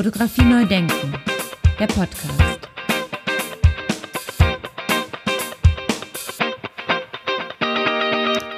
Fotografie 0.00 0.44
neu 0.44 0.64
denken, 0.64 1.12
der 1.78 1.86
Podcast. 1.86 2.60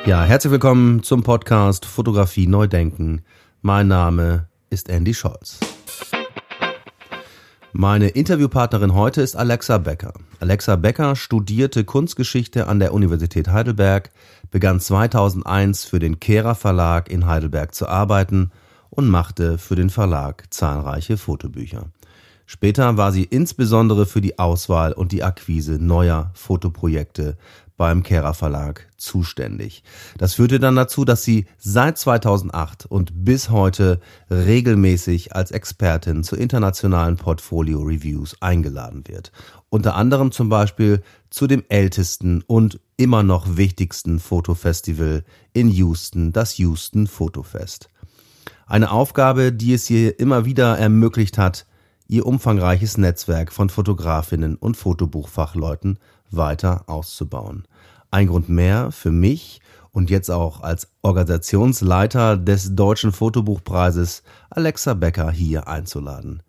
Ja, 0.07 0.23
herzlich 0.23 0.53
willkommen 0.53 1.03
zum 1.03 1.25
Podcast 1.25 1.85
Fotografie 1.85 2.47
neu 2.47 2.69
denken. 2.69 3.23
Mein 3.61 3.89
Name 3.89 4.47
ist 4.71 4.89
Andy 4.89 5.15
Scholz. 5.15 5.59
Meine 7.73 8.11
Interviewpartnerin 8.11 8.95
heute 8.95 9.21
ist 9.21 9.35
Alexa 9.35 9.79
Becker. 9.79 10.13
Alexa 10.39 10.77
Becker 10.77 11.17
studierte 11.17 11.83
Kunstgeschichte 11.83 12.69
an 12.69 12.79
der 12.79 12.95
Universität 12.95 13.49
Heidelberg, 13.49 14.11
begann 14.53 14.79
2001 14.79 15.87
für 15.87 15.99
den 15.99 16.21
Kehrer 16.21 16.55
Verlag 16.55 17.11
in 17.11 17.27
Heidelberg 17.27 17.75
zu 17.75 17.89
arbeiten 17.89 18.53
und 18.95 19.09
machte 19.09 19.59
für 19.59 19.75
den 19.75 19.91
Verlag 19.91 20.45
zahlreiche 20.51 21.17
Fotobücher. 21.17 21.87
Später 22.47 22.99
war 22.99 23.13
sie 23.13 23.25
insbesondere 23.25 24.05
für 24.05 24.21
die 24.21 24.39
Auswahl 24.39 24.93
und 24.93 25.13
die 25.13 25.23
Akquise 25.23 25.79
neuer 25.81 26.31
Fotoprojekte 26.35 27.39
beim 27.79 28.03
Kehrer 28.03 28.35
Verlag 28.35 28.87
zuständig. 28.99 29.83
Das 30.19 30.35
führte 30.35 30.61
dann 30.61 30.77
dazu, 30.77 31.07
dass 31.07 31.25
sie 31.25 31.47
seit 31.57 31.97
2008 31.97 32.85
und 32.87 33.25
bis 33.25 33.49
heute 33.49 34.01
regelmäßig 34.31 35.35
als 35.35 35.51
Expertin 35.51 36.23
zu 36.23 36.37
internationalen 36.37 37.17
Portfolio-Reviews 37.17 38.37
eingeladen 38.41 39.05
wird. 39.07 39.33
Unter 39.71 39.97
anderem 39.97 40.31
zum 40.31 40.51
Beispiel 40.51 41.03
zu 41.31 41.47
dem 41.47 41.65
ältesten 41.71 42.43
und 42.47 42.79
immer 42.99 43.23
noch 43.23 43.57
wichtigsten 43.57 44.19
Fotofestival 44.21 45.25
in 45.55 45.71
Houston, 45.71 46.33
das 46.33 46.59
Houston 46.59 47.07
Fotofest. 47.07 47.89
Eine 48.73 48.91
Aufgabe, 48.91 49.53
die 49.53 49.75
es 49.75 49.91
ihr 49.91 50.19
immer 50.19 50.47
wieder 50.47 50.79
ermöglicht 50.79 51.37
hat, 51.37 51.67
ihr 52.09 52.25
umfangreiches 52.25 52.97
Netzwerk 52.97 53.53
von 53.53 53.69
Fotografinnen 53.69 54.57
und 54.57 54.79
Fotobuchfachleuten 54.79 55.99
weiter 56.31 56.85
auszubauen. 56.87 57.69
Ein 58.11 58.29
Grund 58.29 58.49
mehr 58.49 58.91
für 58.91 59.11
mich 59.11 59.61
und 59.91 60.09
jetzt 60.09 60.31
auch 60.31 60.63
als 60.63 60.89
Organisationsleiter 61.03 62.39
des 62.39 62.75
Deutschen 62.75 63.13
Fotobuchpreises 63.13 64.23
Alexa 64.49 64.95
Becker 64.95 65.31
hier 65.31 65.69
einzuladen. 65.69 66.43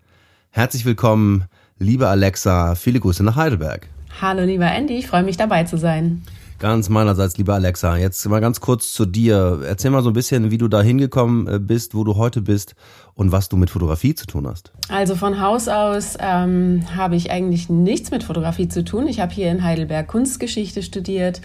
Herzlich 0.50 0.86
willkommen, 0.86 1.44
liebe 1.78 2.08
Alexa, 2.08 2.76
viele 2.76 3.02
Grüße 3.02 3.26
nach 3.26 3.36
Heidelberg. 3.36 3.90
Hallo 4.22 4.44
lieber 4.44 4.72
Andy, 4.72 4.98
ich 4.98 5.08
freue 5.08 5.24
mich 5.24 5.36
dabei 5.36 5.66
zu 5.66 5.76
sein. 5.76 6.24
Ganz 6.64 6.88
meinerseits, 6.88 7.38
liebe 7.38 7.54
Alexa, 7.54 7.98
jetzt 7.98 8.26
mal 8.30 8.40
ganz 8.40 8.62
kurz 8.62 8.94
zu 8.94 9.06
dir. 9.06 9.64
Erzähl 9.68 9.92
mal 9.92 10.02
so 10.02 10.12
ein 10.12 10.14
bisschen, 10.14 10.50
wie 10.50 10.58
du 10.58 10.70
da 10.70 10.82
hingekommen 10.82 11.46
äh, 11.46 11.60
bist, 11.60 11.94
wo 11.94 12.06
du 12.06 12.16
heute 12.16 12.42
bist 12.42 12.76
und 13.16 13.34
was 13.34 13.50
du 13.50 13.58
mit 13.58 13.70
Fotografie 13.70 14.16
zu 14.16 14.26
tun 14.28 14.48
hast. 14.48 14.72
Also 14.88 15.18
von 15.18 15.42
Haus 15.42 15.68
aus 15.68 16.16
ähm, 16.22 16.86
habe 16.96 17.18
ich 17.18 17.32
eigentlich 17.32 17.68
nichts 17.68 18.12
mit 18.12 18.24
Fotografie 18.24 18.70
zu 18.70 18.86
tun. 18.86 19.08
Ich 19.08 19.20
habe 19.20 19.34
hier 19.34 19.52
in 19.52 19.62
Heidelberg 19.62 20.08
Kunstgeschichte 20.08 20.84
studiert 20.84 21.42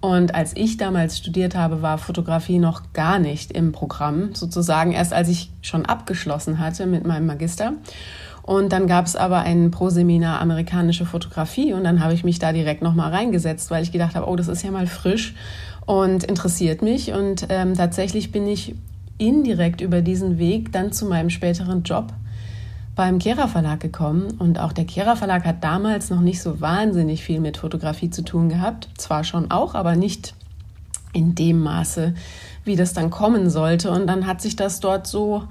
und 0.00 0.36
als 0.36 0.56
ich 0.56 0.76
damals 0.76 1.18
studiert 1.18 1.56
habe, 1.56 1.82
war 1.82 1.98
Fotografie 1.98 2.60
noch 2.60 2.92
gar 2.92 3.18
nicht 3.18 3.50
im 3.50 3.72
Programm, 3.72 4.36
sozusagen 4.36 4.92
erst 4.92 5.12
als 5.12 5.28
ich 5.28 5.50
schon 5.62 5.84
abgeschlossen 5.84 6.60
hatte 6.60 6.86
mit 6.86 7.04
meinem 7.04 7.26
Magister. 7.26 7.72
Und 8.42 8.72
dann 8.72 8.86
gab 8.86 9.06
es 9.06 9.16
aber 9.16 9.40
ein 9.40 9.70
Pro-Seminar 9.70 10.40
amerikanische 10.40 11.06
Fotografie 11.06 11.72
und 11.72 11.84
dann 11.84 12.02
habe 12.02 12.14
ich 12.14 12.24
mich 12.24 12.38
da 12.38 12.52
direkt 12.52 12.82
nochmal 12.82 13.12
reingesetzt, 13.12 13.70
weil 13.70 13.82
ich 13.82 13.92
gedacht 13.92 14.14
habe, 14.14 14.28
oh, 14.28 14.36
das 14.36 14.48
ist 14.48 14.62
ja 14.62 14.70
mal 14.70 14.86
frisch 14.86 15.34
und 15.86 16.24
interessiert 16.24 16.82
mich. 16.82 17.12
Und 17.12 17.46
ähm, 17.48 17.74
tatsächlich 17.74 18.32
bin 18.32 18.46
ich 18.46 18.74
indirekt 19.18 19.80
über 19.80 20.00
diesen 20.00 20.38
Weg 20.38 20.72
dann 20.72 20.92
zu 20.92 21.06
meinem 21.06 21.30
späteren 21.30 21.82
Job 21.82 22.12
beim 22.96 23.18
Kehrer 23.18 23.48
Verlag 23.48 23.80
gekommen. 23.80 24.34
Und 24.38 24.58
auch 24.58 24.72
der 24.72 24.84
Kehrer 24.84 25.16
Verlag 25.16 25.44
hat 25.44 25.62
damals 25.62 26.10
noch 26.10 26.20
nicht 26.20 26.42
so 26.42 26.60
wahnsinnig 26.60 27.22
viel 27.22 27.40
mit 27.40 27.56
Fotografie 27.56 28.10
zu 28.10 28.22
tun 28.22 28.48
gehabt. 28.48 28.88
Zwar 28.96 29.24
schon 29.24 29.50
auch, 29.50 29.74
aber 29.74 29.96
nicht 29.96 30.34
in 31.12 31.34
dem 31.34 31.60
Maße, 31.60 32.14
wie 32.64 32.76
das 32.76 32.92
dann 32.92 33.10
kommen 33.10 33.50
sollte. 33.50 33.90
Und 33.90 34.06
dann 34.06 34.26
hat 34.26 34.40
sich 34.40 34.56
das 34.56 34.80
dort 34.80 35.06
so 35.06 35.44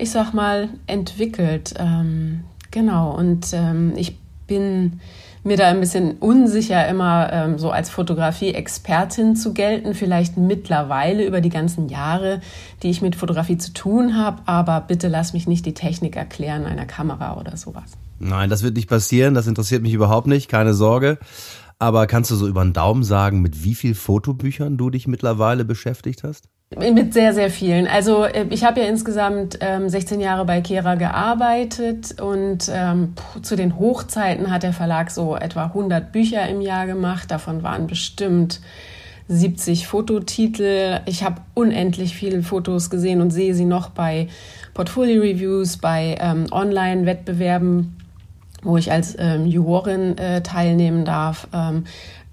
ich 0.00 0.10
sag 0.10 0.32
mal, 0.32 0.68
entwickelt. 0.86 1.74
Ähm, 1.78 2.44
genau, 2.70 3.16
und 3.16 3.52
ähm, 3.52 3.92
ich 3.96 4.18
bin 4.46 5.00
mir 5.42 5.56
da 5.56 5.68
ein 5.68 5.80
bisschen 5.80 6.18
unsicher, 6.18 6.86
immer 6.88 7.32
ähm, 7.32 7.58
so 7.58 7.70
als 7.70 7.88
Fotografie-Expertin 7.88 9.36
zu 9.36 9.54
gelten, 9.54 9.94
vielleicht 9.94 10.36
mittlerweile 10.36 11.24
über 11.24 11.40
die 11.40 11.48
ganzen 11.48 11.88
Jahre, 11.88 12.40
die 12.82 12.90
ich 12.90 13.00
mit 13.00 13.16
Fotografie 13.16 13.56
zu 13.56 13.72
tun 13.72 14.16
habe, 14.16 14.42
aber 14.46 14.82
bitte 14.82 15.08
lass 15.08 15.32
mich 15.32 15.46
nicht 15.46 15.64
die 15.64 15.72
Technik 15.72 16.16
erklären 16.16 16.66
einer 16.66 16.84
Kamera 16.84 17.38
oder 17.38 17.56
sowas. 17.56 17.92
Nein, 18.18 18.50
das 18.50 18.62
wird 18.62 18.76
nicht 18.76 18.88
passieren, 18.88 19.32
das 19.32 19.46
interessiert 19.46 19.82
mich 19.82 19.94
überhaupt 19.94 20.26
nicht, 20.26 20.48
keine 20.48 20.74
Sorge. 20.74 21.18
Aber 21.78 22.06
kannst 22.06 22.30
du 22.30 22.34
so 22.34 22.46
über 22.46 22.62
den 22.62 22.74
Daumen 22.74 23.02
sagen, 23.02 23.40
mit 23.40 23.64
wie 23.64 23.74
vielen 23.74 23.94
Fotobüchern 23.94 24.76
du 24.76 24.90
dich 24.90 25.06
mittlerweile 25.06 25.64
beschäftigt 25.64 26.22
hast? 26.22 26.50
Mit 26.78 27.12
sehr, 27.12 27.34
sehr 27.34 27.50
vielen. 27.50 27.88
Also 27.88 28.22
äh, 28.22 28.46
ich 28.50 28.62
habe 28.62 28.80
ja 28.80 28.86
insgesamt 28.86 29.58
ähm, 29.60 29.88
16 29.88 30.20
Jahre 30.20 30.44
bei 30.44 30.60
Kera 30.60 30.94
gearbeitet 30.94 32.20
und 32.20 32.70
ähm, 32.72 33.14
zu 33.42 33.56
den 33.56 33.76
Hochzeiten 33.76 34.52
hat 34.52 34.62
der 34.62 34.72
Verlag 34.72 35.10
so 35.10 35.34
etwa 35.34 35.64
100 35.64 36.12
Bücher 36.12 36.48
im 36.48 36.60
Jahr 36.60 36.86
gemacht. 36.86 37.28
Davon 37.32 37.64
waren 37.64 37.88
bestimmt 37.88 38.60
70 39.26 39.88
Fototitel. 39.88 41.00
Ich 41.06 41.24
habe 41.24 41.40
unendlich 41.54 42.14
viele 42.14 42.40
Fotos 42.44 42.88
gesehen 42.88 43.20
und 43.20 43.32
sehe 43.32 43.56
sie 43.56 43.64
noch 43.64 43.90
bei 43.90 44.28
Portfolio-Reviews, 44.74 45.78
bei 45.78 46.18
ähm, 46.20 46.46
Online-Wettbewerben, 46.52 47.96
wo 48.62 48.76
ich 48.76 48.92
als 48.92 49.16
ähm, 49.18 49.44
Jurorin 49.44 50.16
äh, 50.18 50.40
teilnehmen 50.42 51.04
darf. 51.04 51.48
Ähm, 51.52 51.82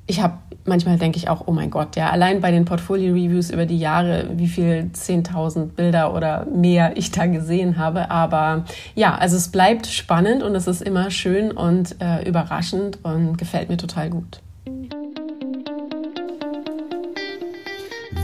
ich 0.05 0.21
habe 0.21 0.37
manchmal 0.67 0.97
denke 0.97 1.17
ich 1.17 1.29
auch, 1.29 1.43
oh 1.45 1.51
mein 1.51 1.69
Gott, 1.69 1.95
ja, 1.95 2.09
allein 2.09 2.41
bei 2.41 2.51
den 2.51 2.65
Portfolio-Reviews 2.65 3.49
über 3.49 3.65
die 3.65 3.79
Jahre, 3.79 4.29
wie 4.33 4.47
viel 4.47 4.89
10.000 4.93 5.67
Bilder 5.67 6.13
oder 6.13 6.45
mehr 6.45 6.95
ich 6.95 7.11
da 7.11 7.25
gesehen 7.25 7.77
habe. 7.77 8.11
Aber 8.11 8.65
ja, 8.95 9.15
also 9.15 9.37
es 9.37 9.49
bleibt 9.49 9.87
spannend 9.87 10.43
und 10.43 10.53
es 10.55 10.67
ist 10.67 10.81
immer 10.81 11.09
schön 11.09 11.51
und 11.51 11.95
äh, 12.01 12.27
überraschend 12.27 12.99
und 13.03 13.37
gefällt 13.37 13.69
mir 13.69 13.77
total 13.77 14.09
gut. 14.09 14.41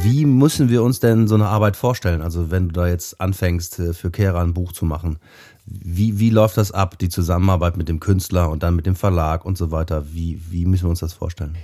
Wie 0.01 0.25
müssen 0.25 0.69
wir 0.69 0.83
uns 0.83 0.99
denn 0.99 1.29
so 1.29 1.35
eine 1.35 1.47
Arbeit 1.47 1.77
vorstellen? 1.77 2.21
Also 2.21 2.51
wenn 2.51 2.67
du 2.67 2.73
da 2.73 2.87
jetzt 2.87 3.21
anfängst, 3.21 3.79
äh, 3.79 3.93
für 3.93 4.11
Kehrer 4.11 4.41
ein 4.41 4.53
Buch 4.53 4.73
zu 4.73 4.83
machen, 4.83 5.17
wie, 5.65 6.19
wie 6.19 6.29
läuft 6.29 6.57
das 6.57 6.73
ab, 6.73 6.99
die 6.99 7.07
Zusammenarbeit 7.07 7.77
mit 7.77 7.87
dem 7.87 8.01
Künstler 8.01 8.49
und 8.49 8.63
dann 8.63 8.75
mit 8.75 8.85
dem 8.85 8.95
Verlag 8.95 9.45
und 9.45 9.57
so 9.57 9.71
weiter? 9.71 10.05
Wie, 10.11 10.41
wie 10.49 10.65
müssen 10.65 10.83
wir 10.83 10.89
uns 10.89 10.99
das 10.99 11.13
vorstellen? 11.13 11.55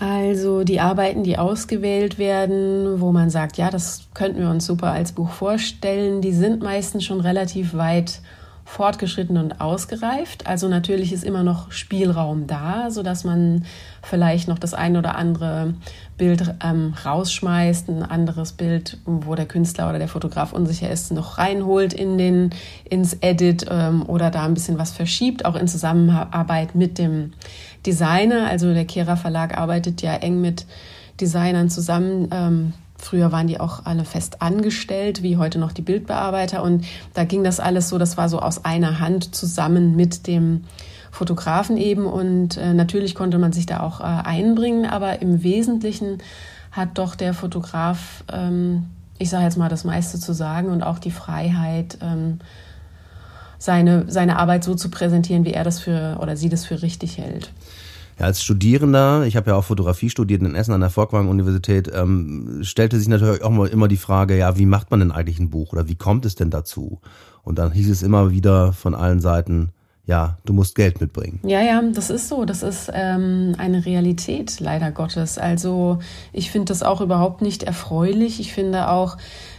Also 0.00 0.62
die 0.62 0.78
Arbeiten, 0.78 1.24
die 1.24 1.38
ausgewählt 1.38 2.18
werden, 2.18 3.00
wo 3.00 3.10
man 3.10 3.30
sagt, 3.30 3.56
ja, 3.56 3.68
das 3.68 4.02
könnten 4.14 4.40
wir 4.40 4.50
uns 4.50 4.64
super 4.64 4.92
als 4.92 5.10
Buch 5.10 5.30
vorstellen, 5.30 6.20
die 6.20 6.32
sind 6.32 6.62
meistens 6.62 7.04
schon 7.04 7.20
relativ 7.20 7.74
weit 7.74 8.20
fortgeschritten 8.68 9.38
und 9.38 9.62
ausgereift. 9.62 10.46
Also 10.46 10.68
natürlich 10.68 11.14
ist 11.14 11.24
immer 11.24 11.42
noch 11.42 11.72
Spielraum 11.72 12.46
da, 12.46 12.90
so 12.90 13.02
dass 13.02 13.24
man 13.24 13.64
vielleicht 14.02 14.46
noch 14.46 14.58
das 14.58 14.74
ein 14.74 14.98
oder 14.98 15.16
andere 15.16 15.72
Bild 16.18 16.54
ähm, 16.62 16.92
rausschmeißt, 17.02 17.88
ein 17.88 18.02
anderes 18.02 18.52
Bild, 18.52 18.98
wo 19.06 19.34
der 19.34 19.46
Künstler 19.46 19.88
oder 19.88 19.98
der 19.98 20.06
Fotograf 20.06 20.52
unsicher 20.52 20.90
ist, 20.90 21.10
noch 21.12 21.38
reinholt 21.38 21.94
in 21.94 22.18
den 22.18 22.50
ins 22.84 23.14
Edit 23.14 23.64
ähm, 23.70 24.04
oder 24.06 24.30
da 24.30 24.44
ein 24.44 24.52
bisschen 24.52 24.78
was 24.78 24.90
verschiebt, 24.92 25.46
auch 25.46 25.56
in 25.56 25.66
Zusammenarbeit 25.66 26.74
mit 26.74 26.98
dem 26.98 27.32
Designer. 27.86 28.48
Also 28.50 28.74
der 28.74 28.84
Kehrer 28.84 29.16
Verlag 29.16 29.56
arbeitet 29.56 30.02
ja 30.02 30.14
eng 30.14 30.42
mit 30.42 30.66
Designern 31.18 31.70
zusammen. 31.70 32.28
Ähm, 32.30 32.74
Früher 32.98 33.30
waren 33.30 33.46
die 33.46 33.60
auch 33.60 33.86
alle 33.86 34.04
fest 34.04 34.42
angestellt, 34.42 35.22
wie 35.22 35.36
heute 35.36 35.58
noch 35.58 35.72
die 35.72 35.82
Bildbearbeiter. 35.82 36.62
Und 36.62 36.84
da 37.14 37.24
ging 37.24 37.44
das 37.44 37.60
alles 37.60 37.88
so, 37.88 37.96
das 37.96 38.16
war 38.16 38.28
so 38.28 38.40
aus 38.40 38.64
einer 38.64 38.98
Hand 38.98 39.34
zusammen 39.34 39.94
mit 39.94 40.26
dem 40.26 40.64
Fotografen 41.12 41.76
eben. 41.76 42.06
Und 42.06 42.56
äh, 42.56 42.74
natürlich 42.74 43.14
konnte 43.14 43.38
man 43.38 43.52
sich 43.52 43.66
da 43.66 43.80
auch 43.80 44.00
äh, 44.00 44.04
einbringen, 44.04 44.84
aber 44.84 45.22
im 45.22 45.42
Wesentlichen 45.44 46.18
hat 46.72 46.98
doch 46.98 47.14
der 47.14 47.34
Fotograf, 47.34 48.24
ähm, 48.32 48.86
ich 49.18 49.30
sage 49.30 49.44
jetzt 49.44 49.56
mal, 49.56 49.68
das 49.68 49.84
meiste 49.84 50.18
zu 50.18 50.34
sagen 50.34 50.68
und 50.68 50.82
auch 50.82 50.98
die 50.98 51.10
Freiheit, 51.12 51.98
ähm, 52.02 52.40
seine, 53.58 54.04
seine 54.08 54.38
Arbeit 54.38 54.64
so 54.64 54.74
zu 54.74 54.90
präsentieren, 54.90 55.44
wie 55.44 55.52
er 55.52 55.64
das 55.64 55.80
für 55.80 56.18
oder 56.20 56.36
sie 56.36 56.48
das 56.48 56.64
für 56.64 56.82
richtig 56.82 57.18
hält. 57.18 57.52
Ja, 58.18 58.26
als 58.26 58.42
Studierender, 58.42 59.24
ich 59.26 59.36
habe 59.36 59.50
ja 59.50 59.56
auch 59.56 59.64
Fotografie 59.64 60.10
studiert 60.10 60.42
in 60.42 60.54
Essen 60.56 60.72
an 60.72 60.80
der 60.80 60.90
Volkwang-Universität, 60.90 61.90
ähm, 61.94 62.60
stellte 62.62 62.98
sich 62.98 63.06
natürlich 63.06 63.42
auch 63.42 63.50
mal 63.50 63.68
immer 63.68 63.86
die 63.86 63.96
Frage, 63.96 64.36
ja, 64.36 64.58
wie 64.58 64.66
macht 64.66 64.90
man 64.90 65.00
denn 65.00 65.12
eigentlich 65.12 65.38
ein 65.38 65.50
Buch 65.50 65.72
oder 65.72 65.88
wie 65.88 65.94
kommt 65.94 66.26
es 66.26 66.34
denn 66.34 66.50
dazu? 66.50 67.00
Und 67.44 67.58
dann 67.58 67.70
hieß 67.70 67.88
es 67.88 68.02
immer 68.02 68.32
wieder 68.32 68.72
von 68.72 68.94
allen 68.94 69.20
Seiten, 69.20 69.70
ja, 70.08 70.38
du 70.46 70.54
musst 70.54 70.74
Geld 70.74 71.02
mitbringen. 71.02 71.38
Ja, 71.42 71.60
ja, 71.60 71.82
das 71.92 72.08
ist 72.08 72.28
so. 72.28 72.46
Das 72.46 72.62
ist 72.62 72.90
ähm, 72.94 73.54
eine 73.58 73.84
Realität, 73.84 74.58
leider 74.58 74.90
Gottes. 74.90 75.36
Also 75.36 75.98
ich 76.32 76.50
finde 76.50 76.72
das 76.72 76.82
auch 76.82 77.02
überhaupt 77.02 77.42
nicht 77.42 77.62
erfreulich. 77.62 78.40
Ich 78.40 78.54
finde 78.54 78.88
auch, 78.88 79.18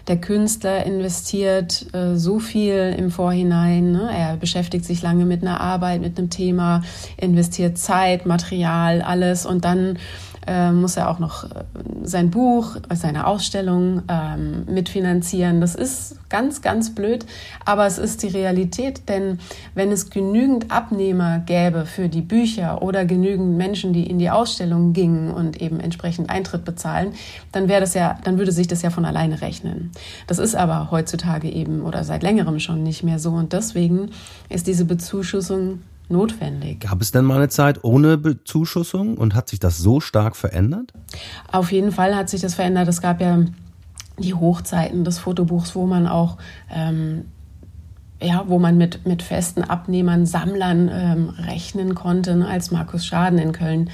Der 0.10 0.20
Künstler 0.20 0.88
investiert 0.88 1.86
äh, 1.94 2.16
so 2.16 2.40
viel 2.40 2.96
im 2.98 3.12
Vorhinein. 3.12 3.92
Ne? 3.92 4.10
Er 4.12 4.38
beschäftigt 4.38 4.84
sich 4.84 5.04
lange 5.04 5.24
mit 5.24 5.44
einer 5.44 5.62
Arbeit, 5.62 6.02
mit 6.02 6.18
einem 6.18 6.32
Thema, 6.32 6.82
investiert 7.16 7.78
Zeit, 7.78 8.26
Material, 8.26 9.04
alles 9.04 9.46
und 9.46 9.66
dann 9.66 10.00
äh, 10.50 10.72
muss 10.72 10.98
er 10.98 11.10
auch 11.12 11.20
noch 11.20 11.44
äh, 11.44 11.64
sein 12.02 12.32
Buch, 12.32 12.78
seine 12.92 13.28
Ausstellung 13.28 14.02
ähm, 14.10 14.66
mitfinanzieren. 14.66 15.62
Das 15.62 15.76
ist 15.76 16.18
ganz, 16.28 16.64
ganz 16.64 16.96
blöd, 16.96 17.26
aber 17.66 17.86
es 17.86 18.00
ist 18.00 18.24
die 18.24 18.30
Realität, 18.30 19.08
denn 19.10 19.40
wenn 19.76 19.92
es 19.92 20.10
genügend 20.10 20.72
Abnehmer 20.72 21.40
gäbe 21.40 21.86
für 21.86 22.10
die 22.10 22.22
Bücher 22.22 22.82
oder 22.82 23.06
genügend 23.06 23.58
Menschen, 23.58 23.94
die 23.94 24.10
in 24.10 24.18
die 24.18 24.32
Ausstellung 24.32 24.94
gingen 24.94 25.32
und 25.32 25.62
eben 25.62 25.80
entsprechend 25.80 26.32
Eintritt 26.32 26.66
bezahlen, 26.66 27.14
dann 27.52 27.68
wäre 27.68 27.82
das 27.82 27.94
ja, 27.94 28.18
dann 28.24 28.40
würde 28.40 28.52
sich 28.52 28.68
das 28.68 28.82
ja 28.82 28.90
von 28.90 29.06
alleine 29.06 29.42
rechnen. 29.42 29.92
Das 30.26 30.40
ist 30.40 30.56
aber 30.56 30.90
heutzutage 30.90 31.50
eben 31.50 31.84
oder 31.84 32.04
seit 32.04 32.24
längerem 32.24 32.60
schon 32.60 32.82
nicht 32.82 33.04
mehr 33.04 33.20
so 33.20 33.32
und 33.32 33.54
deswegen 33.54 34.10
ist 34.50 34.66
diese 34.66 34.86
Bezuschussung 34.86 35.82
notwendig. 36.10 36.82
Gab 36.82 37.02
es 37.02 37.12
denn 37.12 37.26
mal 37.26 37.38
eine 37.38 37.50
Zeit 37.50 37.84
ohne 37.84 38.18
Bezuschussung 38.18 39.18
und 39.18 39.36
hat 39.36 39.50
sich 39.50 39.60
das 39.60 39.78
so 39.78 40.00
stark 40.00 40.36
verändert? 40.36 40.94
Auf 41.52 41.72
jeden 41.72 41.92
Fall 41.92 42.16
hat 42.16 42.30
sich 42.30 42.42
das 42.42 42.56
verändert. 42.56 42.88
Es 42.88 43.02
gab 43.02 43.22
ja 43.22 43.40
die 44.18 44.34
Hochzeiten 44.34 45.04
des 45.04 45.20
Fotobuchs, 45.20 45.76
wo 45.76 45.86
man 45.86 46.08
auch 46.08 46.38
ähm, 46.74 47.26
ja, 48.22 48.44
wo 48.48 48.60
man 48.60 48.78
mit, 48.78 49.06
mit 49.06 49.24
festen 49.24 49.64
Abnehmern, 49.64 50.26
Sammlern 50.26 50.90
ähm, 50.92 51.30
rechnen 51.30 51.96
konnte, 51.96 52.36
ne, 52.36 52.48
als 52.48 52.72
Markus 52.72 53.06
Schaden 53.06 53.40
in 53.40 53.54
Köln 53.54 53.90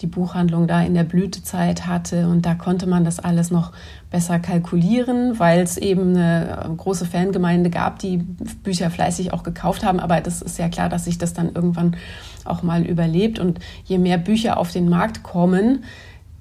die 0.00 0.06
Buchhandlung 0.06 0.66
da 0.66 0.82
in 0.82 0.94
der 0.94 1.04
Blütezeit 1.04 1.86
hatte. 1.86 2.28
Und 2.28 2.46
da 2.46 2.54
konnte 2.54 2.86
man 2.86 3.04
das 3.04 3.18
alles 3.18 3.50
noch 3.50 3.72
besser 4.10 4.38
kalkulieren, 4.38 5.38
weil 5.38 5.60
es 5.60 5.76
eben 5.76 6.16
eine 6.16 6.70
große 6.76 7.06
Fangemeinde 7.06 7.70
gab, 7.70 7.98
die 7.98 8.18
Bücher 8.62 8.90
fleißig 8.90 9.32
auch 9.32 9.42
gekauft 9.42 9.84
haben. 9.84 10.00
Aber 10.00 10.20
das 10.20 10.40
ist 10.42 10.58
ja 10.58 10.68
klar, 10.68 10.88
dass 10.88 11.04
sich 11.04 11.18
das 11.18 11.34
dann 11.34 11.54
irgendwann 11.54 11.96
auch 12.44 12.62
mal 12.62 12.84
überlebt. 12.84 13.38
Und 13.38 13.58
je 13.84 13.98
mehr 13.98 14.18
Bücher 14.18 14.58
auf 14.58 14.70
den 14.70 14.88
Markt 14.88 15.22
kommen, 15.22 15.84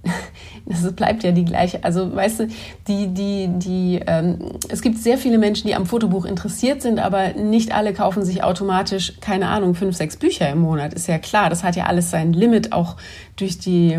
das 0.66 0.92
bleibt 0.94 1.24
ja 1.24 1.32
die 1.32 1.46
gleiche. 1.46 1.84
Also 1.84 2.16
weißt 2.16 2.42
du, 2.42 2.48
die, 2.88 3.08
die, 3.08 3.50
die, 3.50 4.02
ähm, 4.06 4.38
es 4.70 4.82
gibt 4.82 4.98
sehr 4.98 5.18
viele 5.18 5.38
Menschen, 5.38 5.68
die 5.68 5.76
am 5.76 5.86
Fotobuch 5.86 6.26
interessiert 6.26 6.82
sind, 6.82 7.00
aber 7.00 7.34
nicht 7.34 7.74
alle 7.74 7.94
kaufen 7.94 8.24
sich 8.24 8.44
automatisch, 8.44 9.14
keine 9.22 9.48
Ahnung, 9.50 9.76
fünf, 9.76 9.96
sechs 9.96 10.18
Bücher 10.18 10.50
im 10.50 10.60
Monat. 10.60 10.94
Ist 10.94 11.08
ja 11.08 11.18
klar, 11.18 11.50
das 11.50 11.64
hat 11.64 11.76
ja 11.76 11.86
alles 11.86 12.12
sein 12.12 12.34
Limit, 12.34 12.74
auch 12.74 12.98
durch 13.38 13.60
die, 13.60 13.98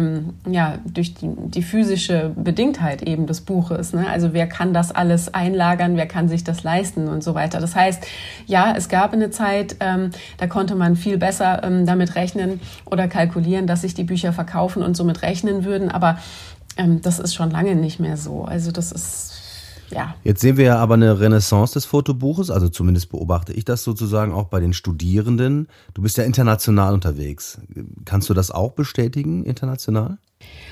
ja, 0.48 0.78
durch 0.84 1.14
die, 1.14 1.30
die 1.36 1.62
physische 1.62 2.32
Bedingtheit 2.36 3.02
eben 3.02 3.26
des 3.26 3.40
Buches. 3.40 3.92
Ne? 3.92 4.08
Also 4.08 4.32
wer 4.32 4.46
kann 4.46 4.74
das 4.74 4.92
alles 4.92 5.32
einlagern, 5.32 5.96
wer 5.96 6.06
kann 6.06 6.28
sich 6.28 6.44
das 6.44 6.62
leisten 6.62 7.08
und 7.08 7.24
so 7.24 7.34
weiter. 7.34 7.60
Das 7.60 7.74
heißt, 7.74 8.06
ja, 8.46 8.74
es 8.76 8.88
gab 8.88 9.12
eine 9.12 9.30
Zeit, 9.30 9.76
ähm, 9.80 10.10
da 10.38 10.46
konnte 10.46 10.74
man 10.74 10.96
viel 10.96 11.18
besser 11.18 11.62
ähm, 11.64 11.86
damit 11.86 12.14
rechnen 12.14 12.60
oder 12.84 13.08
kalkulieren, 13.08 13.66
dass 13.66 13.82
sich 13.82 13.94
die 13.94 14.04
Bücher 14.04 14.32
verkaufen 14.32 14.82
und 14.82 14.96
somit 14.96 15.22
rechnen 15.22 15.64
würden 15.64 15.90
aber 15.90 16.18
ähm, 16.76 17.02
das 17.02 17.18
ist 17.18 17.34
schon 17.34 17.50
lange 17.50 17.74
nicht 17.74 18.00
mehr 18.00 18.16
so. 18.16 18.44
Also 18.44 18.70
das 18.70 18.92
ist 18.92 19.37
ja. 19.90 20.14
Jetzt 20.24 20.40
sehen 20.40 20.56
wir 20.56 20.64
ja 20.64 20.78
aber 20.78 20.94
eine 20.94 21.20
Renaissance 21.20 21.74
des 21.74 21.84
Fotobuches, 21.84 22.50
also 22.50 22.68
zumindest 22.68 23.10
beobachte 23.10 23.52
ich 23.52 23.64
das 23.64 23.84
sozusagen 23.84 24.32
auch 24.32 24.48
bei 24.48 24.60
den 24.60 24.72
Studierenden. 24.72 25.68
Du 25.94 26.02
bist 26.02 26.16
ja 26.16 26.24
international 26.24 26.94
unterwegs. 26.94 27.58
Kannst 28.04 28.28
du 28.28 28.34
das 28.34 28.50
auch 28.50 28.72
bestätigen, 28.72 29.44
international? 29.44 30.18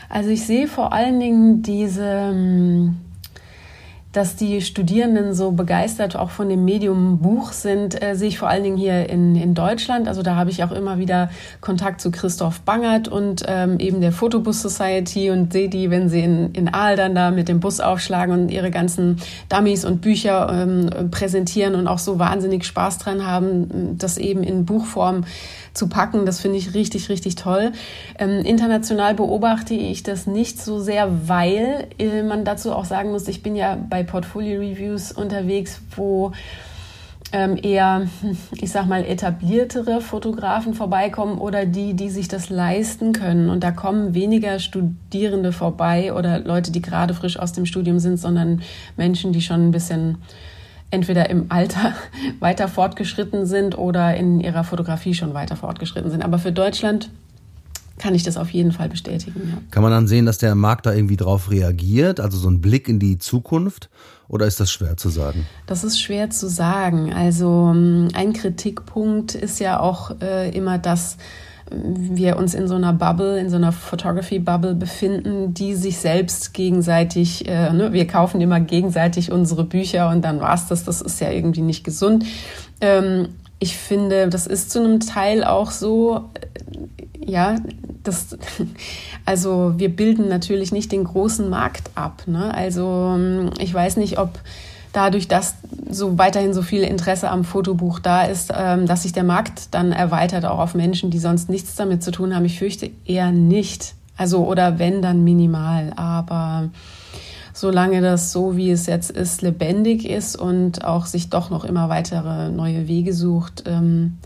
Also 0.08 0.30
ich 0.30 0.46
sehe 0.46 0.68
vor 0.68 0.92
allen 0.92 1.18
Dingen 1.18 1.62
diese 1.62 2.04
ähm, 2.04 2.96
dass 4.16 4.34
die 4.34 4.62
Studierenden 4.62 5.34
so 5.34 5.50
begeistert 5.50 6.16
auch 6.16 6.30
von 6.30 6.48
dem 6.48 6.64
Medium 6.64 7.18
Buch 7.18 7.52
sind, 7.52 8.02
äh, 8.02 8.16
sehe 8.16 8.28
ich 8.28 8.38
vor 8.38 8.48
allen 8.48 8.62
Dingen 8.62 8.78
hier 8.78 9.10
in, 9.10 9.36
in 9.36 9.52
Deutschland. 9.52 10.08
Also 10.08 10.22
da 10.22 10.36
habe 10.36 10.48
ich 10.48 10.64
auch 10.64 10.72
immer 10.72 10.98
wieder 10.98 11.28
Kontakt 11.60 12.00
zu 12.00 12.10
Christoph 12.10 12.60
Bangert 12.60 13.08
und 13.08 13.44
ähm, 13.46 13.78
eben 13.78 14.00
der 14.00 14.12
Photobus 14.12 14.62
Society 14.62 15.30
und 15.30 15.52
sehe 15.52 15.68
die, 15.68 15.90
wenn 15.90 16.08
sie 16.08 16.20
in, 16.20 16.52
in 16.52 16.72
Aal 16.72 16.96
dann 16.96 17.14
da 17.14 17.30
mit 17.30 17.48
dem 17.48 17.60
Bus 17.60 17.78
aufschlagen 17.78 18.32
und 18.32 18.48
ihre 18.48 18.70
ganzen 18.70 19.18
Dummies 19.50 19.84
und 19.84 20.00
Bücher 20.00 20.48
ähm, 20.50 21.10
präsentieren 21.10 21.74
und 21.74 21.86
auch 21.86 21.98
so 21.98 22.18
wahnsinnig 22.18 22.64
Spaß 22.64 22.96
dran 22.96 23.26
haben, 23.26 23.98
das 23.98 24.16
eben 24.16 24.42
in 24.42 24.64
Buchform 24.64 25.24
zu 25.76 25.88
packen. 25.88 26.26
Das 26.26 26.40
finde 26.40 26.58
ich 26.58 26.74
richtig, 26.74 27.08
richtig 27.08 27.36
toll. 27.36 27.72
Ähm, 28.18 28.44
international 28.44 29.14
beobachte 29.14 29.74
ich 29.74 30.02
das 30.02 30.26
nicht 30.26 30.60
so 30.60 30.80
sehr, 30.80 31.28
weil 31.28 31.88
äh, 31.98 32.22
man 32.22 32.44
dazu 32.44 32.72
auch 32.72 32.84
sagen 32.84 33.10
muss, 33.12 33.28
ich 33.28 33.42
bin 33.42 33.56
ja 33.56 33.76
bei 33.88 34.02
Portfolio 34.02 34.60
Reviews 34.60 35.12
unterwegs, 35.12 35.80
wo 35.94 36.32
ähm, 37.32 37.58
eher, 37.60 38.06
ich 38.52 38.70
sag 38.70 38.86
mal, 38.86 39.04
etabliertere 39.04 40.00
Fotografen 40.00 40.74
vorbeikommen 40.74 41.38
oder 41.38 41.66
die, 41.66 41.94
die 41.94 42.10
sich 42.10 42.28
das 42.28 42.50
leisten 42.50 43.12
können. 43.12 43.50
Und 43.50 43.62
da 43.64 43.72
kommen 43.72 44.14
weniger 44.14 44.58
Studierende 44.58 45.52
vorbei 45.52 46.12
oder 46.14 46.40
Leute, 46.40 46.70
die 46.72 46.82
gerade 46.82 47.14
frisch 47.14 47.38
aus 47.38 47.52
dem 47.52 47.66
Studium 47.66 47.98
sind, 47.98 48.18
sondern 48.18 48.62
Menschen, 48.96 49.32
die 49.32 49.42
schon 49.42 49.68
ein 49.68 49.72
bisschen 49.72 50.18
entweder 50.90 51.30
im 51.30 51.46
Alter 51.50 51.94
weiter 52.40 52.68
fortgeschritten 52.68 53.46
sind 53.46 53.76
oder 53.76 54.16
in 54.16 54.40
ihrer 54.40 54.64
Fotografie 54.64 55.14
schon 55.14 55.34
weiter 55.34 55.56
fortgeschritten 55.56 56.10
sind. 56.10 56.22
Aber 56.22 56.38
für 56.38 56.52
Deutschland 56.52 57.10
kann 57.98 58.14
ich 58.14 58.22
das 58.22 58.36
auf 58.36 58.50
jeden 58.50 58.72
Fall 58.72 58.88
bestätigen. 58.88 59.48
Ja. 59.50 59.58
Kann 59.70 59.82
man 59.82 59.90
dann 59.90 60.06
sehen, 60.06 60.26
dass 60.26 60.38
der 60.38 60.54
Markt 60.54 60.86
da 60.86 60.92
irgendwie 60.92 61.16
drauf 61.16 61.50
reagiert? 61.50 62.20
Also 62.20 62.36
so 62.36 62.50
ein 62.50 62.60
Blick 62.60 62.88
in 62.88 62.98
die 62.98 63.18
Zukunft? 63.18 63.88
Oder 64.28 64.46
ist 64.46 64.60
das 64.60 64.70
schwer 64.70 64.96
zu 64.96 65.08
sagen? 65.08 65.46
Das 65.66 65.84
ist 65.84 66.00
schwer 66.00 66.30
zu 66.30 66.48
sagen. 66.48 67.12
Also 67.14 67.72
ähm, 67.74 68.08
ein 68.12 68.32
Kritikpunkt 68.32 69.34
ist 69.34 69.60
ja 69.60 69.80
auch 69.80 70.20
äh, 70.20 70.50
immer, 70.50 70.78
dass 70.78 71.16
wir 71.70 72.36
uns 72.36 72.54
in 72.54 72.68
so 72.68 72.74
einer 72.74 72.92
Bubble, 72.92 73.38
in 73.38 73.50
so 73.50 73.56
einer 73.56 73.72
Photography-Bubble 73.72 74.74
befinden, 74.74 75.52
die 75.52 75.74
sich 75.74 75.98
selbst 75.98 76.54
gegenseitig, 76.54 77.48
äh, 77.48 77.72
ne, 77.72 77.92
wir 77.92 78.06
kaufen 78.06 78.40
immer 78.40 78.60
gegenseitig 78.60 79.32
unsere 79.32 79.64
Bücher 79.64 80.10
und 80.10 80.24
dann 80.24 80.40
war's 80.40 80.68
das. 80.68 80.84
Das 80.84 81.00
ist 81.00 81.20
ja 81.20 81.30
irgendwie 81.30 81.62
nicht 81.62 81.82
gesund. 81.82 82.24
Ähm, 82.80 83.28
ich 83.58 83.76
finde, 83.76 84.28
das 84.28 84.46
ist 84.46 84.70
zu 84.70 84.78
einem 84.80 85.00
Teil 85.00 85.42
auch 85.42 85.70
so, 85.70 86.30
äh, 86.34 87.30
ja, 87.30 87.56
das, 88.04 88.36
also 89.24 89.74
wir 89.76 89.94
bilden 89.94 90.28
natürlich 90.28 90.72
nicht 90.72 90.92
den 90.92 91.04
großen 91.04 91.48
Markt 91.48 91.90
ab. 91.94 92.22
Ne? 92.26 92.54
Also 92.54 93.14
ähm, 93.16 93.50
ich 93.58 93.74
weiß 93.74 93.96
nicht, 93.96 94.18
ob 94.18 94.38
dadurch, 94.96 95.28
dass 95.28 95.56
so 95.90 96.16
weiterhin 96.18 96.54
so 96.54 96.62
viel 96.62 96.82
Interesse 96.82 97.30
am 97.30 97.44
Fotobuch 97.44 97.98
da 97.98 98.22
ist, 98.22 98.52
ähm, 98.56 98.86
dass 98.86 99.02
sich 99.02 99.12
der 99.12 99.24
Markt 99.24 99.74
dann 99.74 99.92
erweitert 99.92 100.46
auch 100.46 100.58
auf 100.58 100.74
Menschen, 100.74 101.10
die 101.10 101.18
sonst 101.18 101.50
nichts 101.50 101.76
damit 101.76 102.02
zu 102.02 102.10
tun 102.10 102.34
haben. 102.34 102.46
Ich 102.46 102.58
fürchte 102.58 102.90
eher 103.04 103.30
nicht. 103.30 103.94
Also 104.16 104.46
oder 104.46 104.78
wenn 104.78 105.02
dann 105.02 105.22
minimal, 105.22 105.92
aber 105.96 106.70
solange 107.52 108.00
das 108.00 108.32
so 108.32 108.56
wie 108.56 108.70
es 108.70 108.86
jetzt 108.86 109.10
ist 109.10 109.42
lebendig 109.42 110.08
ist 110.08 110.36
und 110.36 110.84
auch 110.84 111.04
sich 111.04 111.28
doch 111.28 111.50
noch 111.50 111.64
immer 111.64 111.90
weitere 111.90 112.50
neue 112.50 112.88
Wege 112.88 113.12
sucht, 113.12 113.64
ähm, 113.66 114.16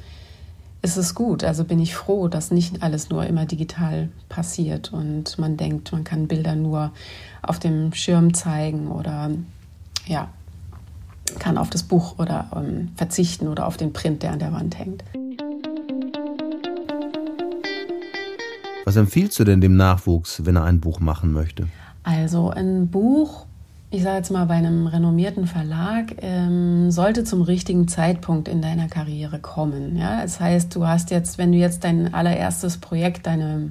ist 0.82 0.96
es 0.96 1.16
gut. 1.16 1.42
Also 1.42 1.64
bin 1.64 1.80
ich 1.80 1.96
froh, 1.96 2.28
dass 2.28 2.52
nicht 2.52 2.82
alles 2.82 3.10
nur 3.10 3.26
immer 3.26 3.44
digital 3.44 4.08
passiert 4.28 4.92
und 4.92 5.36
man 5.38 5.56
denkt, 5.56 5.90
man 5.90 6.04
kann 6.04 6.28
Bilder 6.28 6.54
nur 6.54 6.92
auf 7.42 7.58
dem 7.58 7.92
Schirm 7.92 8.32
zeigen 8.34 8.88
oder 8.88 9.30
ja, 10.06 10.28
kann 11.38 11.58
auf 11.58 11.70
das 11.70 11.82
Buch 11.82 12.18
oder 12.18 12.50
ähm, 12.54 12.88
verzichten 12.96 13.48
oder 13.48 13.66
auf 13.66 13.76
den 13.76 13.92
Print, 13.92 14.22
der 14.22 14.32
an 14.32 14.38
der 14.38 14.52
Wand 14.52 14.78
hängt. 14.78 15.04
Was 18.84 18.96
empfiehlst 18.96 19.38
du 19.38 19.44
denn 19.44 19.60
dem 19.60 19.76
Nachwuchs, 19.76 20.44
wenn 20.44 20.56
er 20.56 20.64
ein 20.64 20.80
Buch 20.80 21.00
machen 21.00 21.32
möchte? 21.32 21.68
Also 22.02 22.50
ein 22.50 22.88
Buch, 22.88 23.46
ich 23.90 24.02
sage 24.02 24.16
jetzt 24.16 24.30
mal 24.30 24.46
bei 24.46 24.54
einem 24.54 24.86
renommierten 24.86 25.46
Verlag, 25.46 26.16
ähm, 26.22 26.90
sollte 26.90 27.24
zum 27.24 27.42
richtigen 27.42 27.88
Zeitpunkt 27.88 28.48
in 28.48 28.62
deiner 28.62 28.88
Karriere 28.88 29.38
kommen. 29.38 29.96
Ja? 29.96 30.22
Das 30.22 30.40
heißt, 30.40 30.74
du 30.74 30.86
hast 30.86 31.10
jetzt, 31.10 31.38
wenn 31.38 31.52
du 31.52 31.58
jetzt 31.58 31.84
dein 31.84 32.12
allererstes 32.14 32.78
Projekt, 32.78 33.26
deine 33.26 33.70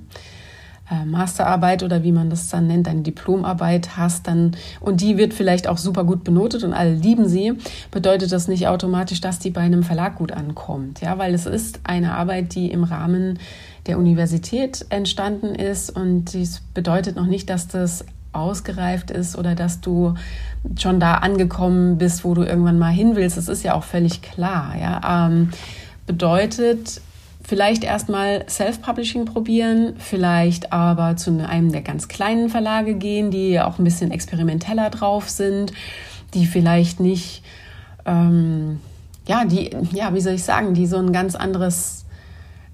äh, 0.89 1.05
Masterarbeit 1.05 1.83
oder 1.83 2.03
wie 2.03 2.11
man 2.11 2.29
das 2.29 2.49
dann 2.49 2.67
nennt, 2.67 2.87
eine 2.87 3.01
Diplomarbeit 3.01 3.97
hast, 3.97 4.27
dann 4.27 4.55
und 4.79 5.01
die 5.01 5.17
wird 5.17 5.33
vielleicht 5.33 5.67
auch 5.67 5.77
super 5.77 6.03
gut 6.03 6.23
benotet 6.23 6.63
und 6.63 6.73
alle 6.73 6.93
lieben 6.93 7.27
sie, 7.27 7.53
bedeutet 7.91 8.31
das 8.31 8.47
nicht 8.47 8.67
automatisch, 8.67 9.21
dass 9.21 9.39
die 9.39 9.51
bei 9.51 9.61
einem 9.61 9.83
Verlag 9.83 10.15
gut 10.15 10.31
ankommt, 10.31 11.01
ja, 11.01 11.17
weil 11.17 11.33
es 11.33 11.45
ist 11.45 11.81
eine 11.83 12.13
Arbeit, 12.13 12.55
die 12.55 12.71
im 12.71 12.83
Rahmen 12.83 13.39
der 13.87 13.97
Universität 13.97 14.85
entstanden 14.89 15.55
ist 15.55 15.89
und 15.89 16.33
dies 16.33 16.61
bedeutet 16.73 17.15
noch 17.15 17.25
nicht, 17.27 17.49
dass 17.49 17.67
das 17.67 18.05
ausgereift 18.31 19.11
ist 19.11 19.37
oder 19.37 19.55
dass 19.55 19.81
du 19.81 20.13
schon 20.77 20.99
da 20.99 21.15
angekommen 21.15 21.97
bist, 21.97 22.23
wo 22.23 22.33
du 22.33 22.43
irgendwann 22.43 22.77
mal 22.77 22.91
hin 22.91 23.15
willst. 23.15 23.37
Das 23.37 23.47
ist 23.47 23.63
ja 23.63 23.73
auch 23.73 23.83
völlig 23.83 24.21
klar. 24.21 24.75
Ja? 24.79 25.27
Ähm, 25.27 25.49
bedeutet, 26.05 27.01
Vielleicht 27.49 27.83
erstmal 27.83 28.45
Self-Publishing 28.47 29.25
probieren, 29.25 29.95
vielleicht 29.97 30.71
aber 30.71 31.15
zu 31.15 31.31
einem 31.49 31.71
der 31.71 31.81
ganz 31.81 32.07
kleinen 32.07 32.47
Verlage 32.47 32.93
gehen, 32.93 33.31
die 33.31 33.59
auch 33.59 33.79
ein 33.79 33.83
bisschen 33.83 34.11
experimenteller 34.11 34.91
drauf 34.91 35.29
sind. 35.29 35.73
die 36.35 36.45
vielleicht 36.45 36.99
nicht, 36.99 37.41
ähm, 38.05 38.79
ja, 39.27 39.45
die, 39.45 39.71
ja, 39.93 40.13
wie 40.13 40.21
soll 40.21 40.33
ich 40.33 40.43
sagen, 40.43 40.75
die 40.75 40.85
so 40.85 40.97
ein 40.97 41.11
ganz 41.11 41.33
anderes, 41.33 42.05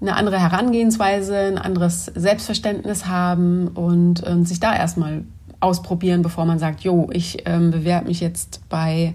eine 0.01 0.17
andere 0.17 0.41
Herangehensweise, 0.41 1.37
ein 1.37 1.57
anderes 1.57 2.11
Selbstverständnis 2.13 3.05
haben 3.05 3.69
und 3.69 4.27
äh, 4.27 4.43
sich 4.43 4.59
da 4.59 4.75
erstmal 4.75 5.23
ausprobieren, 5.61 6.21
bevor 6.21 6.43
man 6.43 6.59
sagt, 6.59 6.81
jo, 6.81 7.07
ich 7.13 7.43
ähm, 7.45 7.71
bewerbe 7.71 8.09
mich 8.09 8.19
jetzt 8.19 8.59
bei 8.67 9.13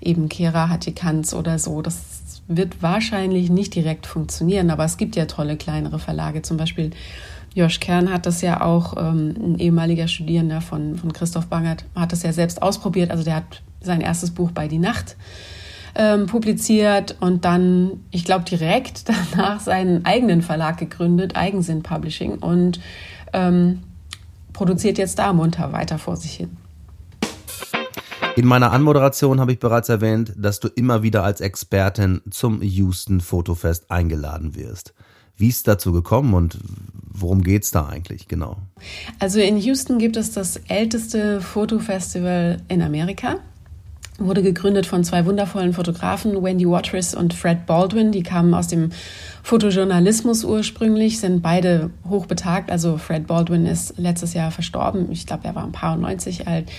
eben 0.00 0.28
Kera 0.28 0.68
Hattikans 0.68 1.34
oder 1.34 1.58
so. 1.58 1.82
Das 1.82 2.11
wird 2.56 2.82
wahrscheinlich 2.82 3.50
nicht 3.50 3.74
direkt 3.74 4.06
funktionieren, 4.06 4.70
aber 4.70 4.84
es 4.84 4.96
gibt 4.96 5.16
ja 5.16 5.26
tolle 5.26 5.56
kleinere 5.56 5.98
Verlage. 5.98 6.42
Zum 6.42 6.56
Beispiel 6.56 6.90
Josh 7.54 7.80
Kern 7.80 8.12
hat 8.12 8.26
das 8.26 8.40
ja 8.40 8.62
auch, 8.62 8.96
ähm, 8.96 9.34
ein 9.38 9.58
ehemaliger 9.58 10.08
Studierender 10.08 10.60
von, 10.60 10.96
von 10.96 11.12
Christoph 11.12 11.46
Bangert, 11.46 11.84
hat 11.94 12.12
das 12.12 12.22
ja 12.22 12.32
selbst 12.32 12.62
ausprobiert. 12.62 13.10
Also 13.10 13.24
der 13.24 13.36
hat 13.36 13.62
sein 13.80 14.00
erstes 14.00 14.30
Buch 14.30 14.50
bei 14.52 14.68
Die 14.68 14.78
Nacht 14.78 15.16
ähm, 15.94 16.26
publiziert 16.26 17.16
und 17.20 17.44
dann, 17.44 18.00
ich 18.10 18.24
glaube, 18.24 18.44
direkt 18.44 19.04
danach 19.32 19.60
seinen 19.60 20.04
eigenen 20.04 20.42
Verlag 20.42 20.78
gegründet, 20.78 21.36
Eigensinn 21.36 21.82
Publishing 21.82 22.38
und 22.38 22.80
ähm, 23.32 23.80
produziert 24.52 24.98
jetzt 24.98 25.18
da 25.18 25.32
munter 25.32 25.72
weiter 25.72 25.98
vor 25.98 26.16
sich 26.16 26.32
hin. 26.32 26.56
In 28.34 28.46
meiner 28.46 28.72
Anmoderation 28.72 29.40
habe 29.40 29.52
ich 29.52 29.58
bereits 29.58 29.90
erwähnt, 29.90 30.32
dass 30.36 30.58
du 30.58 30.68
immer 30.68 31.02
wieder 31.02 31.22
als 31.22 31.42
Expertin 31.42 32.22
zum 32.30 32.62
Houston 32.62 33.20
Fotofest 33.20 33.90
eingeladen 33.90 34.54
wirst. 34.54 34.94
Wie 35.36 35.48
ist 35.48 35.68
dazu 35.68 35.92
gekommen 35.92 36.32
und 36.32 36.58
worum 37.10 37.42
geht 37.42 37.64
es 37.64 37.72
da 37.72 37.86
eigentlich 37.86 38.28
genau? 38.28 38.56
Also 39.18 39.40
in 39.40 39.58
Houston 39.58 39.98
gibt 39.98 40.16
es 40.16 40.32
das 40.32 40.56
älteste 40.68 41.42
Fotofestival 41.42 42.62
in 42.68 42.80
Amerika. 42.80 43.36
Wurde 44.18 44.42
gegründet 44.42 44.86
von 44.86 45.04
zwei 45.04 45.26
wundervollen 45.26 45.72
Fotografen, 45.72 46.42
Wendy 46.42 46.68
Waters 46.68 47.14
und 47.14 47.34
Fred 47.34 47.66
Baldwin. 47.66 48.12
Die 48.12 48.22
kamen 48.22 48.54
aus 48.54 48.68
dem 48.68 48.90
Fotojournalismus 49.42 50.44
ursprünglich, 50.44 51.18
sind 51.18 51.42
beide 51.42 51.90
hochbetagt. 52.08 52.70
Also 52.70 52.98
Fred 52.98 53.26
Baldwin 53.26 53.66
ist 53.66 53.98
letztes 53.98 54.34
Jahr 54.34 54.50
verstorben. 54.50 55.10
Ich 55.10 55.26
glaube, 55.26 55.44
er 55.44 55.54
war 55.54 55.64
ein 55.64 55.72
paar 55.72 55.96
90 55.96 56.46
alt. 56.46 56.70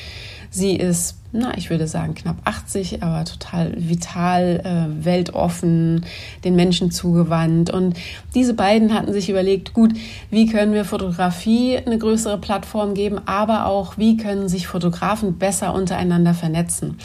Sie 0.56 0.76
ist, 0.76 1.16
na, 1.32 1.58
ich 1.58 1.72
würde 1.72 1.88
sagen 1.88 2.14
knapp 2.14 2.36
80, 2.44 3.02
aber 3.02 3.26
total 3.26 3.74
vital, 3.76 4.62
äh, 4.64 5.04
weltoffen, 5.04 6.06
den 6.44 6.56
Menschen 6.56 6.92
zugewandt. 6.92 7.72
Und 7.72 7.98
diese 8.36 8.54
beiden 8.54 8.94
hatten 8.94 9.12
sich 9.14 9.32
überlegt, 9.32 9.74
gut, 9.74 9.94
wie 10.30 10.46
können 10.46 10.74
wir 10.74 10.86
Fotografie 10.86 11.80
eine 11.84 11.98
größere 11.98 12.38
Plattform 12.38 12.94
geben, 12.94 13.20
aber 13.26 13.66
auch, 13.66 13.98
wie 13.98 14.16
können 14.16 14.48
sich 14.48 14.68
Fotografen 14.68 15.40
besser 15.40 15.74
untereinander 15.74 16.36
vernetzen. 16.36 17.00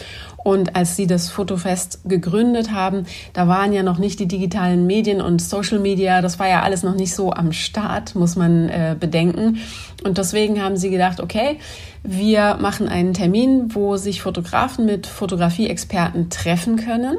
Und 0.45 0.76
als 0.76 0.97
sie 0.97 1.07
das 1.07 1.28
Fotofest 1.28 2.00
gegründet 2.04 2.73
haben, 2.73 3.07
da 3.33 3.49
waren 3.49 3.73
ja 3.73 3.83
noch 3.83 3.99
nicht 3.99 4.21
die 4.21 4.28
digitalen 4.28 4.87
Medien 4.87 5.21
und 5.21 5.42
Social 5.42 5.80
Media, 5.80 6.23
das 6.23 6.38
war 6.38 6.49
ja 6.49 6.62
alles 6.62 6.83
noch 6.83 6.95
nicht 6.95 7.14
so 7.14 7.33
am 7.33 7.52
Start, 7.52 8.14
muss 8.14 8.37
man 8.37 8.68
äh, 8.68 8.97
bedenken. 8.99 9.59
Und 10.04 10.16
deswegen 10.16 10.62
haben 10.62 10.76
sie 10.76 10.90
gedacht, 10.90 11.21
okay, 11.21 11.59
wir 12.02 12.57
machen 12.61 12.88
einen 12.88 13.14
Termin, 13.14 13.75
wo 13.75 13.97
sich 13.97 14.23
Fotografen 14.23 14.87
mit 14.87 15.07
Fotografie-Experten 15.07 16.30
treffen 16.30 16.76
können 16.76 17.18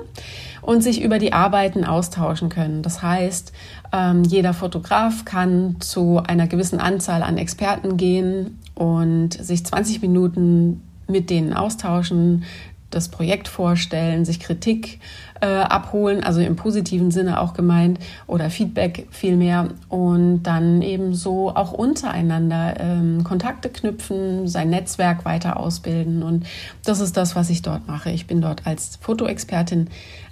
und 0.61 0.81
sich 0.81 1.01
über 1.01 1.19
die 1.19 1.33
Arbeiten 1.33 1.83
austauschen 1.83 2.49
können. 2.49 2.81
Das 2.81 3.01
heißt, 3.01 3.51
ähm, 3.91 4.23
jeder 4.23 4.53
Fotograf 4.53 5.25
kann 5.25 5.77
zu 5.79 6.21
einer 6.25 6.47
gewissen 6.47 6.79
Anzahl 6.79 7.23
an 7.23 7.37
Experten 7.37 7.97
gehen 7.97 8.59
und 8.75 9.33
sich 9.33 9.65
20 9.65 10.01
Minuten 10.01 10.81
mit 11.07 11.29
denen 11.29 11.53
austauschen, 11.53 12.43
das 12.89 13.09
Projekt 13.09 13.47
vorstellen, 13.47 14.25
sich 14.25 14.39
Kritik 14.39 14.99
äh, 15.41 15.47
abholen, 15.47 16.23
also 16.23 16.41
im 16.41 16.55
positiven 16.55 17.11
Sinne 17.11 17.39
auch 17.39 17.53
gemeint, 17.53 17.99
oder 18.27 18.49
Feedback 18.49 19.07
vielmehr 19.11 19.69
und 19.87 20.43
dann 20.43 20.81
eben 20.81 21.13
so 21.13 21.49
auch 21.55 21.71
untereinander 21.71 22.75
ähm, 22.79 23.23
Kontakte 23.23 23.69
knüpfen, 23.69 24.47
sein 24.47 24.69
Netzwerk 24.69 25.25
weiter 25.25 25.57
ausbilden 25.57 26.23
und 26.23 26.45
das 26.83 26.99
ist 26.99 27.15
das, 27.15 27.35
was 27.35 27.49
ich 27.49 27.61
dort 27.61 27.87
mache. 27.87 28.11
Ich 28.11 28.27
bin 28.27 28.41
dort 28.41 28.65
als 28.65 28.97
Fotoexpertin 29.01 29.87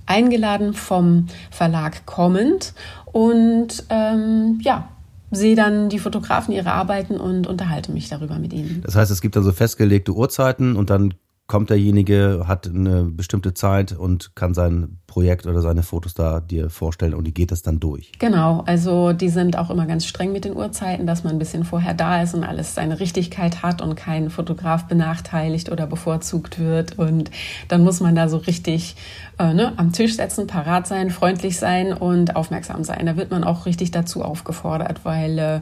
eingeladen 0.05 0.73
vom 0.73 1.27
Verlag 1.51 2.05
kommend 2.05 2.73
und 3.05 3.83
ähm, 3.89 4.59
ja, 4.61 4.89
sehe 5.31 5.55
dann 5.55 5.89
die 5.89 5.99
Fotografen 5.99 6.53
ihre 6.53 6.71
Arbeiten 6.71 7.17
und 7.17 7.47
unterhalte 7.47 7.91
mich 7.91 8.09
darüber 8.09 8.39
mit 8.39 8.53
ihnen. 8.53 8.81
Das 8.85 8.95
heißt, 8.95 9.11
es 9.11 9.21
gibt 9.21 9.35
also 9.35 9.51
festgelegte 9.51 10.13
Uhrzeiten 10.13 10.75
und 10.75 10.89
dann 10.89 11.13
kommt 11.47 11.69
derjenige, 11.69 12.43
hat 12.45 12.67
eine 12.67 13.05
bestimmte 13.05 13.53
Zeit 13.53 13.93
und 13.93 14.35
kann 14.35 14.53
sein 14.53 14.99
Projekt 15.07 15.47
oder 15.47 15.61
seine 15.61 15.81
Fotos 15.81 16.13
da 16.13 16.41
dir 16.41 16.69
vorstellen 16.69 17.13
und 17.13 17.23
die 17.23 17.33
geht 17.33 17.51
das 17.51 17.61
dann 17.61 17.79
durch. 17.79 18.11
Genau, 18.19 18.63
also 18.65 19.13
die 19.13 19.29
sind 19.29 19.57
auch 19.57 19.69
immer 19.69 19.85
ganz 19.85 20.05
streng 20.05 20.33
mit 20.33 20.43
den 20.43 20.55
Uhrzeiten, 20.55 21.07
dass 21.07 21.23
man 21.23 21.33
ein 21.33 21.39
bisschen 21.39 21.63
vorher 21.63 21.93
da 21.93 22.21
ist 22.21 22.35
und 22.35 22.43
alles 22.43 22.75
seine 22.75 22.99
Richtigkeit 22.99 23.63
hat 23.63 23.81
und 23.81 23.95
kein 23.95 24.29
Fotograf 24.29 24.87
benachteiligt 24.87 25.71
oder 25.71 25.87
bevorzugt 25.87 26.59
wird. 26.59 26.99
Und 26.99 27.31
dann 27.69 27.83
muss 27.83 28.01
man 28.01 28.13
da 28.13 28.27
so 28.27 28.37
richtig 28.37 28.97
äh, 29.39 29.53
ne, 29.53 29.71
am 29.77 29.93
Tisch 29.93 30.17
setzen, 30.17 30.47
parat 30.47 30.85
sein, 30.85 31.11
freundlich 31.11 31.57
sein 31.57 31.93
und 31.93 32.35
aufmerksam 32.35 32.83
sein. 32.83 33.05
Da 33.05 33.15
wird 33.15 33.31
man 33.31 33.45
auch 33.45 33.65
richtig 33.65 33.91
dazu 33.91 34.21
aufgefordert, 34.21 35.05
weil 35.05 35.39
äh, 35.39 35.61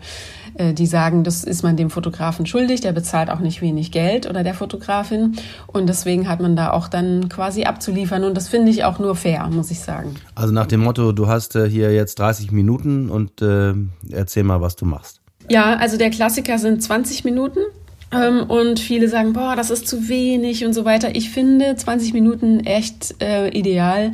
die 0.57 0.85
sagen, 0.85 1.24
das 1.24 1.43
ist 1.43 1.63
man 1.63 1.75
dem 1.75 1.89
Fotografen 1.89 2.45
schuldig, 2.45 2.81
der 2.81 2.93
bezahlt 2.93 3.29
auch 3.29 3.39
nicht 3.39 3.62
wenig 3.62 3.91
Geld 3.91 4.29
oder 4.29 4.43
der 4.43 4.53
Fotografin. 4.53 5.35
Und 5.67 5.88
deswegen 5.88 6.29
hat 6.29 6.39
man 6.39 6.55
da 6.55 6.71
auch 6.71 6.88
dann 6.88 7.29
quasi 7.29 7.63
abzuliefern. 7.63 8.24
Und 8.24 8.35
das 8.35 8.47
finde 8.47 8.71
ich 8.71 8.83
auch 8.83 9.00
nur 9.00 9.15
fair, 9.15 9.47
muss 9.51 9.71
ich 9.71 9.79
sagen. 9.79 10.15
Also 10.33 10.53
nach 10.53 10.67
dem 10.67 10.81
Motto, 10.81 11.12
du 11.12 11.27
hast 11.27 11.55
äh, 11.55 11.69
hier 11.69 11.93
jetzt 11.93 12.19
30 12.19 12.51
Minuten 12.51 13.09
und 13.09 13.41
äh, 13.41 13.74
erzähl 14.12 14.43
mal, 14.43 14.62
was 14.62 14.75
du 14.75 14.85
machst. 14.85 15.21
Ja, 15.50 15.75
also 15.75 15.97
der 15.97 16.09
Klassiker 16.09 16.57
sind 16.57 16.81
20 16.81 17.24
Minuten. 17.24 17.59
Ähm, 18.12 18.43
und 18.43 18.79
viele 18.79 19.09
sagen, 19.09 19.33
boah, 19.33 19.55
das 19.55 19.71
ist 19.71 19.88
zu 19.88 20.07
wenig 20.07 20.65
und 20.65 20.74
so 20.74 20.85
weiter. 20.85 21.15
Ich 21.15 21.29
finde 21.31 21.75
20 21.75 22.13
Minuten 22.13 22.62
echt 22.62 23.21
äh, 23.21 23.50
ideal. 23.50 24.12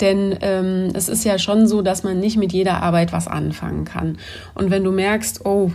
Denn 0.00 0.36
ähm, 0.42 0.90
es 0.94 1.08
ist 1.08 1.24
ja 1.24 1.38
schon 1.38 1.66
so, 1.66 1.80
dass 1.82 2.02
man 2.02 2.20
nicht 2.20 2.36
mit 2.36 2.52
jeder 2.52 2.82
Arbeit 2.82 3.12
was 3.12 3.28
anfangen 3.28 3.84
kann. 3.84 4.18
Und 4.54 4.70
wenn 4.70 4.84
du 4.84 4.92
merkst, 4.92 5.46
oh, 5.46 5.70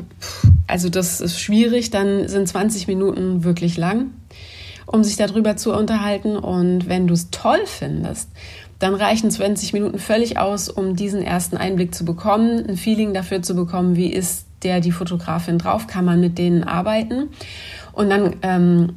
also 0.68 0.90
das 0.90 1.22
ist 1.22 1.40
schwierig, 1.40 1.90
dann 1.90 2.28
sind 2.28 2.48
20 2.48 2.88
Minuten 2.88 3.44
wirklich 3.44 3.78
lang 3.78 4.12
um 4.92 5.04
sich 5.04 5.16
darüber 5.16 5.56
zu 5.56 5.74
unterhalten. 5.74 6.36
Und 6.36 6.88
wenn 6.90 7.08
du 7.08 7.13
es 7.13 7.30
toll 7.32 7.62
findest, 7.66 8.30
dann 8.80 8.96
reichen 8.96 9.32
20 9.32 9.74
Minuten 9.74 10.00
völlig 10.00 10.38
aus, 10.38 10.70
um 10.70 10.96
diesen 10.96 11.22
ersten 11.22 11.58
Einblick 11.58 11.96
zu 11.96 12.04
bekommen, 12.04 12.66
ein 12.68 12.78
Feeling 12.78 13.13
dafür 13.13 13.42
zu 13.42 13.56
bekommen, 13.56 13.96
wie 13.96 14.12
ist 14.12 14.48
der, 14.63 14.80
die 14.80 14.92
Fotografin 14.92 15.58
drauf, 15.58 15.88
kann 15.88 16.06
man 16.06 16.20
mit 16.20 16.38
denen 16.38 16.63
arbeiten. 16.63 17.30
Und 17.94 18.10
dann 18.10 18.36
ähm, 18.42 18.94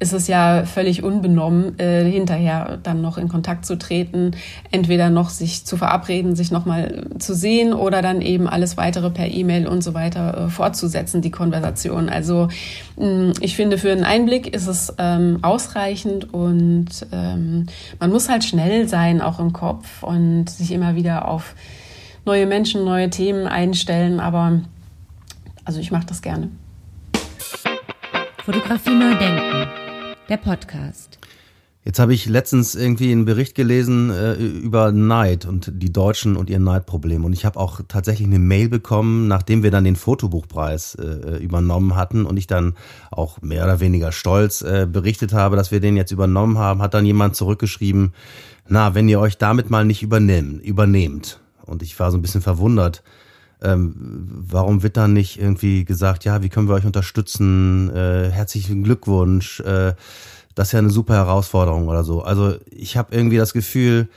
ist 0.00 0.12
es 0.12 0.28
ja 0.28 0.64
völlig 0.64 1.02
unbenommen, 1.02 1.78
äh, 1.78 2.04
hinterher 2.04 2.78
dann 2.82 3.00
noch 3.00 3.18
in 3.18 3.28
Kontakt 3.28 3.66
zu 3.66 3.76
treten, 3.76 4.30
entweder 4.70 5.10
noch 5.10 5.28
sich 5.28 5.64
zu 5.64 5.76
verabreden, 5.76 6.36
sich 6.36 6.52
nochmal 6.52 7.06
zu 7.18 7.34
sehen 7.34 7.72
oder 7.72 8.00
dann 8.00 8.20
eben 8.20 8.48
alles 8.48 8.76
weitere 8.76 9.10
per 9.10 9.26
E-Mail 9.26 9.66
und 9.66 9.82
so 9.82 9.94
weiter 9.94 10.46
äh, 10.46 10.50
fortzusetzen, 10.50 11.20
die 11.20 11.32
Konversation. 11.32 12.08
Also 12.08 12.48
mh, 12.96 13.06
mm, 13.06 13.32
ich 13.40 13.56
finde, 13.56 13.76
für 13.76 13.90
einen 13.90 14.04
Einblick 14.04 14.54
ist 14.54 14.68
es 14.68 14.94
ähm, 14.98 15.38
ausreichend 15.42 16.32
und 16.32 16.88
ähm, 17.12 17.66
man 17.98 18.10
muss 18.10 18.28
halt 18.28 18.44
schnell 18.44 18.88
sein, 18.88 19.20
auch 19.20 19.40
im 19.40 19.52
Kopf 19.52 20.04
und 20.04 20.48
sich 20.48 20.70
immer 20.70 20.94
wieder 20.94 21.26
auf 21.26 21.56
neue 22.24 22.46
Menschen, 22.46 22.84
neue 22.84 23.10
Themen 23.10 23.48
einstellen. 23.48 24.20
Aber 24.20 24.60
also 25.64 25.80
ich 25.80 25.90
mache 25.90 26.06
das 26.06 26.22
gerne. 26.22 26.50
Fotografie 28.44 28.94
neu 28.94 29.14
denken 29.18 29.87
der 30.28 30.36
Podcast. 30.36 31.18
Jetzt 31.84 31.98
habe 32.00 32.12
ich 32.12 32.26
letztens 32.26 32.74
irgendwie 32.74 33.10
einen 33.10 33.24
Bericht 33.24 33.54
gelesen 33.54 34.10
äh, 34.10 34.34
über 34.34 34.92
Neid 34.92 35.46
und 35.46 35.72
die 35.74 35.90
Deutschen 35.90 36.36
und 36.36 36.50
ihr 36.50 36.58
Neidproblem. 36.58 37.24
Und 37.24 37.32
ich 37.32 37.46
habe 37.46 37.58
auch 37.58 37.80
tatsächlich 37.88 38.26
eine 38.26 38.38
Mail 38.38 38.68
bekommen, 38.68 39.26
nachdem 39.26 39.62
wir 39.62 39.70
dann 39.70 39.84
den 39.84 39.96
Fotobuchpreis 39.96 40.96
äh, 40.96 41.38
übernommen 41.38 41.96
hatten 41.96 42.26
und 42.26 42.36
ich 42.36 42.46
dann 42.46 42.74
auch 43.10 43.40
mehr 43.40 43.64
oder 43.64 43.80
weniger 43.80 44.12
stolz 44.12 44.60
äh, 44.60 44.86
berichtet 44.90 45.32
habe, 45.32 45.56
dass 45.56 45.70
wir 45.70 45.80
den 45.80 45.96
jetzt 45.96 46.12
übernommen 46.12 46.58
haben, 46.58 46.82
hat 46.82 46.92
dann 46.92 47.06
jemand 47.06 47.36
zurückgeschrieben, 47.36 48.12
na, 48.66 48.94
wenn 48.94 49.08
ihr 49.08 49.20
euch 49.20 49.38
damit 49.38 49.70
mal 49.70 49.86
nicht 49.86 50.02
übernehmen, 50.02 50.60
übernehmt. 50.60 51.40
Und 51.64 51.82
ich 51.82 51.98
war 51.98 52.10
so 52.10 52.18
ein 52.18 52.22
bisschen 52.22 52.42
verwundert. 52.42 53.02
Ähm, 53.62 53.94
warum 54.28 54.82
wird 54.82 54.96
dann 54.96 55.12
nicht 55.12 55.40
irgendwie 55.40 55.84
gesagt, 55.84 56.24
ja, 56.24 56.42
wie 56.42 56.48
können 56.48 56.68
wir 56.68 56.74
euch 56.74 56.86
unterstützen? 56.86 57.90
Äh, 57.94 58.30
herzlichen 58.30 58.84
Glückwunsch. 58.84 59.60
Äh, 59.60 59.94
das 60.54 60.68
ist 60.68 60.72
ja 60.72 60.78
eine 60.80 60.90
super 60.90 61.14
Herausforderung 61.14 61.88
oder 61.88 62.04
so. 62.04 62.22
Also 62.22 62.54
ich 62.70 62.96
habe 62.96 63.14
irgendwie 63.14 63.36
das 63.36 63.52
Gefühl, 63.52 64.08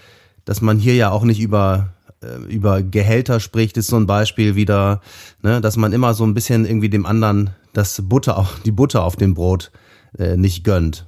dass 0.46 0.62
man 0.62 0.78
hier 0.78 0.96
ja 0.96 1.12
auch 1.12 1.24
nicht 1.24 1.40
über 1.40 1.90
äh, 2.22 2.54
über 2.54 2.84
Gehälter 2.84 3.40
spricht, 3.40 3.78
ist 3.78 3.88
so 3.88 3.98
ein 3.98 4.08
Beispiel 4.08 4.56
wieder, 4.56 5.02
ne, 5.42 5.62
dass 5.62 5.78
man 5.78 5.94
immer 5.94 6.14
so 6.14 6.24
ein 6.24 6.34
bisschen 6.34 6.66
irgendwie 6.66 6.90
dem 6.90 7.06
anderen 7.06 7.52
das 7.74 8.02
Butter, 8.04 8.48
die 8.66 8.72
Butter 8.72 9.04
auf 9.04 9.16
dem 9.16 9.34
Brot 9.34 9.72
äh, 10.18 10.38
nicht 10.38 10.64
gönnt. 10.64 11.08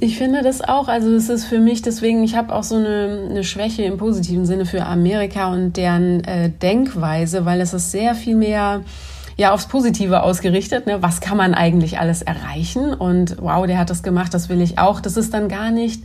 Ich 0.00 0.16
finde 0.16 0.42
das 0.42 0.60
auch. 0.60 0.86
Also 0.86 1.12
es 1.12 1.28
ist 1.28 1.46
für 1.46 1.58
mich 1.58 1.82
deswegen, 1.82 2.22
ich 2.22 2.36
habe 2.36 2.54
auch 2.54 2.62
so 2.62 2.76
eine, 2.76 3.26
eine 3.30 3.44
Schwäche 3.44 3.82
im 3.82 3.96
positiven 3.96 4.46
Sinne 4.46 4.64
für 4.64 4.86
Amerika 4.86 5.52
und 5.52 5.76
deren 5.76 6.22
äh, 6.24 6.50
Denkweise, 6.50 7.44
weil 7.44 7.60
es 7.60 7.74
ist 7.74 7.90
sehr 7.90 8.14
viel 8.14 8.36
mehr 8.36 8.82
ja 9.36 9.52
aufs 9.52 9.66
Positive 9.66 10.22
ausgerichtet. 10.22 10.86
Ne? 10.86 11.02
Was 11.02 11.20
kann 11.20 11.36
man 11.36 11.54
eigentlich 11.54 11.98
alles 11.98 12.22
erreichen? 12.22 12.94
Und 12.94 13.36
wow, 13.40 13.66
der 13.66 13.78
hat 13.78 13.90
das 13.90 14.04
gemacht, 14.04 14.34
das 14.34 14.48
will 14.48 14.60
ich 14.60 14.78
auch. 14.78 15.00
Das 15.00 15.16
ist 15.16 15.34
dann 15.34 15.48
gar 15.48 15.70
nicht 15.72 16.02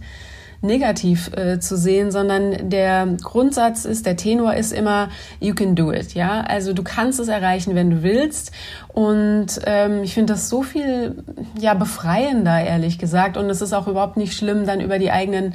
negativ 0.64 1.30
äh, 1.36 1.60
zu 1.60 1.78
sehen, 1.78 2.12
sondern 2.12 2.70
der 2.70 3.06
Grundsatz 3.22 3.86
ist, 3.86 4.06
der 4.06 4.16
Tenor 4.16 4.56
ist 4.56 4.72
immer, 4.72 5.10
you 5.40 5.54
can 5.54 5.76
do 5.76 5.92
it. 5.92 6.14
Ja, 6.14 6.42
also 6.42 6.74
du 6.74 6.84
kannst 6.84 7.20
es 7.20 7.28
erreichen, 7.28 7.76
wenn 7.76 7.90
du 7.90 8.04
willst. 8.04 8.52
Und 8.88 9.48
ähm, 9.66 10.04
ich 10.04 10.14
finde 10.14 10.34
das 10.34 10.50
so 10.50 10.64
viel 10.64 11.24
ja 11.60 11.74
befreiender, 11.74 12.62
ehrlich 12.62 12.98
gesagt. 12.98 13.38
Und 13.38 13.50
es 13.50 13.62
ist 13.62 13.74
auch 13.74 13.88
überhaupt 13.88 14.18
nicht 14.18 14.36
schlimm, 14.36 14.66
dann 14.66 14.80
über 14.80 15.00
die 15.00 15.12
eigenen 15.12 15.54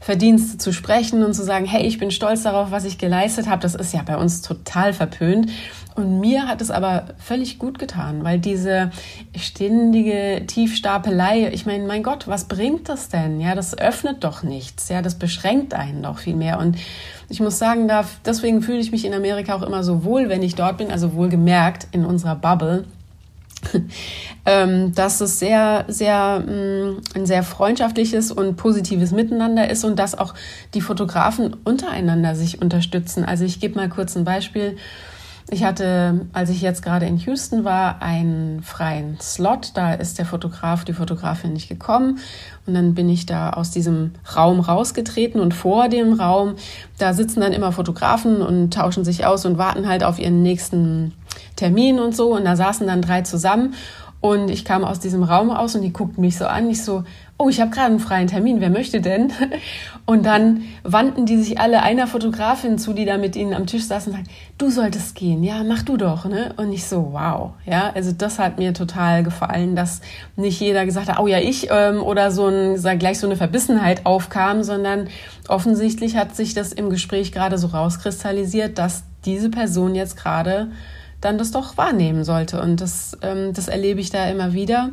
Verdienste 0.00 0.56
zu 0.56 0.72
sprechen 0.72 1.22
und 1.22 1.34
zu 1.34 1.44
sagen, 1.44 1.66
hey, 1.66 1.86
ich 1.86 1.98
bin 1.98 2.10
stolz 2.10 2.42
darauf, 2.42 2.70
was 2.70 2.84
ich 2.86 2.96
geleistet 2.96 3.48
habe. 3.48 3.60
Das 3.60 3.74
ist 3.74 3.92
ja 3.92 4.02
bei 4.02 4.16
uns 4.16 4.40
total 4.40 4.94
verpönt. 4.94 5.50
Und 5.94 6.20
mir 6.20 6.48
hat 6.48 6.62
es 6.62 6.70
aber 6.70 7.08
völlig 7.18 7.58
gut 7.58 7.78
getan, 7.78 8.24
weil 8.24 8.38
diese 8.38 8.90
ständige 9.36 10.46
Tiefstapelei, 10.46 11.50
ich 11.52 11.66
meine, 11.66 11.86
mein 11.86 12.02
Gott, 12.02 12.28
was 12.28 12.44
bringt 12.44 12.88
das 12.88 13.10
denn? 13.10 13.40
Ja, 13.40 13.54
das 13.54 13.76
öffnet 13.76 14.24
doch 14.24 14.42
nichts. 14.42 14.88
Ja, 14.88 15.02
das 15.02 15.16
beschränkt 15.16 15.74
einen 15.74 16.02
doch 16.02 16.18
viel 16.18 16.36
mehr. 16.36 16.58
Und 16.58 16.78
ich 17.28 17.40
muss 17.40 17.58
sagen, 17.58 17.90
deswegen 18.24 18.62
fühle 18.62 18.78
ich 18.78 18.92
mich 18.92 19.04
in 19.04 19.12
Amerika 19.12 19.54
auch 19.54 19.62
immer 19.62 19.84
so 19.84 20.02
wohl, 20.02 20.30
wenn 20.30 20.42
ich 20.42 20.54
dort 20.54 20.78
bin, 20.78 20.90
also 20.90 21.12
wohlgemerkt 21.12 21.88
in 21.92 22.06
unserer 22.06 22.36
Bubble. 22.36 22.86
Ähm, 24.46 24.94
dass 24.94 25.20
es 25.20 25.38
sehr, 25.38 25.84
sehr, 25.88 26.40
mm, 26.40 27.02
ein 27.14 27.26
sehr 27.26 27.42
freundschaftliches 27.42 28.32
und 28.32 28.56
positives 28.56 29.12
Miteinander 29.12 29.68
ist 29.68 29.84
und 29.84 29.98
dass 29.98 30.16
auch 30.16 30.32
die 30.72 30.80
Fotografen 30.80 31.54
untereinander 31.62 32.34
sich 32.34 32.62
unterstützen. 32.62 33.22
Also 33.22 33.44
ich 33.44 33.60
gebe 33.60 33.78
mal 33.78 33.90
kurz 33.90 34.16
ein 34.16 34.24
Beispiel. 34.24 34.78
Ich 35.52 35.64
hatte, 35.64 36.26
als 36.32 36.48
ich 36.48 36.62
jetzt 36.62 36.82
gerade 36.82 37.06
in 37.06 37.18
Houston 37.18 37.64
war, 37.64 38.00
einen 38.00 38.62
freien 38.62 39.18
Slot. 39.20 39.72
Da 39.74 39.94
ist 39.94 40.18
der 40.18 40.24
Fotograf, 40.24 40.84
die 40.84 40.92
Fotografin 40.92 41.52
nicht 41.52 41.68
gekommen. 41.68 42.18
Und 42.66 42.74
dann 42.74 42.94
bin 42.94 43.08
ich 43.08 43.26
da 43.26 43.50
aus 43.50 43.72
diesem 43.72 44.12
Raum 44.36 44.60
rausgetreten 44.60 45.40
und 45.40 45.52
vor 45.52 45.88
dem 45.88 46.12
Raum, 46.12 46.54
da 46.98 47.12
sitzen 47.12 47.40
dann 47.40 47.52
immer 47.52 47.72
Fotografen 47.72 48.42
und 48.42 48.72
tauschen 48.72 49.04
sich 49.04 49.26
aus 49.26 49.44
und 49.44 49.58
warten 49.58 49.88
halt 49.88 50.04
auf 50.04 50.18
ihren 50.18 50.42
nächsten 50.42 51.12
Termin 51.56 51.98
und 51.98 52.14
so. 52.14 52.34
Und 52.34 52.44
da 52.44 52.56
saßen 52.56 52.86
dann 52.86 53.02
drei 53.02 53.22
zusammen. 53.22 53.74
Und 54.20 54.50
ich 54.50 54.66
kam 54.66 54.84
aus 54.84 55.00
diesem 55.00 55.22
Raum 55.22 55.50
raus 55.50 55.74
und 55.74 55.80
die 55.80 55.94
guckten 55.94 56.20
mich 56.20 56.36
so 56.36 56.46
an. 56.46 56.68
Ich 56.68 56.84
so, 56.84 57.04
oh, 57.38 57.48
ich 57.48 57.60
habe 57.60 57.70
gerade 57.70 57.86
einen 57.86 58.00
freien 58.00 58.26
Termin, 58.26 58.60
wer 58.60 58.68
möchte 58.68 59.00
denn? 59.00 59.32
Und 60.06 60.26
dann 60.26 60.64
wandten 60.82 61.24
die 61.24 61.36
sich 61.36 61.58
alle 61.60 61.82
einer 61.82 62.06
Fotografin 62.06 62.78
zu, 62.78 62.92
die 62.92 63.04
da 63.04 63.16
mit 63.16 63.36
ihnen 63.36 63.54
am 63.54 63.66
Tisch 63.66 63.84
saß 63.84 64.08
und 64.08 64.12
sagten, 64.14 64.28
du 64.58 64.68
solltest 64.68 65.14
gehen, 65.14 65.44
ja, 65.44 65.62
mach 65.62 65.82
du 65.82 65.96
doch. 65.96 66.24
Ne? 66.24 66.52
Und 66.56 66.72
ich 66.72 66.84
so, 66.84 67.12
wow, 67.12 67.52
ja, 67.64 67.92
also 67.94 68.12
das 68.12 68.38
hat 68.38 68.58
mir 68.58 68.74
total 68.74 69.22
gefallen, 69.22 69.76
dass 69.76 70.00
nicht 70.36 70.60
jeder 70.60 70.84
gesagt 70.84 71.08
hat, 71.08 71.20
oh 71.20 71.28
ja, 71.28 71.38
ich 71.38 71.68
ähm, 71.70 72.02
oder 72.02 72.30
so 72.30 72.48
ein, 72.48 72.76
gleich 72.98 73.20
so 73.20 73.26
eine 73.26 73.36
Verbissenheit 73.36 74.04
aufkam, 74.04 74.64
sondern 74.64 75.08
offensichtlich 75.48 76.16
hat 76.16 76.34
sich 76.34 76.54
das 76.54 76.72
im 76.72 76.90
Gespräch 76.90 77.32
gerade 77.32 77.56
so 77.56 77.68
rauskristallisiert, 77.68 78.78
dass 78.78 79.04
diese 79.24 79.48
Person 79.48 79.94
jetzt 79.94 80.16
gerade 80.16 80.72
dann 81.20 81.38
das 81.38 81.50
doch 81.50 81.76
wahrnehmen 81.76 82.24
sollte. 82.24 82.60
Und 82.60 82.80
das, 82.80 83.16
ähm, 83.22 83.52
das 83.52 83.68
erlebe 83.68 84.00
ich 84.00 84.10
da 84.10 84.28
immer 84.28 84.52
wieder, 84.52 84.90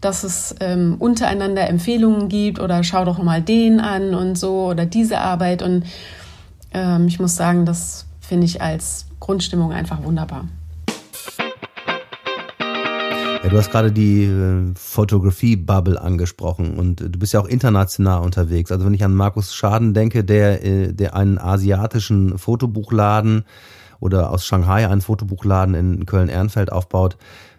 dass 0.00 0.24
es 0.24 0.54
ähm, 0.60 0.96
untereinander 0.98 1.68
Empfehlungen 1.68 2.28
gibt 2.28 2.60
oder 2.60 2.84
schau 2.84 3.04
doch 3.04 3.18
mal 3.18 3.42
den 3.42 3.80
an 3.80 4.14
und 4.14 4.36
so 4.36 4.66
oder 4.66 4.86
diese 4.86 5.18
Arbeit. 5.18 5.62
Und 5.62 5.84
ähm, 6.72 7.08
ich 7.08 7.18
muss 7.18 7.36
sagen, 7.36 7.66
das 7.66 8.06
finde 8.20 8.46
ich 8.46 8.60
als 8.62 9.06
Grundstimmung 9.20 9.72
einfach 9.72 10.02
wunderbar. 10.02 10.46
Ja, 13.46 13.52
du 13.52 13.58
hast 13.58 13.70
gerade 13.70 13.92
die 13.92 14.24
äh, 14.24 14.72
Fotografie-Bubble 14.74 16.00
angesprochen 16.00 16.78
und 16.78 17.00
äh, 17.00 17.08
du 17.08 17.16
bist 17.16 17.32
ja 17.32 17.38
auch 17.38 17.46
international 17.46 18.22
unterwegs. 18.22 18.72
Also 18.72 18.84
wenn 18.84 18.92
ich 18.92 19.04
an 19.04 19.14
Markus 19.14 19.54
Schaden 19.54 19.94
denke, 19.94 20.24
der, 20.24 20.64
äh, 20.64 20.92
der 20.92 21.14
einen 21.14 21.38
asiatischen 21.38 22.38
Fotobuchladen 22.38 23.44
oder 24.00 24.30
aus 24.30 24.44
Shanghai 24.46 24.88
einen 24.88 25.00
Fotobuchladen 25.00 25.74
in 25.74 26.06
Köln-Ehrenfeld 26.06 26.72
aufbaut, 26.72 27.16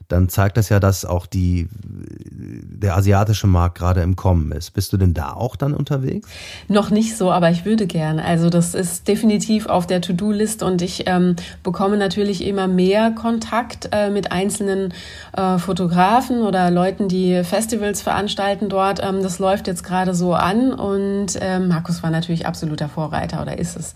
dann 0.08 0.30
zeigt 0.30 0.58
das 0.58 0.70
ja, 0.70 0.80
dass 0.80 1.04
auch 1.04 1.26
die, 1.26 1.68
der 1.72 2.96
asiatische 2.96 3.48
Markt 3.48 3.78
gerade 3.78 4.02
im 4.02 4.16
Kommen 4.16 4.52
ist. 4.52 4.72
Bist 4.72 4.94
du 4.94 4.98
denn 4.98 5.14
da 5.14 5.34
auch 5.34 5.56
dann 5.56 5.74
unterwegs? 5.74 6.30
Noch 6.70 6.90
nicht 6.90 7.18
so, 7.18 7.32
aber 7.32 7.50
ich 7.52 7.66
würde 7.66 7.88
gern. 7.88 8.20
Also 8.20 8.50
das 8.50 8.74
ist 8.74 9.08
definitiv 9.08 9.66
auf 9.66 9.86
der 9.86 10.02
To-Do-List 10.02 10.64
und 10.64 10.82
ich 10.82 11.04
ähm, 11.08 11.36
bekomme 11.64 11.98
natürlich 11.98 12.46
immer 12.46 12.68
mehr 12.68 13.12
Kontakt 13.12 13.90
äh, 13.92 14.10
mit 14.10 14.32
einzelnen 14.32 14.94
äh, 15.36 15.58
Fotografen 15.58 16.42
oder 16.42 16.72
Leuten, 16.72 17.10
die 17.10 17.44
Festivals 17.44 18.02
veranstalten 18.02 18.70
dort. 18.70 19.02
Ähm, 19.04 19.22
das 19.22 19.40
läuft 19.40 19.68
jetzt 19.68 19.84
gerade 19.84 20.14
so 20.14 20.34
an 20.34 20.74
und 20.74 21.38
ähm, 21.42 21.68
Markus 21.68 22.02
war 22.02 22.12
natürlich 22.12 22.46
absoluter 22.46 22.88
Vorreiter 22.88 23.42
oder 23.42 23.58
ist 23.58 23.76
es. 23.76 23.94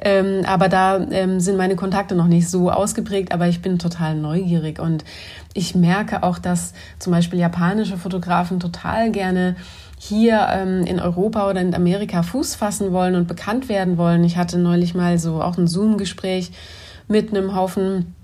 Ähm, 0.00 0.42
aber 0.46 0.70
da 0.70 0.98
ähm, 1.10 1.40
sind 1.40 1.58
meine 1.58 1.76
Kontakte 1.76 2.14
noch 2.14 2.28
nicht 2.28 2.48
so 2.48 2.70
ausgeprägt, 2.70 3.32
aber 3.32 3.48
ich 3.48 3.60
bin 3.60 3.78
total 3.78 4.16
neugierig 4.16 4.78
und 4.78 5.04
ich 5.54 5.74
merke 5.74 6.22
auch, 6.22 6.38
dass 6.38 6.72
zum 6.98 7.12
Beispiel 7.12 7.38
japanische 7.38 7.96
Fotografen 7.96 8.60
total 8.60 9.10
gerne 9.10 9.56
hier 9.98 10.46
ähm, 10.50 10.84
in 10.84 11.00
Europa 11.00 11.48
oder 11.50 11.60
in 11.60 11.74
Amerika 11.74 12.22
Fuß 12.22 12.54
fassen 12.54 12.92
wollen 12.92 13.14
und 13.16 13.28
bekannt 13.28 13.68
werden 13.68 13.98
wollen. 13.98 14.24
Ich 14.24 14.36
hatte 14.36 14.58
neulich 14.58 14.94
mal 14.94 15.18
so 15.18 15.42
auch 15.42 15.58
ein 15.58 15.66
Zoom-Gespräch 15.66 16.52
mit 17.08 17.30
einem 17.30 17.54
Haufen 17.54 18.14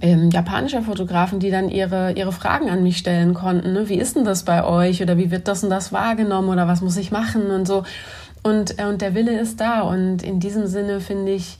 ähm, 0.00 0.30
japanischer 0.30 0.82
Fotografen, 0.82 1.40
die 1.40 1.50
dann 1.50 1.68
ihre, 1.68 2.12
ihre 2.12 2.32
Fragen 2.32 2.70
an 2.70 2.82
mich 2.82 2.96
stellen 2.96 3.34
konnten. 3.34 3.72
Ne? 3.72 3.88
Wie 3.88 3.98
ist 3.98 4.16
denn 4.16 4.24
das 4.24 4.44
bei 4.44 4.64
euch? 4.64 5.02
Oder 5.02 5.18
wie 5.18 5.30
wird 5.30 5.48
das 5.48 5.64
und 5.64 5.70
das 5.70 5.92
wahrgenommen? 5.92 6.48
Oder 6.48 6.68
was 6.68 6.80
muss 6.80 6.96
ich 6.96 7.10
machen? 7.10 7.50
Und 7.50 7.66
so. 7.66 7.82
Und, 8.42 8.78
äh, 8.78 8.84
und 8.84 9.02
der 9.02 9.14
Wille 9.14 9.38
ist 9.38 9.60
da. 9.60 9.80
Und 9.80 10.22
in 10.22 10.40
diesem 10.40 10.66
Sinne 10.66 11.00
finde 11.00 11.32
ich, 11.32 11.58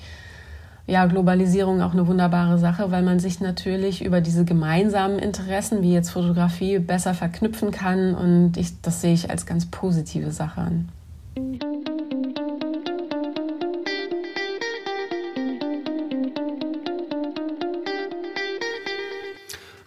ja, 0.91 1.07
Globalisierung 1.07 1.83
auch 1.83 1.93
eine 1.93 2.09
wunderbare 2.09 2.59
Sache, 2.59 2.91
weil 2.91 3.03
man 3.03 3.21
sich 3.21 3.41
natürlich 3.41 4.05
über 4.05 4.21
diese 4.21 4.45
gemeinsamen 4.45 5.21
Interessen, 5.21 5.83
wie 5.83 5.93
jetzt 5.93 6.11
Fotografie, 6.11 6.81
besser 6.81 7.15
verknüpfen 7.15 7.71
kann. 7.71 8.15
Und 8.15 8.57
ich, 8.57 8.81
das 8.83 9.01
sehe 9.01 9.15
ich 9.15 9.31
als 9.31 9.47
ganz 9.47 9.67
positive 9.67 10.33
Sache 10.33 10.61
an. 10.61 10.89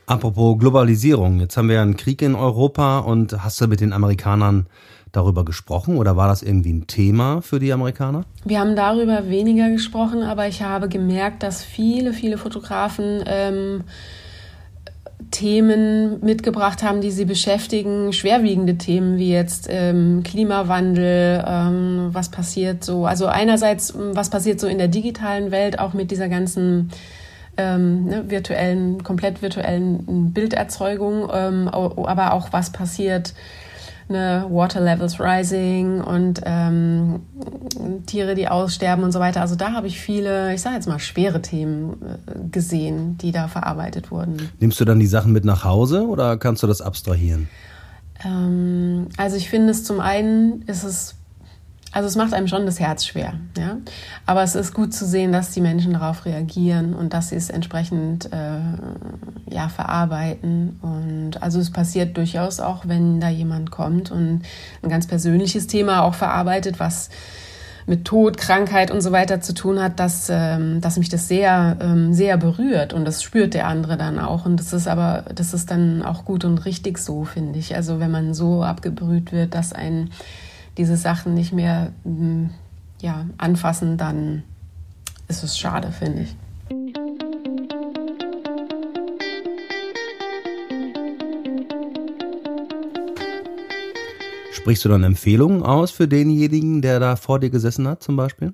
Apropos 0.05 0.57
Globalisierung, 0.57 1.41
jetzt 1.41 1.57
haben 1.57 1.69
wir 1.69 1.81
einen 1.81 1.97
Krieg 1.97 2.21
in 2.21 2.35
Europa 2.35 2.99
und 2.99 3.43
hast 3.43 3.59
du 3.59 3.67
mit 3.67 3.81
den 3.81 3.91
Amerikanern 3.91 4.67
darüber 5.13 5.45
gesprochen 5.45 5.95
oder 5.95 6.17
war 6.17 6.27
das 6.27 6.43
irgendwie 6.43 6.73
ein 6.73 6.87
Thema 6.87 7.41
für 7.41 7.59
die 7.59 7.71
Amerikaner? 7.71 8.25
Wir 8.43 8.59
haben 8.59 8.75
darüber 8.75 9.29
weniger 9.29 9.69
gesprochen, 9.69 10.23
aber 10.23 10.47
ich 10.47 10.61
habe 10.61 10.89
gemerkt, 10.89 11.43
dass 11.43 11.63
viele, 11.63 12.11
viele 12.11 12.37
Fotografen 12.37 13.23
ähm, 13.25 13.83
Themen 15.31 16.19
mitgebracht 16.21 16.83
haben, 16.83 17.01
die 17.01 17.11
sie 17.11 17.25
beschäftigen, 17.25 18.11
schwerwiegende 18.11 18.77
Themen 18.77 19.17
wie 19.17 19.31
jetzt 19.31 19.67
ähm, 19.69 20.21
Klimawandel, 20.23 21.43
ähm, 21.47 22.09
was 22.11 22.29
passiert 22.29 22.83
so, 22.83 23.05
also 23.05 23.27
einerseits, 23.27 23.93
was 23.95 24.29
passiert 24.29 24.59
so 24.59 24.67
in 24.67 24.79
der 24.79 24.87
digitalen 24.87 25.51
Welt, 25.51 25.79
auch 25.79 25.93
mit 25.93 26.11
dieser 26.11 26.27
ganzen 26.27 26.89
ähm, 27.57 28.05
ne, 28.05 28.29
virtuellen, 28.29 29.03
komplett 29.03 29.41
virtuellen 29.41 30.33
Bilderzeugung, 30.33 31.29
ähm, 31.31 31.67
aber 31.67 32.33
auch 32.33 32.49
was 32.51 32.71
passiert 32.71 33.33
ne, 34.09 34.45
Water 34.49 34.81
Levels 34.81 35.19
Rising 35.19 36.01
und 36.01 36.41
ähm, 36.45 37.21
Tiere, 38.05 38.35
die 38.35 38.47
aussterben 38.47 39.03
und 39.03 39.11
so 39.11 39.19
weiter. 39.19 39.41
Also 39.41 39.55
da 39.55 39.73
habe 39.73 39.87
ich 39.87 39.99
viele, 39.99 40.53
ich 40.53 40.61
sage 40.61 40.75
jetzt 40.75 40.87
mal, 40.87 40.99
schwere 40.99 41.41
Themen 41.41 42.01
äh, 42.01 42.49
gesehen, 42.51 43.17
die 43.17 43.31
da 43.31 43.47
verarbeitet 43.47 44.11
wurden. 44.11 44.49
Nimmst 44.59 44.79
du 44.79 44.85
dann 44.85 44.99
die 44.99 45.07
Sachen 45.07 45.31
mit 45.31 45.45
nach 45.45 45.63
Hause 45.63 46.07
oder 46.07 46.37
kannst 46.37 46.63
du 46.63 46.67
das 46.67 46.81
abstrahieren? 46.81 47.49
Ähm, 48.23 49.07
also 49.17 49.35
ich 49.35 49.49
finde 49.49 49.71
es 49.71 49.83
zum 49.83 49.99
einen 49.99 50.63
ist 50.63 50.83
es 50.83 51.15
also 51.93 52.07
es 52.07 52.15
macht 52.15 52.33
einem 52.33 52.47
schon 52.47 52.65
das 52.65 52.79
Herz 52.79 53.05
schwer, 53.05 53.35
ja. 53.55 53.77
Aber 54.25 54.41
es 54.41 54.55
ist 54.55 54.73
gut 54.73 54.95
zu 54.95 55.05
sehen, 55.05 55.31
dass 55.31 55.51
die 55.51 55.61
Menschen 55.61 55.93
darauf 55.93 56.25
reagieren 56.25 56.95
und 56.95 57.13
dass 57.13 57.29
sie 57.29 57.35
es 57.35 57.51
entsprechend 57.51 58.33
äh, 58.33 59.53
ja 59.53 59.69
verarbeiten. 59.69 60.79
Und 60.81 61.43
also 61.43 61.59
es 61.59 61.71
passiert 61.71 62.17
durchaus 62.17 62.59
auch, 62.59 62.87
wenn 62.87 63.19
da 63.19 63.29
jemand 63.29 63.69
kommt 63.69 64.09
und 64.09 64.41
ein 64.81 64.89
ganz 64.89 65.05
persönliches 65.05 65.67
Thema 65.67 66.01
auch 66.01 66.15
verarbeitet, 66.15 66.79
was 66.79 67.11
mit 67.85 68.05
Tod, 68.05 68.37
Krankheit 68.37 68.89
und 68.89 69.01
so 69.01 69.11
weiter 69.11 69.41
zu 69.41 69.53
tun 69.53 69.79
hat, 69.79 69.99
dass, 69.99 70.29
ähm, 70.31 70.81
dass 70.81 70.97
mich 70.97 71.09
das 71.09 71.27
sehr, 71.27 71.77
ähm, 71.79 72.13
sehr 72.13 72.37
berührt 72.37 72.93
und 72.93 73.05
das 73.05 73.21
spürt 73.21 73.53
der 73.53 73.67
andere 73.67 73.97
dann 73.97 74.17
auch. 74.17 74.47
Und 74.47 74.57
das 74.57 74.73
ist 74.73 74.87
aber, 74.87 75.25
das 75.35 75.53
ist 75.53 75.69
dann 75.69 76.01
auch 76.01 76.25
gut 76.25 76.43
und 76.43 76.65
richtig 76.65 76.97
so, 76.97 77.23
finde 77.23 77.59
ich. 77.59 77.75
Also 77.75 77.99
wenn 77.99 78.09
man 78.09 78.33
so 78.33 78.63
abgebrüht 78.63 79.31
wird, 79.31 79.53
dass 79.53 79.73
einen 79.73 80.09
diese 80.77 80.97
Sachen 80.97 81.33
nicht 81.33 81.53
mehr 81.53 81.93
mm, 82.03 82.45
ja, 83.01 83.25
anfassen, 83.37 83.97
dann 83.97 84.43
ist 85.27 85.43
es 85.43 85.57
schade, 85.57 85.91
finde 85.91 86.23
ich. 86.23 86.35
Sprichst 94.51 94.85
du 94.85 94.89
dann 94.89 95.03
Empfehlungen 95.03 95.61
aus 95.63 95.91
für 95.91 96.07
denjenigen, 96.07 96.81
der 96.81 97.01
da 97.01 97.17
vor 97.17 97.39
dir 97.39 97.49
gesessen 97.49 97.87
hat, 97.87 98.01
zum 98.01 98.15
Beispiel? 98.15 98.53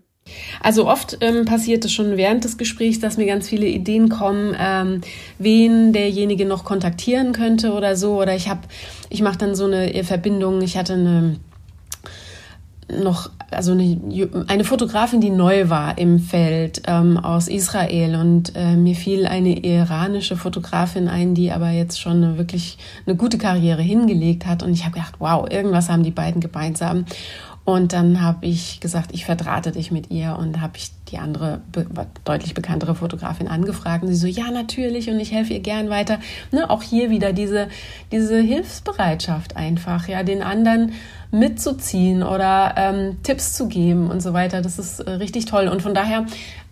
Also 0.62 0.88
oft 0.88 1.17
ähm, 1.21 1.45
passiert 1.45 1.86
es 1.86 1.91
schon 1.93 2.17
während 2.17 2.43
des 2.43 2.58
Gesprächs, 2.58 2.99
dass 2.99 3.17
mir 3.17 3.25
ganz 3.25 3.47
viele 3.47 3.67
Ideen 3.67 4.10
kommen, 4.10 4.55
ähm, 4.60 5.01
wen 5.38 5.93
derjenige 5.93 6.45
noch 6.45 6.65
kontaktieren 6.65 7.32
könnte 7.32 7.73
oder 7.73 7.95
so. 7.95 8.19
Oder 8.21 8.36
ich 8.36 8.49
habe, 8.49 8.62
ich 9.10 9.21
mache 9.21 9.38
dann 9.38 9.55
so 9.55 9.65
eine 9.65 10.03
Verbindung. 10.03 10.62
Ich 10.62 10.77
hatte 10.77 10.93
eine 10.93 11.38
noch, 12.91 13.30
also 13.52 13.71
eine, 13.71 13.99
eine 14.47 14.63
Fotografin, 14.63 15.21
die 15.21 15.30
neu 15.30 15.69
war 15.69 15.97
im 15.97 16.19
Feld 16.19 16.84
ähm, 16.88 17.17
aus 17.17 17.47
Israel. 17.47 18.15
Und 18.15 18.56
äh, 18.56 18.75
mir 18.75 18.95
fiel 18.95 19.25
eine 19.25 19.63
iranische 19.63 20.36
Fotografin 20.36 21.08
ein, 21.08 21.36
die 21.36 21.52
aber 21.52 21.69
jetzt 21.69 21.99
schon 21.99 22.23
eine, 22.23 22.38
wirklich 22.38 22.78
eine 23.06 23.15
gute 23.15 23.38
Karriere 23.38 23.82
hingelegt 23.82 24.45
hat. 24.45 24.63
Und 24.63 24.73
ich 24.73 24.84
habe 24.86 24.93
gedacht, 24.93 25.15
wow, 25.19 25.47
irgendwas 25.49 25.89
haben 25.89 26.04
die 26.04 26.12
beiden 26.12 26.41
gemeinsam 26.41 27.06
und 27.73 27.93
dann 27.93 28.21
habe 28.21 28.45
ich 28.45 28.79
gesagt, 28.79 29.12
ich 29.13 29.25
verdrahte 29.25 29.71
dich 29.71 29.91
mit 29.91 30.12
ihr 30.12 30.38
und 30.38 30.62
habe 30.62 30.77
ich 30.77 30.91
die 31.12 31.17
andere, 31.17 31.62
be 31.71 31.86
deutlich 32.25 32.53
bekanntere 32.53 32.95
Fotografin 32.95 33.47
angefragt. 33.47 34.03
Und 34.03 34.10
sie 34.10 34.15
so, 34.15 34.27
ja, 34.27 34.51
natürlich 34.51 35.10
und 35.10 35.19
ich 35.19 35.32
helfe 35.32 35.53
ihr 35.53 35.60
gern 35.60 35.89
weiter. 35.89 36.19
Ne, 36.51 36.69
auch 36.69 36.84
hier 36.84 37.10
wieder 37.10 37.34
diese, 37.34 37.67
diese 38.12 38.39
Hilfsbereitschaft 38.39 39.55
einfach, 39.55 40.08
ja, 40.08 40.23
den 40.23 40.43
anderen 40.43 40.93
mitzuziehen 41.32 42.23
oder 42.23 42.73
ähm, 42.77 43.17
Tipps 43.23 43.53
zu 43.53 43.67
geben 43.67 44.10
und 44.10 44.21
so 44.21 44.34
weiter. 44.34 44.62
Das 44.62 44.79
ist 44.79 44.99
äh, 44.99 45.12
richtig 45.12 45.45
toll. 45.45 45.67
Und 45.67 45.82
von 45.82 45.93
daher 45.93 46.25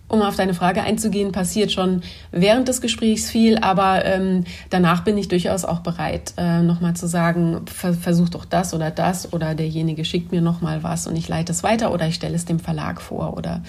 um 0.08 0.22
auf 0.22 0.36
deine 0.36 0.54
Frage 0.54 0.82
einzugehen, 0.82 1.32
passiert 1.32 1.72
schon 1.72 2.02
während 2.32 2.68
des 2.68 2.82
Gesprächs 2.82 3.30
viel, 3.30 3.58
aber 3.58 4.06
ähm, 4.06 4.46
danach 4.70 5.04
bin 5.04 5.18
ich 5.18 5.28
durchaus 5.28 5.66
auch 5.66 5.80
bereit, 5.80 6.34
äh, 6.38 6.62
nochmal 6.62 6.96
zu 6.96 7.08
sagen, 7.08 7.62
ver 7.66 7.94
versuch 7.94 8.30
doch 8.30 8.46
das 8.46 8.74
oder 8.74 8.92
das 8.92 9.34
oder 9.34 9.56
derjenige 9.56 10.06
schickt 10.06 10.32
mir 10.32 10.42
nochmal 10.42 10.84
was 10.84 11.08
und 11.08 11.16
ich 11.16 11.28
leite 11.28 11.52
es 11.52 11.64
weiter 11.64 11.92
oder 11.92 12.08
ich 12.08 12.16
stelle 12.16 12.36
es 12.36 12.46
dem 12.46 12.60
Verlag 12.60 13.02
vor 13.02 13.36
oder 13.36 13.64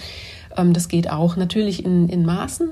ähm, 0.57 0.73
das 0.73 0.89
geht 0.89 1.11
auch 1.11 1.37
natürlich 1.37 1.85
in, 1.85 2.09
in 2.09 2.25
Maßen, 2.25 2.71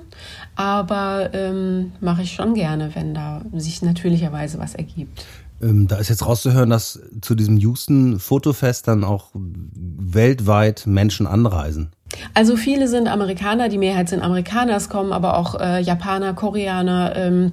aber 0.55 1.31
ähm, 1.35 1.93
mache 2.01 2.23
ich 2.23 2.33
schon 2.33 2.55
gerne, 2.55 2.95
wenn 2.95 3.15
da 3.15 3.43
sich 3.55 3.83
natürlicherweise 3.83 4.59
was 4.59 4.75
ergibt. 4.75 5.25
Ähm, 5.63 5.89
da 5.89 5.97
ist 5.97 6.09
jetzt 6.09 6.27
rauszuhören, 6.27 6.71
dass 6.71 7.01
zu 7.23 7.35
diesem 7.35 7.57
Houston 7.57 8.21
Fotofest 8.21 8.87
dann 8.89 9.05
auch 9.05 9.31
weltweit 9.35 10.87
Menschen 10.87 11.27
anreisen. 11.27 11.91
Also 12.35 12.57
viele 12.57 12.89
sind 12.89 13.09
Amerikaner, 13.09 13.69
die 13.69 13.79
Mehrheit 13.79 14.09
sind 14.09 14.23
Amerikaner, 14.23 14.77
es 14.77 14.89
kommen 14.89 15.13
aber 15.13 15.37
auch 15.37 15.61
äh, 15.61 15.81
Japaner, 15.81 16.35
Koreaner. 16.35 17.17
Ähm, 17.17 17.53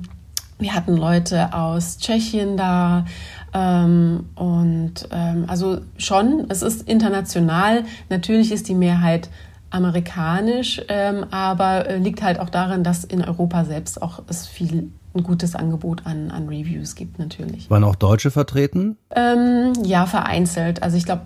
wir 0.59 0.73
hatten 0.73 0.95
Leute 0.95 1.53
aus 1.53 1.97
Tschechien 1.97 2.57
da. 2.57 3.05
Ähm, 3.53 4.27
und 4.35 5.07
ähm, 5.11 5.45
also 5.47 5.81
schon, 5.97 6.45
es 6.49 6.61
ist 6.61 6.87
international. 6.87 7.83
Natürlich 8.09 8.51
ist 8.51 8.67
die 8.67 8.75
Mehrheit 8.75 9.29
amerikanisch, 9.69 10.81
ähm, 10.87 11.25
aber 11.31 11.87
äh, 11.87 11.97
liegt 11.97 12.21
halt 12.21 12.39
auch 12.39 12.49
daran, 12.49 12.83
dass 12.83 13.03
in 13.03 13.23
Europa 13.23 13.65
selbst 13.65 14.01
auch 14.01 14.21
es 14.27 14.47
viel 14.47 14.91
ein 15.15 15.23
gutes 15.23 15.55
Angebot 15.55 16.05
an, 16.05 16.31
an 16.31 16.47
Reviews 16.47 16.95
gibt 16.95 17.19
natürlich. 17.19 17.69
Waren 17.69 17.83
auch 17.83 17.95
Deutsche 17.95 18.31
vertreten? 18.31 18.97
Ähm, 19.15 19.73
ja, 19.83 20.05
vereinzelt. 20.05 20.81
Also 20.81 20.97
ich 20.97 21.05
glaube, 21.05 21.21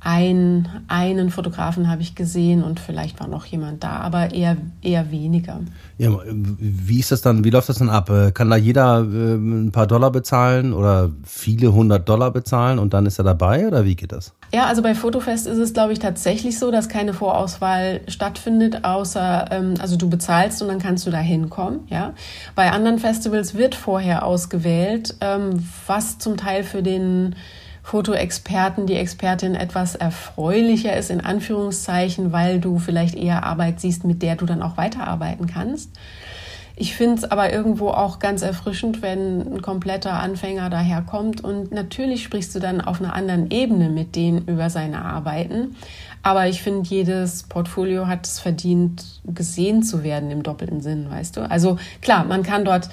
ein, 0.00 0.68
einen 0.86 1.30
Fotografen 1.30 1.90
habe 1.90 2.02
ich 2.02 2.14
gesehen 2.14 2.62
und 2.62 2.78
vielleicht 2.78 3.18
war 3.18 3.26
noch 3.26 3.44
jemand 3.46 3.82
da, 3.82 3.96
aber 3.96 4.32
eher, 4.32 4.56
eher 4.80 5.10
weniger. 5.10 5.60
Ja, 5.98 6.10
wie 6.26 7.00
ist 7.00 7.10
das 7.10 7.20
dann, 7.20 7.42
wie 7.42 7.50
läuft 7.50 7.68
das 7.68 7.78
dann 7.78 7.90
ab? 7.90 8.08
Äh, 8.08 8.30
kann 8.30 8.48
da 8.48 8.56
jeder 8.56 9.00
äh, 9.00 9.34
ein 9.34 9.72
paar 9.72 9.88
Dollar 9.88 10.12
bezahlen 10.12 10.72
oder 10.72 11.10
viele 11.24 11.72
hundert 11.72 12.08
Dollar 12.08 12.30
bezahlen 12.30 12.78
und 12.78 12.94
dann 12.94 13.06
ist 13.06 13.18
er 13.18 13.24
dabei 13.24 13.66
oder 13.66 13.84
wie 13.84 13.96
geht 13.96 14.12
das? 14.12 14.34
Ja, 14.52 14.66
also 14.66 14.82
bei 14.82 14.94
Fotofest 14.94 15.48
ist 15.48 15.58
es, 15.58 15.72
glaube 15.72 15.92
ich, 15.92 15.98
tatsächlich 15.98 16.58
so, 16.60 16.70
dass 16.70 16.88
keine 16.88 17.12
Vorauswahl 17.12 18.00
stattfindet, 18.06 18.84
außer, 18.84 19.46
ähm, 19.50 19.74
also 19.80 19.96
du 19.96 20.08
bezahlst 20.08 20.62
und 20.62 20.68
dann 20.68 20.78
kannst 20.78 21.06
du 21.06 21.10
da 21.10 21.18
hinkommen, 21.18 21.80
ja. 21.88 22.14
Bei 22.54 22.70
anderen 22.70 23.00
Festivals 23.00 23.54
wird 23.54 23.74
vorher 23.74 24.24
ausgewählt, 24.24 25.16
ähm, 25.20 25.66
was 25.86 26.18
zum 26.18 26.36
Teil 26.36 26.62
für 26.62 26.84
den 26.84 27.34
Fotoexperten, 27.88 28.84
die 28.84 28.96
Expertin 28.96 29.54
etwas 29.54 29.94
erfreulicher 29.94 30.94
ist, 30.94 31.08
in 31.08 31.22
Anführungszeichen, 31.22 32.32
weil 32.32 32.60
du 32.60 32.78
vielleicht 32.78 33.14
eher 33.14 33.44
Arbeit 33.44 33.80
siehst, 33.80 34.04
mit 34.04 34.20
der 34.20 34.36
du 34.36 34.44
dann 34.44 34.60
auch 34.60 34.76
weiterarbeiten 34.76 35.46
kannst. 35.46 35.90
Ich 36.76 36.94
finde 36.94 37.14
es 37.14 37.24
aber 37.24 37.50
irgendwo 37.50 37.88
auch 37.88 38.18
ganz 38.18 38.42
erfrischend, 38.42 39.00
wenn 39.00 39.40
ein 39.40 39.62
kompletter 39.62 40.12
Anfänger 40.12 40.68
daherkommt 40.68 41.42
und 41.42 41.72
natürlich 41.72 42.22
sprichst 42.22 42.54
du 42.54 42.58
dann 42.60 42.82
auf 42.82 43.00
einer 43.00 43.14
anderen 43.14 43.50
Ebene 43.50 43.88
mit 43.88 44.16
denen 44.16 44.44
über 44.46 44.68
seine 44.68 45.02
Arbeiten. 45.02 45.74
Aber 46.22 46.46
ich 46.46 46.60
finde, 46.60 46.86
jedes 46.90 47.44
Portfolio 47.44 48.06
hat 48.06 48.26
es 48.26 48.38
verdient, 48.38 49.22
gesehen 49.24 49.82
zu 49.82 50.02
werden 50.02 50.30
im 50.30 50.42
doppelten 50.42 50.82
Sinn, 50.82 51.10
weißt 51.10 51.38
du? 51.38 51.50
Also 51.50 51.78
klar, 52.02 52.24
man 52.24 52.42
kann 52.42 52.66
dort 52.66 52.90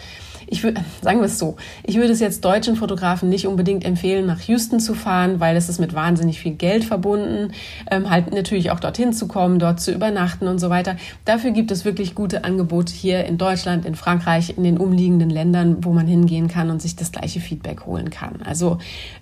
ich 0.47 0.63
würde, 0.63 0.81
sagen 1.01 1.19
wir 1.19 1.25
es 1.25 1.39
so, 1.39 1.55
ich 1.83 1.95
würde 1.95 2.11
es 2.11 2.19
jetzt 2.19 2.43
deutschen 2.45 2.75
Fotografen 2.75 3.29
nicht 3.29 3.47
unbedingt 3.47 3.85
empfehlen, 3.85 4.25
nach 4.25 4.41
Houston 4.41 4.79
zu 4.79 4.93
fahren, 4.93 5.39
weil 5.39 5.55
es 5.55 5.69
ist 5.69 5.79
mit 5.79 5.93
wahnsinnig 5.93 6.39
viel 6.39 6.53
Geld 6.53 6.83
verbunden, 6.83 7.51
ähm, 7.89 8.09
halt 8.09 8.33
natürlich 8.33 8.71
auch 8.71 8.79
dorthin 8.79 9.13
zu 9.13 9.27
kommen, 9.27 9.59
dort 9.59 9.79
zu 9.79 9.91
übernachten 9.91 10.47
und 10.47 10.59
so 10.59 10.69
weiter. 10.69 10.95
Dafür 11.25 11.51
gibt 11.51 11.71
es 11.71 11.85
wirklich 11.85 12.15
gute 12.15 12.43
Angebote 12.43 12.93
hier 12.93 13.25
in 13.25 13.37
Deutschland, 13.37 13.85
in 13.85 13.95
Frankreich, 13.95 14.57
in 14.57 14.63
den 14.63 14.77
umliegenden 14.77 15.29
Ländern, 15.29 15.83
wo 15.83 15.93
man 15.93 16.07
hingehen 16.07 16.47
kann 16.47 16.69
und 16.69 16.81
sich 16.81 16.95
das 16.95 17.11
gleiche 17.11 17.39
Feedback 17.39 17.85
holen 17.85 18.09
kann. 18.09 18.41
Also 18.43 18.77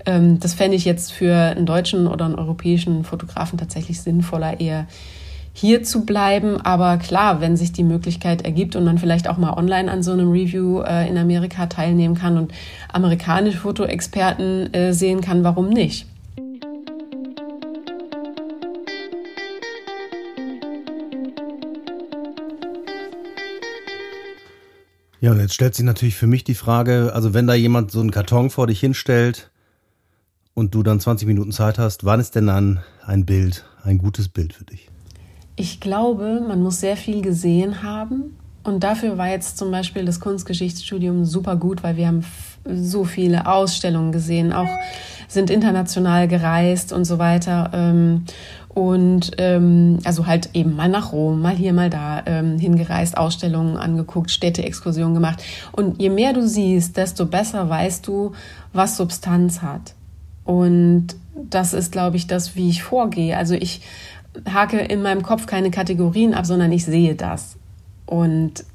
ähm, 0.05 0.39
das 0.39 0.53
fände 0.53 0.75
ich 0.75 0.85
jetzt 0.85 1.11
für 1.11 1.35
einen 1.35 1.65
deutschen 1.65 2.07
oder 2.07 2.25
einen 2.25 2.35
europäischen 2.35 3.03
Fotografen 3.03 3.57
tatsächlich 3.57 4.01
sinnvoller, 4.01 4.59
eher 4.59 4.87
hier 5.53 5.83
zu 5.83 6.05
bleiben. 6.05 6.59
Aber 6.59 6.97
klar, 6.97 7.39
wenn 7.39 7.55
sich 7.55 7.71
die 7.71 7.83
Möglichkeit 7.83 8.41
ergibt 8.41 8.75
und 8.75 8.83
man 8.83 8.97
vielleicht 8.97 9.29
auch 9.29 9.37
mal 9.37 9.53
online 9.53 9.89
an 9.89 10.03
so 10.03 10.11
einem 10.11 10.31
Review 10.31 10.81
äh, 10.81 11.07
in 11.07 11.17
Amerika 11.17 11.67
teilnehmen 11.67 12.15
kann 12.15 12.37
und 12.37 12.51
amerikanische 12.91 13.59
Fotoexperten 13.59 14.73
äh, 14.73 14.93
sehen 14.93 15.21
kann, 15.21 15.43
warum 15.43 15.69
nicht? 15.69 16.07
Ja, 25.23 25.31
und 25.31 25.39
jetzt 25.39 25.53
stellt 25.53 25.73
sich 25.73 25.85
natürlich 25.85 26.15
für 26.15 26.27
mich 26.27 26.43
die 26.43 26.53
Frage, 26.53 27.11
also 27.13 27.33
wenn 27.33 27.47
da 27.47 27.53
jemand 27.53 27.91
so 27.91 28.01
einen 28.01 28.11
Karton 28.11 28.49
vor 28.49 28.67
dich 28.67 28.81
hinstellt 28.81 29.51
und 30.53 30.75
du 30.75 30.83
dann 30.83 30.99
20 30.99 31.25
Minuten 31.29 31.53
Zeit 31.53 31.79
hast, 31.79 32.03
wann 32.03 32.19
ist 32.19 32.35
denn 32.35 32.47
dann 32.47 32.83
ein 33.05 33.25
Bild, 33.25 33.63
ein 33.83 33.99
gutes 33.99 34.27
Bild 34.27 34.51
für 34.51 34.65
dich? 34.65 34.89
Ich 35.55 35.79
glaube, 35.79 36.43
man 36.47 36.61
muss 36.61 36.79
sehr 36.79 36.97
viel 36.97 37.21
gesehen 37.21 37.83
haben. 37.83 38.37
Und 38.63 38.83
dafür 38.83 39.17
war 39.17 39.27
jetzt 39.27 39.57
zum 39.57 39.71
Beispiel 39.71 40.05
das 40.05 40.19
Kunstgeschichtsstudium 40.19 41.25
super 41.25 41.57
gut, 41.57 41.83
weil 41.83 41.97
wir 41.97 42.07
haben 42.07 42.23
so 42.65 43.03
viele 43.03 43.45
Ausstellungen 43.45 44.13
gesehen, 44.13 44.53
auch 44.53 44.69
sind 45.27 45.49
international 45.49 46.27
gereist 46.27 46.93
und 46.93 47.03
so 47.05 47.19
weiter. 47.19 47.71
Ähm, 47.73 48.23
und 48.69 49.31
ähm, 49.37 49.99
also 50.03 50.25
halt 50.25 50.49
eben 50.53 50.75
mal 50.75 50.89
nach 50.89 51.11
Rom, 51.11 51.41
mal 51.41 51.55
hier, 51.55 51.73
mal 51.73 51.89
da 51.89 52.23
ähm, 52.25 52.57
hingereist, 52.57 53.17
Ausstellungen 53.17 53.77
angeguckt, 53.77 54.31
Städteexkursionen 54.31 55.13
gemacht. 55.13 55.43
Und 55.71 56.01
je 56.01 56.09
mehr 56.09 56.33
du 56.33 56.47
siehst, 56.47 56.97
desto 56.97 57.25
besser 57.25 57.69
weißt 57.69 58.07
du, 58.07 58.31
was 58.71 58.97
Substanz 58.97 59.61
hat. 59.61 59.93
Und 60.43 61.07
das 61.35 61.73
ist, 61.73 61.91
glaube 61.91 62.15
ich, 62.17 62.27
das, 62.27 62.55
wie 62.55 62.69
ich 62.69 62.83
vorgehe. 62.83 63.37
Also 63.37 63.53
ich 63.53 63.81
hake 64.49 64.79
in 64.79 65.01
meinem 65.01 65.23
Kopf 65.23 65.45
keine 65.45 65.71
Kategorien 65.71 66.33
ab, 66.33 66.45
sondern 66.45 66.71
ich 66.71 66.85
sehe 66.85 67.15
das. 67.15 67.57
Und 68.05 68.65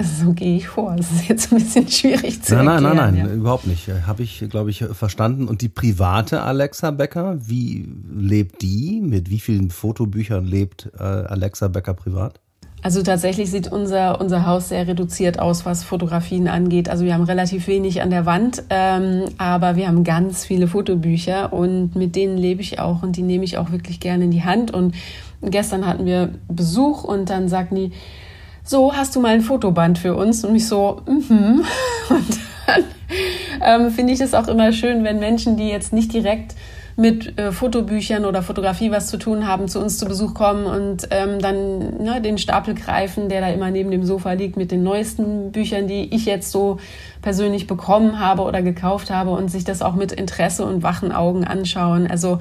so 0.00 0.32
gehe 0.32 0.56
ich 0.56 0.68
vor. 0.68 0.94
Das 0.96 1.10
ist 1.10 1.28
jetzt 1.28 1.52
ein 1.52 1.58
bisschen 1.58 1.88
schwierig 1.88 2.42
zu 2.42 2.54
nein, 2.54 2.66
erklären. 2.66 2.96
Nein, 2.96 2.96
nein, 2.96 3.14
nein, 3.14 3.26
ja. 3.28 3.34
überhaupt 3.34 3.66
nicht. 3.66 3.88
Habe 4.06 4.22
ich, 4.22 4.44
glaube 4.48 4.70
ich, 4.70 4.84
verstanden. 4.84 5.48
Und 5.48 5.60
die 5.60 5.68
private 5.68 6.42
Alexa 6.42 6.90
Becker, 6.90 7.36
wie 7.40 7.88
lebt 8.14 8.62
die? 8.62 9.00
Mit 9.00 9.30
wie 9.30 9.40
vielen 9.40 9.70
Fotobüchern 9.70 10.44
lebt 10.44 10.90
äh, 10.98 11.02
Alexa 11.02 11.68
Becker 11.68 11.94
privat? 11.94 12.40
Also 12.80 13.02
tatsächlich 13.02 13.50
sieht 13.50 13.70
unser, 13.70 14.20
unser 14.20 14.46
Haus 14.46 14.68
sehr 14.68 14.86
reduziert 14.86 15.40
aus, 15.40 15.66
was 15.66 15.82
Fotografien 15.82 16.46
angeht. 16.46 16.88
Also 16.88 17.04
wir 17.04 17.14
haben 17.14 17.24
relativ 17.24 17.66
wenig 17.66 18.02
an 18.02 18.10
der 18.10 18.24
Wand, 18.24 18.62
ähm, 18.70 19.24
aber 19.36 19.74
wir 19.74 19.88
haben 19.88 20.04
ganz 20.04 20.44
viele 20.44 20.68
Fotobücher 20.68 21.52
und 21.52 21.96
mit 21.96 22.14
denen 22.14 22.38
lebe 22.38 22.60
ich 22.60 22.78
auch 22.78 23.02
und 23.02 23.16
die 23.16 23.22
nehme 23.22 23.44
ich 23.44 23.58
auch 23.58 23.72
wirklich 23.72 23.98
gerne 23.98 24.24
in 24.24 24.30
die 24.30 24.44
Hand. 24.44 24.72
Und 24.72 24.94
gestern 25.42 25.86
hatten 25.86 26.06
wir 26.06 26.30
Besuch 26.48 27.02
und 27.02 27.30
dann 27.30 27.48
sagten 27.48 27.74
die, 27.74 27.92
so, 28.62 28.94
hast 28.94 29.16
du 29.16 29.20
mal 29.20 29.34
ein 29.34 29.40
Fotoband 29.40 29.98
für 29.98 30.14
uns? 30.14 30.44
Und 30.44 30.52
mich 30.52 30.68
so, 30.68 31.00
mhm. 31.06 31.16
Mm 31.28 31.64
und 32.10 32.38
dann 32.66 32.84
ähm, 33.60 33.90
finde 33.90 34.12
ich 34.12 34.20
es 34.20 34.34
auch 34.34 34.46
immer 34.46 34.72
schön, 34.72 35.02
wenn 35.02 35.18
Menschen, 35.18 35.56
die 35.56 35.68
jetzt 35.68 35.92
nicht 35.92 36.12
direkt 36.12 36.54
mit 36.98 37.38
äh, 37.38 37.52
Fotobüchern 37.52 38.24
oder 38.24 38.42
Fotografie 38.42 38.90
was 38.90 39.06
zu 39.06 39.18
tun 39.18 39.46
haben, 39.46 39.68
zu 39.68 39.78
uns 39.78 39.98
zu 39.98 40.06
Besuch 40.06 40.34
kommen 40.34 40.66
und 40.66 41.06
ähm, 41.12 41.38
dann 41.38 42.02
ne, 42.02 42.20
den 42.20 42.38
Stapel 42.38 42.74
greifen, 42.74 43.28
der 43.28 43.40
da 43.40 43.48
immer 43.50 43.70
neben 43.70 43.92
dem 43.92 44.04
Sofa 44.04 44.32
liegt 44.32 44.56
mit 44.56 44.72
den 44.72 44.82
neuesten 44.82 45.52
Büchern, 45.52 45.86
die 45.86 46.12
ich 46.12 46.26
jetzt 46.26 46.50
so 46.50 46.80
persönlich 47.22 47.68
bekommen 47.68 48.18
habe 48.18 48.42
oder 48.42 48.62
gekauft 48.62 49.10
habe 49.10 49.30
und 49.30 49.48
sich 49.48 49.62
das 49.62 49.80
auch 49.80 49.94
mit 49.94 50.10
Interesse 50.10 50.64
und 50.66 50.82
wachen 50.82 51.12
Augen 51.12 51.44
anschauen. 51.44 52.08
Also 52.08 52.40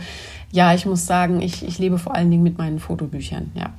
ja, 0.52 0.74
ich 0.74 0.88
muss 0.88 1.06
sagen, 1.06 1.40
ich, 1.40 1.64
ich 1.64 1.78
lebe 1.78 2.00
vor 2.00 2.16
allen 2.16 2.32
Dingen 2.32 2.44
mit 2.44 2.58
meinen 2.58 2.80
Fotobüchern, 2.80 3.52
ja. 3.54 3.74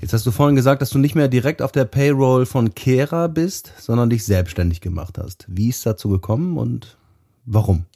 Jetzt 0.00 0.12
hast 0.12 0.24
du 0.24 0.30
vorhin 0.30 0.54
gesagt, 0.54 0.80
dass 0.80 0.90
du 0.90 0.98
nicht 0.98 1.16
mehr 1.16 1.28
direkt 1.28 1.60
auf 1.60 1.72
der 1.72 1.84
Payroll 1.84 2.46
von 2.46 2.76
Kera 2.76 3.26
bist, 3.26 3.72
sondern 3.78 4.08
dich 4.08 4.24
selbstständig 4.24 4.80
gemacht 4.80 5.18
hast. 5.18 5.46
Wie 5.48 5.68
ist 5.68 5.84
dazu 5.84 6.08
gekommen 6.08 6.56
und 6.58 6.96
warum? 7.44 7.86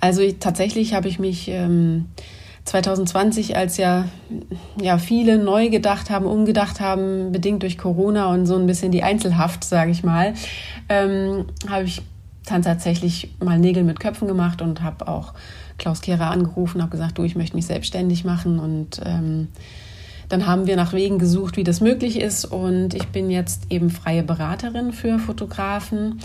Also 0.00 0.22
tatsächlich 0.32 0.94
habe 0.94 1.08
ich 1.08 1.18
mich 1.18 1.48
ähm, 1.48 2.06
2020, 2.64 3.56
als 3.56 3.76
ja, 3.76 4.06
ja 4.80 4.98
viele 4.98 5.38
neu 5.38 5.70
gedacht 5.70 6.10
haben, 6.10 6.26
umgedacht 6.26 6.80
haben, 6.80 7.32
bedingt 7.32 7.62
durch 7.62 7.78
Corona 7.78 8.32
und 8.32 8.46
so 8.46 8.56
ein 8.56 8.66
bisschen 8.66 8.92
die 8.92 9.02
Einzelhaft, 9.02 9.64
sage 9.64 9.90
ich 9.90 10.02
mal, 10.02 10.34
ähm, 10.88 11.46
habe 11.68 11.84
ich 11.84 12.02
dann 12.46 12.62
tatsächlich 12.62 13.34
mal 13.42 13.58
Nägel 13.58 13.84
mit 13.84 14.00
Köpfen 14.00 14.28
gemacht 14.28 14.62
und 14.62 14.82
habe 14.82 15.08
auch 15.08 15.34
Klaus 15.78 16.00
Kehrer 16.00 16.30
angerufen, 16.30 16.82
habe 16.82 16.90
gesagt, 16.90 17.18
du, 17.18 17.24
ich 17.24 17.36
möchte 17.36 17.56
mich 17.56 17.66
selbstständig 17.66 18.24
machen 18.24 18.58
und 18.58 19.00
ähm, 19.04 19.48
dann 20.30 20.46
haben 20.46 20.66
wir 20.66 20.76
nach 20.76 20.94
Wegen 20.94 21.18
gesucht, 21.18 21.56
wie 21.56 21.64
das 21.64 21.80
möglich 21.80 22.18
ist. 22.18 22.44
Und 22.46 22.94
ich 22.94 23.08
bin 23.08 23.30
jetzt 23.30 23.64
eben 23.68 23.90
freie 23.90 24.22
Beraterin 24.22 24.92
für 24.92 25.18
Fotografen 25.18 26.20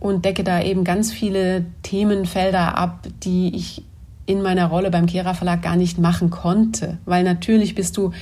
und 0.00 0.24
decke 0.24 0.44
da 0.44 0.62
eben 0.62 0.84
ganz 0.84 1.12
viele 1.12 1.66
Themenfelder 1.82 2.78
ab, 2.78 3.06
die 3.24 3.54
ich 3.54 3.82
in 4.26 4.42
meiner 4.42 4.66
Rolle 4.66 4.90
beim 4.90 5.06
Kera 5.06 5.34
Verlag 5.34 5.62
gar 5.62 5.76
nicht 5.76 5.98
machen 5.98 6.30
konnte, 6.30 6.98
weil 7.04 7.24
natürlich 7.24 7.74
bist 7.74 7.96
du 7.96 8.12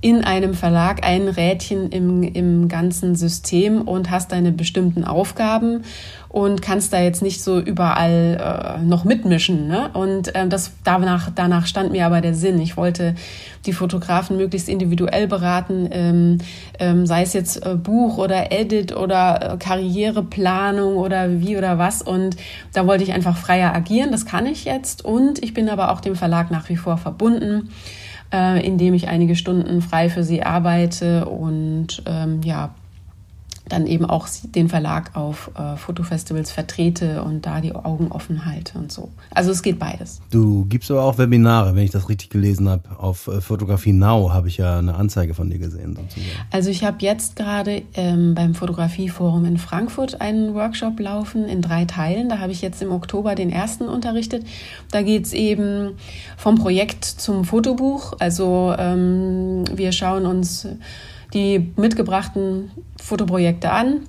in 0.00 0.22
einem 0.24 0.54
Verlag 0.54 1.04
ein 1.04 1.26
Rädchen 1.26 1.90
im, 1.90 2.22
im 2.22 2.68
ganzen 2.68 3.16
System 3.16 3.82
und 3.82 4.10
hast 4.10 4.30
deine 4.30 4.52
bestimmten 4.52 5.02
Aufgaben 5.02 5.82
und 6.28 6.62
kannst 6.62 6.92
da 6.92 7.00
jetzt 7.00 7.20
nicht 7.20 7.42
so 7.42 7.58
überall 7.58 8.78
äh, 8.78 8.84
noch 8.84 9.04
mitmischen. 9.04 9.66
Ne? 9.66 9.90
Und 9.94 10.34
äh, 10.36 10.46
das 10.46 10.70
danach, 10.84 11.30
danach 11.34 11.66
stand 11.66 11.90
mir 11.90 12.06
aber 12.06 12.20
der 12.20 12.34
Sinn. 12.34 12.60
Ich 12.60 12.76
wollte 12.76 13.16
die 13.66 13.72
Fotografen 13.72 14.36
möglichst 14.36 14.68
individuell 14.68 15.26
beraten, 15.26 15.88
ähm, 15.90 16.38
ähm, 16.78 17.04
sei 17.04 17.22
es 17.22 17.32
jetzt 17.32 17.66
äh, 17.66 17.74
Buch 17.74 18.18
oder 18.18 18.52
Edit 18.52 18.94
oder 18.94 19.54
äh, 19.54 19.56
Karriereplanung 19.56 20.96
oder 20.96 21.40
wie 21.40 21.56
oder 21.56 21.78
was. 21.78 22.02
Und 22.02 22.36
da 22.72 22.86
wollte 22.86 23.02
ich 23.02 23.12
einfach 23.12 23.36
freier 23.36 23.74
agieren. 23.74 24.12
Das 24.12 24.26
kann 24.26 24.46
ich 24.46 24.64
jetzt. 24.64 25.04
Und 25.04 25.42
ich 25.42 25.54
bin 25.54 25.68
aber 25.68 25.90
auch 25.90 26.00
dem 26.00 26.14
Verlag 26.14 26.52
nach 26.52 26.68
wie 26.68 26.76
vor 26.76 26.98
verbunden 26.98 27.70
äh, 28.32 28.66
indem 28.66 28.94
ich 28.94 29.08
einige 29.08 29.36
Stunden 29.36 29.80
frei 29.80 30.08
für 30.08 30.22
sie 30.22 30.42
arbeite 30.42 31.26
und 31.26 32.02
ähm, 32.06 32.40
ja, 32.42 32.74
dann 33.68 33.86
eben 33.86 34.04
auch 34.04 34.28
den 34.42 34.68
Verlag 34.68 35.16
auf 35.16 35.50
äh, 35.54 35.76
Fotofestivals 35.76 36.50
vertrete 36.50 37.22
und 37.22 37.46
da 37.46 37.60
die 37.60 37.74
Augen 37.74 38.10
offen 38.10 38.44
halte 38.44 38.78
und 38.78 38.92
so. 38.92 39.10
Also 39.30 39.50
es 39.50 39.62
geht 39.62 39.78
beides. 39.78 40.20
Du 40.30 40.64
gibst 40.66 40.90
aber 40.90 41.02
auch 41.02 41.18
Webinare, 41.18 41.74
wenn 41.74 41.84
ich 41.84 41.90
das 41.90 42.08
richtig 42.08 42.30
gelesen 42.30 42.68
habe. 42.68 42.82
Auf 42.98 43.28
äh, 43.28 43.40
Fotografie 43.40 43.92
Now 43.92 44.32
habe 44.32 44.48
ich 44.48 44.58
ja 44.58 44.78
eine 44.78 44.94
Anzeige 44.94 45.34
von 45.34 45.50
dir 45.50 45.58
gesehen. 45.58 45.96
Sozusagen. 45.96 46.26
Also 46.50 46.70
ich 46.70 46.84
habe 46.84 46.98
jetzt 47.00 47.36
gerade 47.36 47.82
ähm, 47.94 48.34
beim 48.34 48.54
Fotografieforum 48.54 49.44
in 49.44 49.58
Frankfurt 49.58 50.20
einen 50.20 50.54
Workshop 50.54 50.98
laufen 51.00 51.44
in 51.44 51.62
drei 51.62 51.84
Teilen. 51.84 52.28
Da 52.28 52.38
habe 52.38 52.52
ich 52.52 52.62
jetzt 52.62 52.82
im 52.82 52.92
Oktober 52.92 53.34
den 53.34 53.50
ersten 53.50 53.88
unterrichtet. 53.88 54.44
Da 54.90 55.02
geht 55.02 55.26
es 55.26 55.32
eben 55.32 55.92
vom 56.36 56.56
Projekt 56.56 57.04
zum 57.04 57.44
Fotobuch. 57.44 58.14
Also 58.18 58.74
ähm, 58.78 59.64
wir 59.74 59.92
schauen 59.92 60.26
uns 60.26 60.66
die 61.34 61.72
mitgebrachten 61.76 62.70
Fotoprojekte 63.00 63.70
an, 63.70 64.02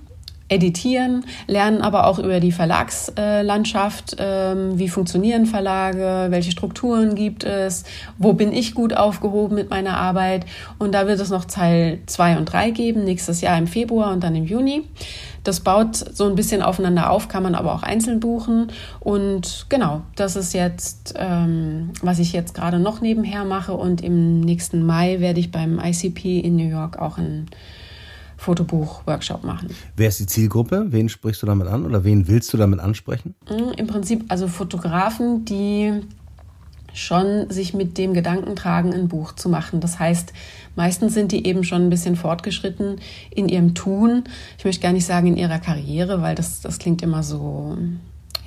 editieren, 0.49 1.25
lernen 1.47 1.81
aber 1.81 2.07
auch 2.07 2.19
über 2.19 2.39
die 2.39 2.51
Verlagslandschaft, 2.51 4.17
ähm, 4.19 4.77
wie 4.77 4.89
funktionieren 4.89 5.45
Verlage, 5.45 6.27
welche 6.31 6.51
Strukturen 6.51 7.15
gibt 7.15 7.43
es, 7.43 7.83
wo 8.17 8.33
bin 8.33 8.51
ich 8.51 8.73
gut 8.73 8.95
aufgehoben 8.95 9.55
mit 9.55 9.69
meiner 9.69 9.97
Arbeit. 9.97 10.45
Und 10.79 10.93
da 10.93 11.07
wird 11.07 11.19
es 11.19 11.29
noch 11.29 11.45
Teil 11.45 11.99
2 12.07 12.37
und 12.37 12.45
3 12.45 12.71
geben, 12.71 13.03
nächstes 13.03 13.41
Jahr 13.41 13.57
im 13.57 13.67
Februar 13.67 14.11
und 14.11 14.23
dann 14.23 14.35
im 14.35 14.45
Juni. 14.45 14.83
Das 15.43 15.61
baut 15.61 15.95
so 15.95 16.25
ein 16.25 16.35
bisschen 16.35 16.61
aufeinander 16.61 17.09
auf, 17.09 17.27
kann 17.27 17.43
man 17.43 17.55
aber 17.55 17.73
auch 17.73 17.83
einzeln 17.83 18.19
buchen. 18.19 18.71
Und 18.99 19.65
genau, 19.69 20.01
das 20.15 20.35
ist 20.35 20.53
jetzt, 20.53 21.13
ähm, 21.17 21.91
was 22.01 22.19
ich 22.19 22.33
jetzt 22.33 22.53
gerade 22.53 22.79
noch 22.79 23.01
nebenher 23.01 23.45
mache. 23.45 23.73
Und 23.73 24.01
im 24.01 24.41
nächsten 24.41 24.85
Mai 24.85 25.19
werde 25.19 25.39
ich 25.39 25.51
beim 25.51 25.79
ICP 25.79 26.39
in 26.39 26.55
New 26.55 26.69
York 26.69 26.99
auch 26.99 27.17
einen 27.17 27.49
Fotobuch-Workshop 28.37 29.43
machen. 29.43 29.69
Wer 29.95 30.07
ist 30.07 30.19
die 30.19 30.25
Zielgruppe? 30.25 30.87
Wen 30.89 31.09
sprichst 31.09 31.41
du 31.41 31.45
damit 31.45 31.67
an 31.67 31.85
oder 31.85 32.03
wen 32.03 32.27
willst 32.27 32.51
du 32.53 32.57
damit 32.57 32.79
ansprechen? 32.79 33.35
Mm, 33.49 33.73
Im 33.77 33.87
Prinzip 33.87 34.25
also 34.29 34.47
Fotografen, 34.47 35.45
die 35.45 36.01
schon 36.93 37.49
sich 37.49 37.73
mit 37.73 37.97
dem 37.97 38.13
Gedanken 38.13 38.55
tragen, 38.55 38.93
ein 38.93 39.07
Buch 39.07 39.33
zu 39.33 39.49
machen. 39.49 39.79
Das 39.79 39.99
heißt, 39.99 40.33
meistens 40.75 41.13
sind 41.13 41.31
die 41.31 41.45
eben 41.45 41.63
schon 41.63 41.83
ein 41.83 41.89
bisschen 41.89 42.15
fortgeschritten 42.15 42.97
in 43.29 43.49
ihrem 43.49 43.75
Tun. 43.75 44.23
Ich 44.57 44.65
möchte 44.65 44.81
gar 44.81 44.93
nicht 44.93 45.05
sagen 45.05 45.27
in 45.27 45.37
ihrer 45.37 45.59
Karriere, 45.59 46.21
weil 46.21 46.35
das, 46.35 46.61
das 46.61 46.79
klingt 46.79 47.01
immer 47.01 47.23
so, 47.23 47.77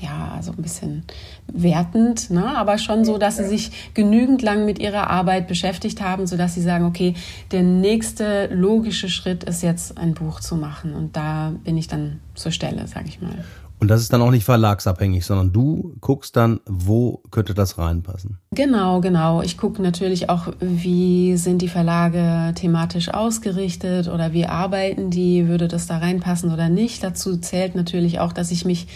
ja, 0.01 0.41
so 0.43 0.53
ein 0.53 0.63
bisschen 0.63 1.05
wertend, 1.47 2.31
ne? 2.31 2.45
aber 2.57 2.79
schon 2.79 3.05
so, 3.05 3.19
dass 3.19 3.37
sie 3.37 3.45
sich 3.45 3.93
genügend 3.95 4.43
lang 4.43 4.65
mit 4.65 4.81
ihrer 4.81 5.09
Arbeit 5.09 5.47
beschäftigt 5.47 6.01
haben, 6.03 6.27
sodass 6.27 6.55
sie 6.55 6.63
sagen, 6.63 6.85
okay, 6.85 7.15
der 7.53 7.63
nächste 7.63 8.49
logische 8.53 9.09
Schritt 9.09 9.45
ist 9.45 9.63
jetzt 9.63 9.97
ein 9.99 10.15
Buch 10.15 10.41
zu 10.41 10.57
machen. 10.57 10.95
Und 10.95 11.17
da 11.17 11.53
bin 11.65 11.77
ich 11.77 11.87
dann 11.87 12.21
zur 12.35 12.51
Stelle, 12.53 12.87
sage 12.89 13.07
ich 13.09 13.21
mal. 13.21 13.45
Und 13.83 13.89
das 13.89 14.01
ist 14.01 14.13
dann 14.13 14.23
auch 14.23 14.31
nicht 14.31 14.45
verlagsabhängig, 14.45 15.27
sondern 15.27 15.53
du 15.53 15.97
guckst 16.01 16.37
dann, 16.37 16.61
wo 16.67 17.21
könnte 17.33 17.53
das 17.53 17.79
reinpassen? 17.79 18.39
Genau, 18.53 19.01
genau. 19.01 19.43
Ich 19.43 19.59
gucke 19.59 19.83
natürlich 19.83 20.31
auch, 20.31 20.47
wie 20.61 21.37
sind 21.37 21.63
die 21.63 21.69
Verlage 21.69 22.55
thematisch 22.55 23.09
ausgerichtet 23.09 24.07
oder 24.07 24.33
wie 24.33 24.47
arbeiten 24.47 25.11
die, 25.11 25.49
würde 25.49 25.67
das 25.67 25.89
da 25.89 25.99
reinpassen 25.99 26.53
oder 26.53 26.69
nicht. 26.69 27.03
Dazu 27.03 27.39
zählt 27.39 27.75
natürlich 27.75 28.21
auch, 28.21 28.33
dass 28.33 28.53
ich 28.53 28.65
mich 28.65 28.87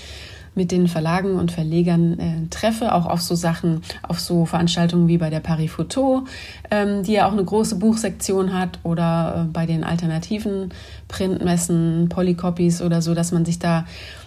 mit 0.55 0.71
den 0.71 0.87
Verlagen 0.87 1.35
und 1.35 1.51
Verlegern 1.51 2.19
äh, 2.21 2.49
treffe, 2.49 2.95
auch 2.95 3.07
auf 3.07 3.21
so 3.21 3.35
Sachen, 3.35 3.83
auf 4.03 4.21
so 4.21 4.47
Veranstaltungen 4.47 5.09
wie 5.09 5.19
bei 5.19 5.31
der 5.31 5.41
Paris 5.41 5.73
Photo, 5.73 6.27
ähm, 6.71 7.03
die 7.03 7.13
ja 7.15 7.27
auch 7.27 7.33
eine 7.33 7.45
große 7.45 7.75
Buchsektion 7.77 8.57
hat 8.59 8.79
oder 8.85 9.47
äh, 9.49 9.53
bei 9.53 9.67
den 9.67 9.83
alternativen 9.83 10.73
Printmessen, 11.09 12.09
Polycopies 12.09 12.81
oder 12.81 13.03
so, 13.03 13.15
dass 13.15 13.33
man 13.33 13.45
sich 13.45 13.59
da 13.59 13.85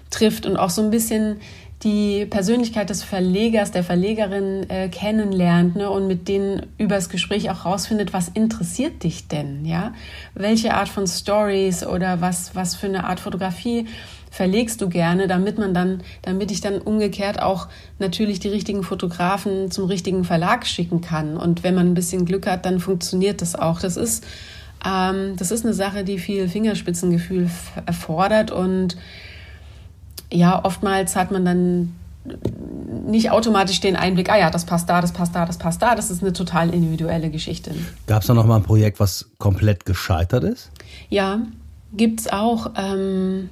trifft 0.09 0.45
und 0.45 0.57
auch 0.57 0.69
so 0.69 0.81
ein 0.81 0.89
bisschen 0.89 1.37
die 1.83 2.25
Persönlichkeit 2.25 2.89
des 2.89 3.03
Verlegers, 3.03 3.71
der 3.71 3.85
Verlegerin 3.85 4.69
äh, 4.69 4.89
kennenlernt 4.89 5.77
ne, 5.77 5.89
und 5.89 6.07
mit 6.07 6.27
denen 6.27 6.65
übers 6.77 7.07
Gespräch 7.07 7.49
auch 7.49 7.63
rausfindet, 7.63 8.11
was 8.11 8.27
interessiert 8.27 9.03
dich 9.03 9.29
denn, 9.29 9.63
ja? 9.63 9.93
Welche 10.33 10.73
Art 10.73 10.89
von 10.89 11.07
Stories 11.07 11.85
oder 11.85 12.19
was, 12.19 12.53
was 12.53 12.75
für 12.75 12.87
eine 12.87 13.05
Art 13.05 13.21
Fotografie 13.21 13.85
verlegst 14.29 14.81
du 14.81 14.89
gerne, 14.89 15.27
damit 15.27 15.57
man 15.57 15.73
dann, 15.73 16.03
damit 16.21 16.51
ich 16.51 16.59
dann 16.59 16.79
umgekehrt 16.79 17.41
auch 17.41 17.67
natürlich 17.97 18.39
die 18.39 18.49
richtigen 18.49 18.83
Fotografen 18.83 19.71
zum 19.71 19.85
richtigen 19.85 20.25
Verlag 20.25 20.67
schicken 20.67 20.99
kann. 20.99 21.37
Und 21.37 21.63
wenn 21.63 21.75
man 21.75 21.87
ein 21.87 21.93
bisschen 21.93 22.25
Glück 22.25 22.45
hat, 22.45 22.65
dann 22.65 22.79
funktioniert 22.79 23.41
das 23.41 23.55
auch. 23.55 23.79
Das 23.79 23.95
ist, 23.95 24.25
ähm, 24.85 25.35
das 25.37 25.51
ist 25.51 25.65
eine 25.65 25.73
Sache, 25.73 26.03
die 26.03 26.19
viel 26.19 26.49
Fingerspitzengefühl 26.49 27.49
erfordert 27.85 28.51
und 28.51 28.97
ja, 30.31 30.63
oftmals 30.63 31.15
hat 31.15 31.31
man 31.31 31.45
dann 31.45 31.95
nicht 33.07 33.31
automatisch 33.31 33.79
den 33.79 33.95
Einblick, 33.95 34.29
ah 34.29 34.37
ja, 34.37 34.49
das 34.49 34.65
passt 34.65 34.89
da, 34.89 35.01
das 35.01 35.13
passt 35.13 35.35
da, 35.35 35.45
das 35.45 35.57
passt 35.57 35.81
da. 35.81 35.95
Das 35.95 36.11
ist 36.11 36.21
eine 36.21 36.33
total 36.33 36.73
individuelle 36.73 37.29
Geschichte. 37.29 37.73
Gab 38.07 38.21
es 38.21 38.27
da 38.27 38.33
noch 38.33 38.45
mal 38.45 38.57
ein 38.57 38.63
Projekt, 38.63 38.99
was 38.99 39.29
komplett 39.37 39.85
gescheitert 39.85 40.43
ist? 40.43 40.69
Ja, 41.09 41.41
gibt 41.93 42.21
es 42.21 42.27
auch. 42.27 42.71
Ähm, 42.75 43.49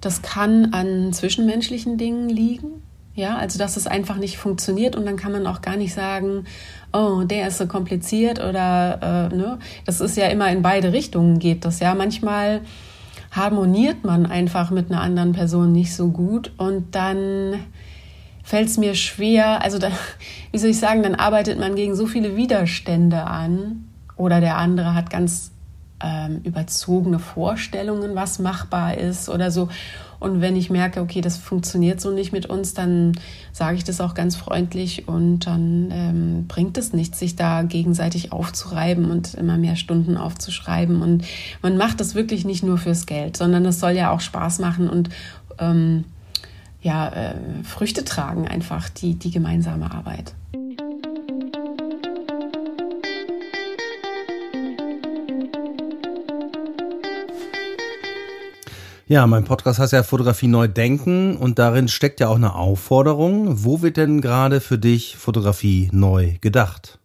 das 0.00 0.22
kann 0.22 0.72
an 0.72 1.12
zwischenmenschlichen 1.12 1.98
Dingen 1.98 2.28
liegen. 2.28 2.82
Ja, 3.14 3.36
also 3.36 3.58
dass 3.58 3.76
es 3.76 3.86
einfach 3.86 4.16
nicht 4.16 4.38
funktioniert 4.38 4.96
und 4.96 5.04
dann 5.04 5.16
kann 5.16 5.32
man 5.32 5.46
auch 5.46 5.60
gar 5.60 5.76
nicht 5.76 5.92
sagen, 5.92 6.46
oh, 6.92 7.22
der 7.24 7.48
ist 7.48 7.58
so 7.58 7.66
kompliziert 7.66 8.38
oder 8.38 9.28
äh, 9.32 9.36
ne. 9.36 9.58
Das 9.84 10.00
ist 10.00 10.16
ja 10.16 10.28
immer 10.28 10.50
in 10.50 10.62
beide 10.62 10.92
Richtungen 10.92 11.38
geht 11.38 11.64
das 11.64 11.80
ja. 11.80 11.94
Manchmal 11.94 12.62
harmoniert 13.30 14.04
man 14.04 14.26
einfach 14.26 14.70
mit 14.70 14.90
einer 14.90 15.00
anderen 15.00 15.32
Person 15.32 15.72
nicht 15.72 15.94
so 15.94 16.08
gut 16.08 16.52
und 16.56 16.94
dann 16.94 17.60
fällt 18.42 18.68
es 18.68 18.78
mir 18.78 18.94
schwer, 18.94 19.62
also 19.62 19.78
da, 19.78 19.90
wie 20.52 20.58
soll 20.58 20.70
ich 20.70 20.80
sagen, 20.80 21.02
dann 21.02 21.14
arbeitet 21.14 21.58
man 21.58 21.76
gegen 21.76 21.94
so 21.94 22.06
viele 22.06 22.36
Widerstände 22.36 23.22
an 23.24 23.86
oder 24.16 24.40
der 24.40 24.56
andere 24.56 24.94
hat 24.94 25.10
ganz 25.10 25.52
ähm, 26.02 26.40
überzogene 26.44 27.18
Vorstellungen, 27.18 28.14
was 28.14 28.38
machbar 28.38 28.96
ist 28.96 29.28
oder 29.28 29.50
so. 29.50 29.68
Und 30.20 30.42
wenn 30.42 30.54
ich 30.54 30.70
merke, 30.70 31.00
okay, 31.00 31.22
das 31.22 31.38
funktioniert 31.38 32.00
so 32.00 32.10
nicht 32.12 32.32
mit 32.32 32.46
uns, 32.46 32.74
dann 32.74 33.12
sage 33.52 33.76
ich 33.76 33.84
das 33.84 34.00
auch 34.02 34.14
ganz 34.14 34.36
freundlich 34.36 35.08
und 35.08 35.46
dann 35.46 35.88
ähm, 35.90 36.46
bringt 36.46 36.76
es 36.76 36.92
nichts, 36.92 37.18
sich 37.18 37.36
da 37.36 37.62
gegenseitig 37.62 38.30
aufzureiben 38.30 39.10
und 39.10 39.34
immer 39.34 39.56
mehr 39.56 39.76
Stunden 39.76 40.18
aufzuschreiben. 40.18 41.00
Und 41.00 41.24
man 41.62 41.78
macht 41.78 42.00
das 42.00 42.14
wirklich 42.14 42.44
nicht 42.44 42.62
nur 42.62 42.76
fürs 42.76 43.06
Geld, 43.06 43.38
sondern 43.38 43.64
das 43.64 43.80
soll 43.80 43.92
ja 43.92 44.10
auch 44.10 44.20
Spaß 44.20 44.58
machen 44.58 44.90
und 44.90 45.08
ähm, 45.58 46.04
ja, 46.82 47.08
äh, 47.08 47.34
Früchte 47.64 48.04
tragen, 48.04 48.46
einfach 48.46 48.88
die, 48.90 49.14
die 49.14 49.30
gemeinsame 49.30 49.90
Arbeit. 49.90 50.34
Ja, 59.10 59.26
mein 59.26 59.42
Podcast 59.42 59.80
heißt 59.80 59.92
ja 59.92 60.04
Fotografie 60.04 60.46
neu 60.46 60.68
denken 60.68 61.36
und 61.36 61.58
darin 61.58 61.88
steckt 61.88 62.20
ja 62.20 62.28
auch 62.28 62.36
eine 62.36 62.54
Aufforderung. 62.54 63.64
Wo 63.64 63.82
wird 63.82 63.96
denn 63.96 64.20
gerade 64.20 64.60
für 64.60 64.78
dich 64.78 65.16
Fotografie 65.16 65.88
neu 65.90 66.34
gedacht? 66.40 67.00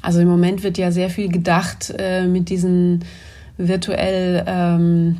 Also 0.00 0.20
im 0.20 0.28
Moment 0.28 0.62
wird 0.62 0.78
ja 0.78 0.92
sehr 0.92 1.10
viel 1.10 1.28
gedacht 1.28 1.92
äh, 1.98 2.28
mit 2.28 2.50
diesen 2.50 3.04
virtuell 3.58 4.44
ähm, 4.46 5.16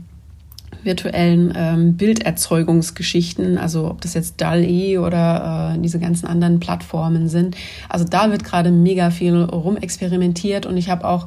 virtuellen 0.85 1.53
ähm, 1.57 1.97
Bilderzeugungsgeschichten, 1.97 3.59
also 3.59 3.91
ob 3.91 4.01
das 4.01 4.15
jetzt 4.15 4.41
DAL-E 4.41 4.99
oder 4.99 5.75
äh, 5.75 5.81
diese 5.81 5.99
ganzen 5.99 6.29
anderen 6.29 6.61
Plattformen 6.61 7.29
sind. 7.29 7.57
Also 7.89 8.05
da 8.05 8.31
wird 8.31 8.45
gerade 8.45 8.71
mega 8.71 9.11
viel 9.11 9.35
rumexperimentiert 9.35 10.65
und 10.65 10.77
ich 10.77 10.91
habe 10.91 11.09
auch 11.09 11.27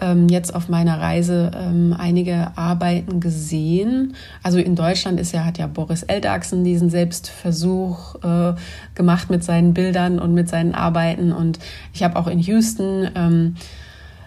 ähm, 0.00 0.28
jetzt 0.28 0.54
auf 0.54 0.68
meiner 0.68 1.00
Reise 1.00 1.50
ähm, 1.54 1.94
einige 1.96 2.56
Arbeiten 2.56 3.20
gesehen. 3.20 4.14
Also 4.42 4.58
in 4.58 4.74
Deutschland 4.74 5.20
ist 5.20 5.32
ja, 5.32 5.44
hat 5.44 5.58
ja 5.58 5.66
Boris 5.66 6.02
Eldachsen 6.02 6.64
diesen 6.64 6.90
Selbstversuch 6.90 8.16
äh, 8.22 8.54
gemacht 8.94 9.30
mit 9.30 9.44
seinen 9.44 9.74
Bildern 9.74 10.18
und 10.18 10.34
mit 10.34 10.48
seinen 10.48 10.74
Arbeiten. 10.74 11.32
Und 11.32 11.58
ich 11.92 12.02
habe 12.02 12.16
auch 12.16 12.26
in 12.26 12.40
Houston 12.40 13.08
ähm, 13.14 13.56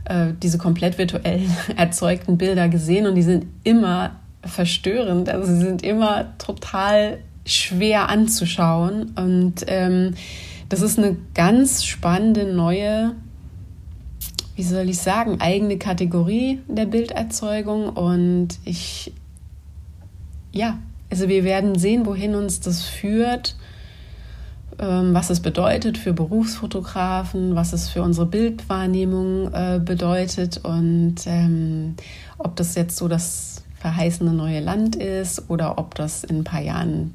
äh, 0.05 0.33
diese 0.41 0.57
komplett 0.57 0.97
virtuell 0.97 1.41
erzeugten 1.75 2.37
Bilder 2.37 2.69
gesehen 2.69 3.05
und 3.07 3.15
die 3.15 3.23
sind 3.23 3.45
immer 3.63 4.11
verstörend. 4.43 5.29
Also 5.29 5.53
sie 5.53 5.59
sind 5.59 5.83
immer 5.83 6.37
total 6.37 7.17
schwer 7.45 8.09
anzuschauen. 8.09 9.13
Und 9.15 9.65
ähm, 9.67 10.13
das 10.69 10.81
ist 10.81 10.97
eine 10.97 11.15
ganz 11.33 11.85
spannende 11.85 12.45
neue 12.45 13.15
wie 14.57 14.63
soll 14.63 14.89
ich 14.89 14.97
sagen, 14.97 15.39
eigene 15.39 15.77
Kategorie 15.77 16.61
der 16.67 16.87
Bilderzeugung. 16.87 17.89
Und 17.89 18.57
ich, 18.65 19.13
ja, 20.51 20.79
also 21.11 21.29
wir 21.29 21.43
werden 21.43 21.77
sehen, 21.77 22.07
wohin 22.07 22.33
uns 22.33 22.59
das 22.59 22.83
führt, 22.83 23.55
ähm, 24.79 25.13
was 25.13 25.29
es 25.29 25.41
bedeutet 25.41 25.99
für 25.99 26.11
Berufsfotografen, 26.11 27.55
was 27.55 27.71
es 27.71 27.87
für 27.87 28.01
unsere 28.01 28.25
Bildwahrnehmung 28.25 29.53
äh, 29.53 29.79
bedeutet 29.79 30.59
und 30.63 31.17
ähm, 31.27 31.93
ob 32.39 32.55
das 32.55 32.73
jetzt 32.73 32.97
so 32.97 33.07
das 33.07 33.63
verheißene 33.75 34.33
neue 34.33 34.59
Land 34.59 34.95
ist 34.95 35.51
oder 35.51 35.77
ob 35.77 35.93
das 35.93 36.23
in 36.23 36.39
ein 36.39 36.43
paar 36.43 36.61
Jahren 36.61 37.13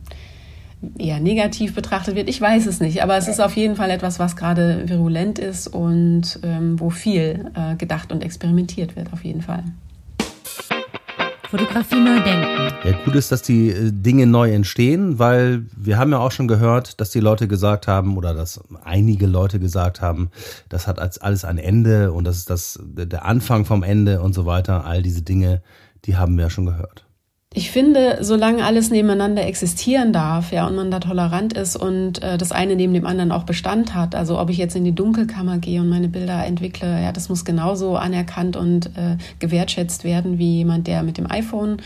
eher 0.98 1.20
negativ 1.20 1.74
betrachtet 1.74 2.14
wird. 2.14 2.28
Ich 2.28 2.40
weiß 2.40 2.66
es 2.66 2.80
nicht, 2.80 3.02
aber 3.02 3.16
es 3.16 3.28
ist 3.28 3.40
auf 3.40 3.56
jeden 3.56 3.76
Fall 3.76 3.90
etwas, 3.90 4.18
was 4.18 4.36
gerade 4.36 4.88
virulent 4.88 5.38
ist 5.38 5.68
und 5.68 6.40
ähm, 6.42 6.78
wo 6.80 6.90
viel 6.90 7.50
äh, 7.54 7.76
gedacht 7.76 8.12
und 8.12 8.22
experimentiert 8.22 8.96
wird, 8.96 9.12
auf 9.12 9.24
jeden 9.24 9.42
Fall. 9.42 9.64
Fotografie 11.48 12.00
neu 12.00 12.18
denken. 12.22 12.74
Ja, 12.82 12.92
gut 13.04 13.14
ist, 13.14 13.30
dass 13.30 13.42
die 13.42 13.68
äh, 13.68 13.92
Dinge 13.92 14.26
neu 14.26 14.50
entstehen, 14.52 15.18
weil 15.18 15.66
wir 15.76 15.98
haben 15.98 16.10
ja 16.10 16.18
auch 16.18 16.32
schon 16.32 16.48
gehört, 16.48 17.00
dass 17.00 17.10
die 17.10 17.20
Leute 17.20 17.46
gesagt 17.46 17.86
haben 17.86 18.16
oder 18.16 18.32
dass 18.32 18.60
einige 18.82 19.26
Leute 19.26 19.60
gesagt 19.60 20.00
haben, 20.00 20.30
das 20.70 20.86
hat 20.86 20.98
als 20.98 21.18
alles 21.18 21.44
ein 21.44 21.58
Ende 21.58 22.12
und 22.12 22.24
das 22.24 22.38
ist 22.38 22.48
das 22.48 22.80
der 22.82 23.26
Anfang 23.26 23.66
vom 23.66 23.82
Ende 23.82 24.22
und 24.22 24.32
so 24.32 24.46
weiter. 24.46 24.86
All 24.86 25.02
diese 25.02 25.22
Dinge, 25.22 25.62
die 26.06 26.16
haben 26.16 26.36
wir 26.36 26.44
ja 26.44 26.50
schon 26.50 26.66
gehört 26.66 27.04
ich 27.54 27.70
finde, 27.70 28.18
solange 28.22 28.64
alles 28.64 28.90
nebeneinander 28.90 29.46
existieren 29.46 30.12
darf, 30.12 30.52
ja, 30.52 30.66
und 30.66 30.74
man 30.74 30.90
da 30.90 31.00
tolerant 31.00 31.52
ist 31.52 31.76
und 31.76 32.22
äh, 32.22 32.38
das 32.38 32.50
eine 32.50 32.76
neben 32.76 32.94
dem 32.94 33.06
anderen 33.06 33.30
auch 33.30 33.44
Bestand 33.44 33.94
hat, 33.94 34.14
also 34.14 34.40
ob 34.40 34.48
ich 34.48 34.56
jetzt 34.56 34.74
in 34.74 34.84
die 34.84 34.94
Dunkelkammer 34.94 35.58
gehe 35.58 35.80
und 35.80 35.88
meine 35.90 36.08
Bilder 36.08 36.46
entwickle, 36.46 37.02
ja, 37.02 37.12
das 37.12 37.28
muss 37.28 37.44
genauso 37.44 37.96
anerkannt 37.96 38.56
und 38.56 38.86
äh, 38.96 39.18
gewertschätzt 39.38 40.04
werden 40.04 40.38
wie 40.38 40.56
jemand, 40.56 40.86
der 40.86 41.02
mit 41.02 41.18
dem 41.18 41.30
iPhone 41.30 41.76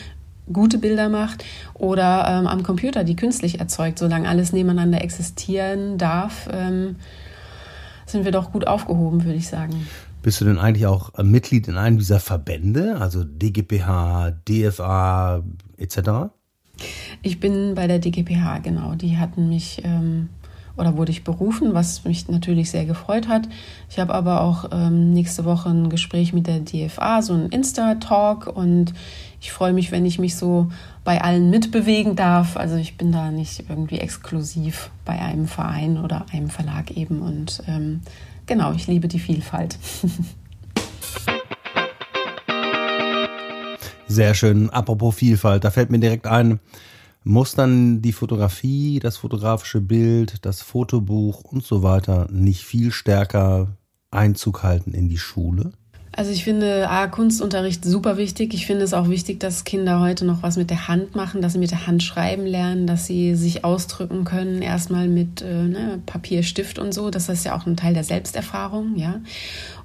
gute 0.53 0.79
Bilder 0.79 1.09
macht 1.09 1.45
oder 1.75 2.27
ähm, 2.29 2.47
am 2.47 2.63
Computer, 2.63 3.03
die 3.03 3.17
künstlich 3.17 3.59
erzeugt. 3.59 3.99
Solange 3.99 4.29
alles 4.29 4.53
nebeneinander 4.53 5.03
existieren 5.03 5.99
darf, 5.99 6.49
ähm, 6.53 6.97
sind 8.07 8.25
wir 8.25 8.31
doch 8.31 8.53
gut 8.53 8.69
aufgehoben, 8.69 9.25
würde 9.25 9.39
ich 9.39 9.49
sagen. 9.49 9.89
Bist 10.27 10.41
du 10.41 10.45
denn 10.45 10.59
eigentlich 10.59 10.87
auch 10.87 11.15
äh, 11.17 11.23
Mitglied 11.23 11.69
in 11.69 11.77
einem 11.77 11.99
dieser 11.99 12.19
Verbände, 12.19 12.97
also 12.99 13.23
DGPH, 13.23 14.33
DFA 14.49 15.45
etc.? 15.77 16.01
Ich 17.23 17.39
bin 17.39 17.77
bei 17.77 17.87
der 17.87 18.01
DGPH, 18.01 18.59
genau. 18.59 18.97
Die 18.97 19.19
hatten 19.19 19.49
mich 19.49 19.83
ähm, 19.85 20.31
oder 20.77 20.97
wurde 20.97 21.13
ich 21.13 21.23
berufen, 21.23 21.75
was 21.75 22.03
mich 22.03 22.27
natürlich 22.27 22.73
sehr 22.73 22.87
gefreut 22.87 23.29
hat. 23.29 23.49
Ich 23.89 24.01
habe 24.01 24.15
aber 24.15 24.41
auch 24.41 24.71
ähm, 24.73 25.13
nächste 25.13 25.45
Woche 25.45 25.69
ein 25.69 25.91
Gespräch 25.91 26.33
mit 26.33 26.49
der 26.49 26.59
DFA, 26.59 27.23
so 27.23 27.33
ein 27.33 27.51
Insta-Talk 27.51 28.49
und 28.49 28.95
ich 29.41 29.53
freue 29.53 29.75
mich, 29.75 29.93
wenn 29.93 30.05
ich 30.05 30.19
mich 30.19 30.35
so 30.35 30.67
bei 31.05 31.23
allen 31.23 31.51
mitbewegen 31.51 32.17
darf. 32.17 32.57
Also 32.57 32.75
ich 32.75 32.97
bin 32.99 33.13
da 33.13 33.31
nicht 33.31 33.67
irgendwie 33.69 33.99
exklusiv 34.01 34.91
bei 35.05 35.21
einem 35.21 35.47
Verein 35.47 35.99
oder 35.99 36.27
einem 36.33 36.51
Verlag 36.51 36.91
eben 36.91 37.23
und 37.23 37.63
ähm, 37.69 38.01
genau, 38.47 38.73
ich 38.73 38.87
liebe 38.87 39.09
die 39.09 39.19
Vielfalt. 39.19 39.79
Sehr 44.09 44.35
schön. 44.35 44.71
Apropos 44.71 45.17
Vielfalt, 45.17 45.65
da 45.65 45.71
fällt 45.71 45.91
mir 45.91 45.99
direkt 45.99 46.27
ein, 46.27 46.61
muss 47.25 47.55
dann 47.55 48.03
die 48.03 48.13
Fotografie, 48.13 49.01
das 49.01 49.17
fotografische 49.17 49.81
Bild, 49.81 50.47
das 50.47 50.63
Fotobuch 50.63 51.43
und 51.43 51.65
so 51.65 51.83
weiter 51.83 52.29
nicht 52.31 52.65
viel 52.65 52.93
stärker 52.93 53.77
Einzug 54.11 54.63
halten 54.63 54.93
in 54.93 55.09
die 55.09 55.19
Schule? 55.19 55.73
Also 56.17 56.31
ich 56.31 56.45
finde 56.45 56.89
A, 56.89 57.09
Kunstunterricht 57.09 57.85
super 57.85 58.17
wichtig. 58.17 58.55
Ich 58.55 58.65
finde 58.65 58.85
es 58.85 58.95
auch 58.95 59.11
wichtig, 59.11 59.39
dass 59.39 59.65
Kinder 59.65 60.01
heute 60.01 60.25
noch 60.25 60.43
was 60.43 60.57
mit 60.57 60.71
der 60.71 60.89
Hand 60.89 61.15
machen, 61.15 61.43
dass 61.43 61.53
sie 61.53 61.59
mit 61.59 61.71
der 61.71 61.87
Hand 61.87 62.03
schreiben 62.03 62.47
lernen, 62.47 62.87
dass 62.87 63.05
sie 63.05 63.35
sich 63.35 63.67
ausdrücken 63.67 64.25
können, 64.25 64.63
erstmal 64.63 65.09
mit 65.09 65.43
äh, 65.43 65.65
ne, 65.65 66.01
Papier, 66.07 66.43
Stift 66.43 66.79
und 66.79 66.95
so. 66.95 67.11
Das 67.11 67.29
ist 67.29 67.45
ja 67.45 67.55
auch 67.55 67.67
ein 67.67 67.77
Teil 67.77 67.93
der 67.93 68.03
Selbsterfahrung, 68.03 68.97
ja. 68.97 69.21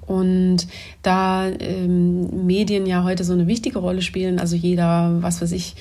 Und 0.06 0.66
da 1.02 1.46
ähm, 1.48 2.46
Medien 2.46 2.86
ja 2.86 3.04
heute 3.04 3.24
so 3.24 3.34
eine 3.34 3.46
wichtige 3.46 3.78
Rolle 3.78 4.00
spielen, 4.00 4.40
also 4.40 4.56
jeder, 4.56 5.22
was 5.22 5.42
weiß 5.42 5.52
ich, 5.52 5.74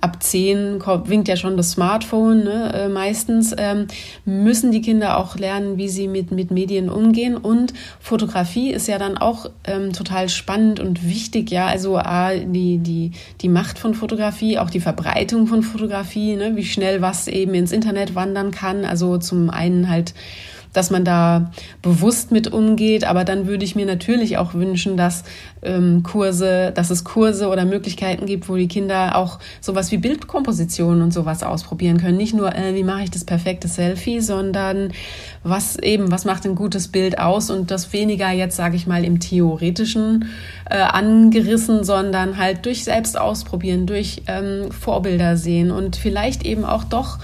ab 0.00 0.22
zehn 0.22 0.80
winkt 1.04 1.28
ja 1.28 1.36
schon 1.36 1.56
das 1.56 1.72
Smartphone 1.72 2.44
ne, 2.44 2.72
äh, 2.74 2.88
meistens, 2.88 3.54
ähm, 3.56 3.86
müssen 4.24 4.70
die 4.70 4.80
Kinder 4.80 5.18
auch 5.18 5.36
lernen, 5.36 5.76
wie 5.78 5.88
sie 5.88 6.08
mit, 6.08 6.30
mit 6.30 6.50
Medien 6.50 6.88
umgehen. 6.88 7.36
Und 7.36 7.72
Fotografie 8.00 8.70
ist 8.70 8.88
ja 8.88 8.98
dann 8.98 9.18
auch 9.18 9.50
ähm, 9.64 9.92
total 9.92 10.28
spannend 10.28 10.80
und 10.80 11.08
wichtig, 11.08 11.50
ja. 11.50 11.66
Also 11.66 11.98
A, 11.98 12.34
die, 12.34 12.78
die, 12.78 13.12
die 13.40 13.48
Macht 13.48 13.78
von 13.78 13.94
Fotografie, 13.94 14.58
auch 14.58 14.70
die 14.70 14.80
Verbreitung 14.80 15.46
von 15.46 15.62
Fotografie, 15.62 16.36
ne, 16.36 16.56
wie 16.56 16.64
schnell 16.64 17.00
was 17.00 17.28
eben 17.28 17.54
ins 17.54 17.72
Internet 17.72 18.14
wandern 18.14 18.50
kann. 18.50 18.84
Also 18.84 19.18
zum 19.18 19.50
einen 19.50 19.88
halt 19.88 20.14
dass 20.76 20.90
man 20.90 21.04
da 21.04 21.50
bewusst 21.82 22.32
mit 22.32 22.52
umgeht. 22.52 23.04
Aber 23.04 23.24
dann 23.24 23.46
würde 23.46 23.64
ich 23.64 23.74
mir 23.74 23.86
natürlich 23.86 24.38
auch 24.38 24.54
wünschen, 24.54 24.96
dass 24.96 25.24
ähm, 25.62 26.02
Kurse, 26.02 26.72
dass 26.74 26.90
es 26.90 27.04
Kurse 27.04 27.48
oder 27.48 27.64
Möglichkeiten 27.64 28.26
gibt, 28.26 28.48
wo 28.48 28.56
die 28.56 28.68
Kinder 28.68 29.16
auch 29.16 29.38
sowas 29.60 29.90
wie 29.90 29.96
Bildkomposition 29.96 31.00
und 31.02 31.12
sowas 31.12 31.42
ausprobieren 31.42 31.98
können. 31.98 32.16
Nicht 32.16 32.34
nur, 32.34 32.54
äh, 32.54 32.74
wie 32.74 32.84
mache 32.84 33.04
ich 33.04 33.10
das 33.10 33.24
perfekte 33.24 33.68
Selfie, 33.68 34.20
sondern 34.20 34.92
was 35.42 35.78
eben, 35.78 36.10
was 36.10 36.24
macht 36.24 36.44
ein 36.44 36.54
gutes 36.54 36.88
Bild 36.88 37.18
aus 37.18 37.50
und 37.50 37.70
das 37.70 37.92
weniger 37.92 38.30
jetzt, 38.30 38.56
sage 38.56 38.76
ich 38.76 38.86
mal, 38.86 39.04
im 39.04 39.18
theoretischen 39.20 40.28
äh, 40.68 40.76
angerissen, 40.76 41.84
sondern 41.84 42.36
halt 42.36 42.66
durch 42.66 42.84
selbst 42.84 43.18
ausprobieren, 43.18 43.86
durch 43.86 44.22
ähm, 44.26 44.70
Vorbilder 44.70 45.36
sehen 45.36 45.70
und 45.70 45.96
vielleicht 45.96 46.44
eben 46.44 46.64
auch 46.64 46.84
doch 46.84 47.18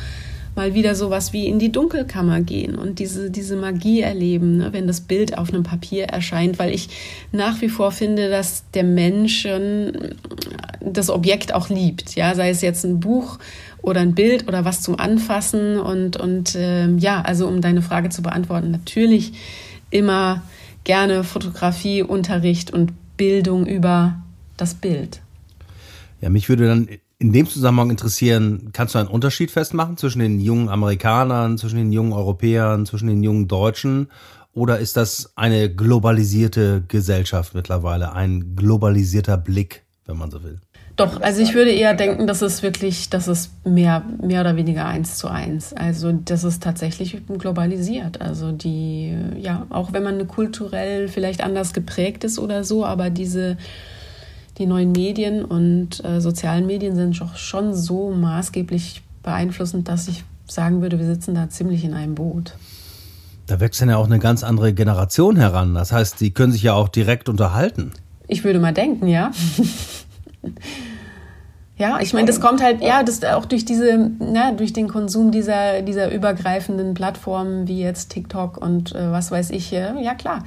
mal 0.55 0.75
wieder 0.75 0.95
sowas 0.95 1.33
wie 1.33 1.47
in 1.47 1.59
die 1.59 1.73
Dunkelkammer 1.73 2.41
gehen 2.41 2.75
und 2.75 2.99
diese, 2.99 3.31
diese 3.31 3.57
Magie 3.57 4.01
erleben, 4.01 4.59
ne, 4.59 4.73
wenn 4.73 4.87
das 4.87 5.01
Bild 5.01 5.39
auf 5.39 5.49
einem 5.49 5.63
Papier 5.63 6.05
erscheint, 6.05 6.59
weil 6.59 6.75
ich 6.75 6.89
nach 7.33 7.61
wie 7.61 7.69
vor 7.69 7.91
finde, 7.91 8.29
dass 8.29 8.65
der 8.75 8.85
Mensch 8.85 9.47
das 10.81 11.11
Objekt 11.11 11.55
auch 11.55 11.69
liebt, 11.69 12.15
ja, 12.15 12.35
sei 12.35 12.51
es 12.51 12.61
jetzt 12.61 12.85
ein 12.85 13.01
Buch 13.01 13.39
oder 13.81 14.01
ein 14.01 14.15
Bild 14.15 14.47
oder 14.47 14.65
was 14.65 14.83
zum 14.83 14.99
Anfassen 14.99 15.79
und, 15.79 16.17
und 16.17 16.55
äh, 16.55 16.89
ja, 16.97 17.23
also 17.23 17.49
um 17.49 17.61
deine 17.61 17.83
Frage 17.83 18.11
zu 18.11 18.23
beantworten, 18.23 18.71
natürlich 18.71 19.33
immer 19.91 20.43
gerne 20.85 21.25
Fotografie, 21.25 22.03
Unterricht 22.03 22.73
und 22.73 22.93
Bildung 23.17 23.67
über 23.67 24.23
das 24.57 24.75
Bild. 24.75 25.21
Ja, 26.21 26.31
mich 26.31 26.49
würde 26.49 26.67
dann 26.67 26.89
in 27.23 27.33
dem 27.33 27.49
Zusammenhang 27.49 27.91
interessieren, 27.91 28.71
kannst 28.73 28.97
du 28.97 28.99
einen 28.99 29.07
Unterschied 29.07 29.53
festmachen 29.53 29.97
zwischen 29.97 30.19
den 30.19 30.41
jungen 30.41 30.69
Amerikanern, 30.69 31.57
zwischen 31.57 31.77
den 31.77 31.93
jungen 31.93 32.13
Europäern, 32.13 32.85
zwischen 32.85 33.07
den 33.07 33.23
jungen 33.23 33.47
Deutschen? 33.47 34.09
Oder 34.55 34.81
ist 34.81 34.97
das 34.97 35.33
eine 35.37 35.73
globalisierte 35.73 36.83
Gesellschaft 36.89 37.55
mittlerweile, 37.55 38.13
ein 38.13 38.57
globalisierter 38.57 39.37
Blick, 39.37 39.85
wenn 40.05 40.19
man 40.19 40.33
so 40.33 40.43
will? 40.43 40.59
Doch, 40.97 41.23
also 41.23 41.41
ich 41.41 41.55
würde 41.55 41.71
eher 41.71 41.95
denken, 41.95 42.27
dass 42.27 42.43
es 42.43 42.65
wirklich, 42.65 43.09
dass 43.09 43.29
es 43.29 43.51
mehr, 43.65 44.03
mehr 44.21 44.41
oder 44.41 44.57
weniger 44.57 44.85
eins 44.87 45.17
zu 45.17 45.29
eins. 45.29 45.73
Also 45.73 46.11
das 46.13 46.43
ist 46.43 46.61
tatsächlich 46.61 47.17
globalisiert. 47.39 48.21
Also 48.21 48.51
die, 48.51 49.17
ja, 49.39 49.67
auch 49.71 49.93
wenn 49.93 50.03
man 50.03 50.27
kulturell 50.27 51.07
vielleicht 51.07 51.41
anders 51.43 51.73
geprägt 51.73 52.25
ist 52.25 52.41
oder 52.41 52.65
so, 52.65 52.85
aber 52.85 53.11
diese 53.11 53.57
die 54.59 54.67
neuen 54.67 54.93
Medien 54.93 55.45
und 55.45 56.05
äh, 56.05 56.21
sozialen 56.21 56.67
Medien 56.67 56.95
sind 56.95 57.17
schon 57.37 57.75
so 57.75 58.11
maßgeblich 58.11 59.03
beeinflussend, 59.23 59.89
dass 59.89 60.09
ich 60.09 60.25
sagen 60.47 60.83
würde, 60.83 60.99
wir 60.99 61.07
sitzen 61.07 61.35
da 61.35 61.49
ziemlich 61.49 61.85
in 61.85 61.95
einem 61.95 62.15
Boot. 62.15 62.55
Da 63.47 63.61
wächst 63.61 63.81
dann 63.81 63.89
ja 63.89 63.97
auch 63.97 64.07
eine 64.07 64.19
ganz 64.19 64.45
andere 64.45 64.73
Generation 64.73 65.37
heran. 65.37 65.75
Das 65.75 65.93
heißt, 65.93 66.21
die 66.21 66.33
können 66.33 66.53
sich 66.53 66.63
ja 66.63 66.75
auch 66.75 66.89
direkt 66.89 67.29
unterhalten. 67.29 67.93
Ich 68.29 68.45
würde 68.45 68.61
mal 68.61 68.73
denken, 68.73 69.07
ja. 69.07 69.33
ja, 71.77 71.99
ich 72.01 72.13
meine, 72.13 72.27
das 72.27 72.41
kommt 72.41 72.63
halt, 72.63 72.83
ja, 72.83 73.03
das 73.03 73.25
auch 73.25 73.47
durch 73.47 73.65
diese, 73.65 74.11
na, 74.19 74.53
durch 74.53 74.73
den 74.73 74.89
Konsum 74.89 75.33
dieser, 75.33 75.83
dieser 75.83 76.13
übergreifenden 76.13 76.95
Plattformen 76.95 77.67
wie 77.67 77.81
jetzt 77.81 78.11
TikTok 78.11 78.59
und 78.59 78.95
äh, 78.95 79.11
was 79.11 79.31
weiß 79.31 79.51
ich, 79.51 79.71
ja 79.71 80.15
klar 80.15 80.45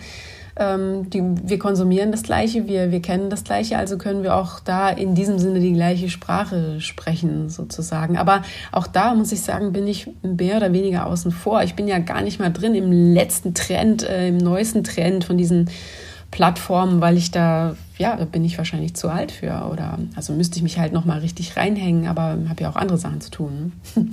ähm, 0.58 1.10
die, 1.10 1.22
wir 1.22 1.60
konsumieren 1.60 2.12
das 2.12 2.24
Gleiche, 2.24 2.68
wir, 2.68 2.92
wir 2.92 3.02
kennen 3.02 3.30
das 3.30 3.44
Gleiche, 3.44 3.78
also 3.78 3.98
können 3.98 4.24
wir 4.24 4.36
auch 4.36 4.60
da 4.60 4.90
in 4.90 5.14
diesem 5.14 5.38
Sinne 5.38 5.60
die 5.60 5.74
gleiche 5.74 6.10
Sprache 6.10 6.80
sprechen, 6.80 7.50
sozusagen. 7.50 8.18
Aber 8.18 8.44
auch 8.72 8.88
da 8.88 9.14
muss 9.14 9.32
ich 9.32 9.42
sagen, 9.42 9.74
bin 9.74 9.88
ich 9.88 10.10
mehr 10.22 10.58
oder 10.58 10.72
weniger 10.72 11.08
außen 11.08 11.32
vor. 11.32 11.64
Ich 11.64 11.76
bin 11.76 11.88
ja 11.88 12.00
gar 12.00 12.22
nicht 12.22 12.40
mal 12.40 12.52
drin 12.52 12.74
im 12.74 12.92
letzten 13.14 13.54
Trend, 13.54 14.04
äh, 14.04 14.30
im 14.30 14.38
neuesten 14.38 14.84
Trend 14.84 15.26
von 15.26 15.38
diesen 15.38 15.70
Plattformen, 16.32 17.02
weil 17.02 17.18
ich 17.18 17.32
da, 17.32 17.76
ja, 17.98 18.16
da 18.16 18.26
bin 18.26 18.46
ich 18.46 18.58
wahrscheinlich 18.58 18.94
zu 18.96 19.10
alt 19.10 19.32
für. 19.32 19.70
Oder 19.72 20.00
also 20.16 20.34
müsste 20.34 20.58
ich 20.58 20.64
mich 20.64 20.80
halt 20.80 20.94
nochmal 20.94 21.20
richtig 21.20 21.58
reinhängen, 21.58 22.08
aber 22.08 22.38
habe 22.50 22.62
ja 22.62 22.70
auch 22.70 22.76
andere 22.78 22.98
Sachen 22.98 23.20
zu 23.20 23.30
tun. 23.30 23.74
Ne? 23.96 24.08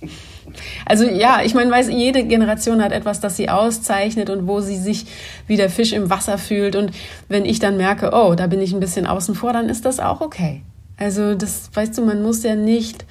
Also 0.86 1.04
ja, 1.04 1.40
ich 1.44 1.54
meine, 1.54 1.70
weiß, 1.70 1.88
jede 1.88 2.24
Generation 2.24 2.82
hat 2.82 2.92
etwas, 2.92 3.20
das 3.20 3.36
sie 3.36 3.48
auszeichnet 3.48 4.30
und 4.30 4.46
wo 4.46 4.60
sie 4.60 4.76
sich 4.76 5.06
wie 5.46 5.56
der 5.56 5.70
Fisch 5.70 5.92
im 5.92 6.10
Wasser 6.10 6.38
fühlt. 6.38 6.76
Und 6.76 6.92
wenn 7.28 7.44
ich 7.44 7.58
dann 7.58 7.76
merke, 7.76 8.10
oh, 8.12 8.34
da 8.34 8.46
bin 8.46 8.60
ich 8.60 8.72
ein 8.72 8.80
bisschen 8.80 9.06
außen 9.06 9.34
vor, 9.34 9.52
dann 9.52 9.68
ist 9.68 9.84
das 9.84 10.00
auch 10.00 10.20
okay. 10.20 10.62
Also 10.96 11.34
das, 11.34 11.70
weißt 11.72 11.96
du, 11.96 12.04
man 12.04 12.22
muss 12.22 12.42
ja 12.42 12.54
nicht 12.54 13.06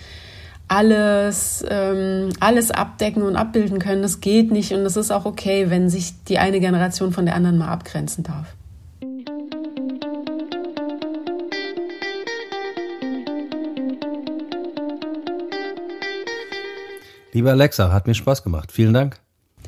alles, 0.67 1.65
ähm, 1.67 2.29
alles 2.39 2.71
abdecken 2.71 3.23
und 3.23 3.35
abbilden 3.35 3.79
können. 3.79 4.03
Das 4.03 4.21
geht 4.21 4.51
nicht 4.51 4.71
und 4.73 4.81
es 4.81 4.95
ist 4.95 5.11
auch 5.11 5.25
okay, 5.25 5.69
wenn 5.69 5.89
sich 5.89 6.13
die 6.25 6.37
eine 6.37 6.59
Generation 6.59 7.11
von 7.11 7.25
der 7.25 7.35
anderen 7.35 7.57
mal 7.57 7.69
abgrenzen 7.69 8.23
darf. 8.23 8.55
Liebe 17.31 17.51
Alexa, 17.51 17.91
hat 17.91 18.07
mir 18.07 18.15
Spaß 18.15 18.43
gemacht. 18.43 18.71
Vielen 18.71 18.93
Dank. 18.93 19.19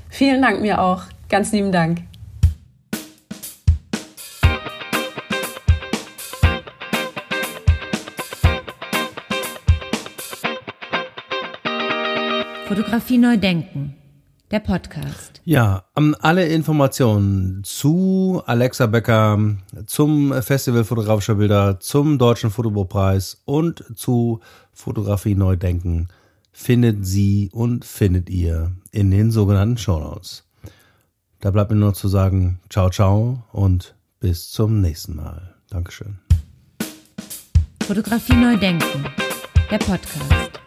Vielen 0.10 0.42
Dank 0.42 0.62
mir 0.62 0.82
auch. 0.82 1.04
Ganz 1.30 1.52
lieben 1.52 1.72
Dank. 1.72 2.02
Fotografie 12.68 13.20
neu 13.20 13.38
denken. 13.38 13.96
Der 14.50 14.60
Podcast. 14.60 15.42
Ja, 15.46 15.86
alle 16.20 16.48
Informationen 16.48 17.64
zu 17.64 18.42
Alexa 18.46 18.88
Becker, 18.88 19.38
zum 19.86 20.34
Festival 20.42 20.84
fotografischer 20.84 21.36
Bilder, 21.36 21.80
zum 21.80 22.18
Deutschen 22.18 22.50
Fotobuchpreis 22.50 23.42
und 23.46 23.86
zu 23.96 24.42
Fotografie 24.74 25.36
neu 25.36 25.56
denken 25.56 26.10
findet 26.52 27.06
sie 27.06 27.50
und 27.54 27.86
findet 27.86 28.30
ihr 28.30 28.76
in 28.92 29.12
den 29.12 29.32
sogenannten 29.32 29.78
Shownotes. 29.78 30.44
Da 31.40 31.52
bleibt 31.52 31.72
mir 31.72 31.78
nur 31.78 31.94
zu 31.94 32.08
sagen, 32.08 32.60
ciao, 32.70 32.90
ciao 32.90 33.44
und 33.52 33.96
bis 34.20 34.52
zum 34.52 34.82
nächsten 34.82 35.16
Mal. 35.16 35.56
Dankeschön. 35.70 36.20
Fotografie 37.84 38.36
neu 38.36 38.58
denken. 38.58 39.06
Der 39.70 39.80
Podcast. 39.80 40.62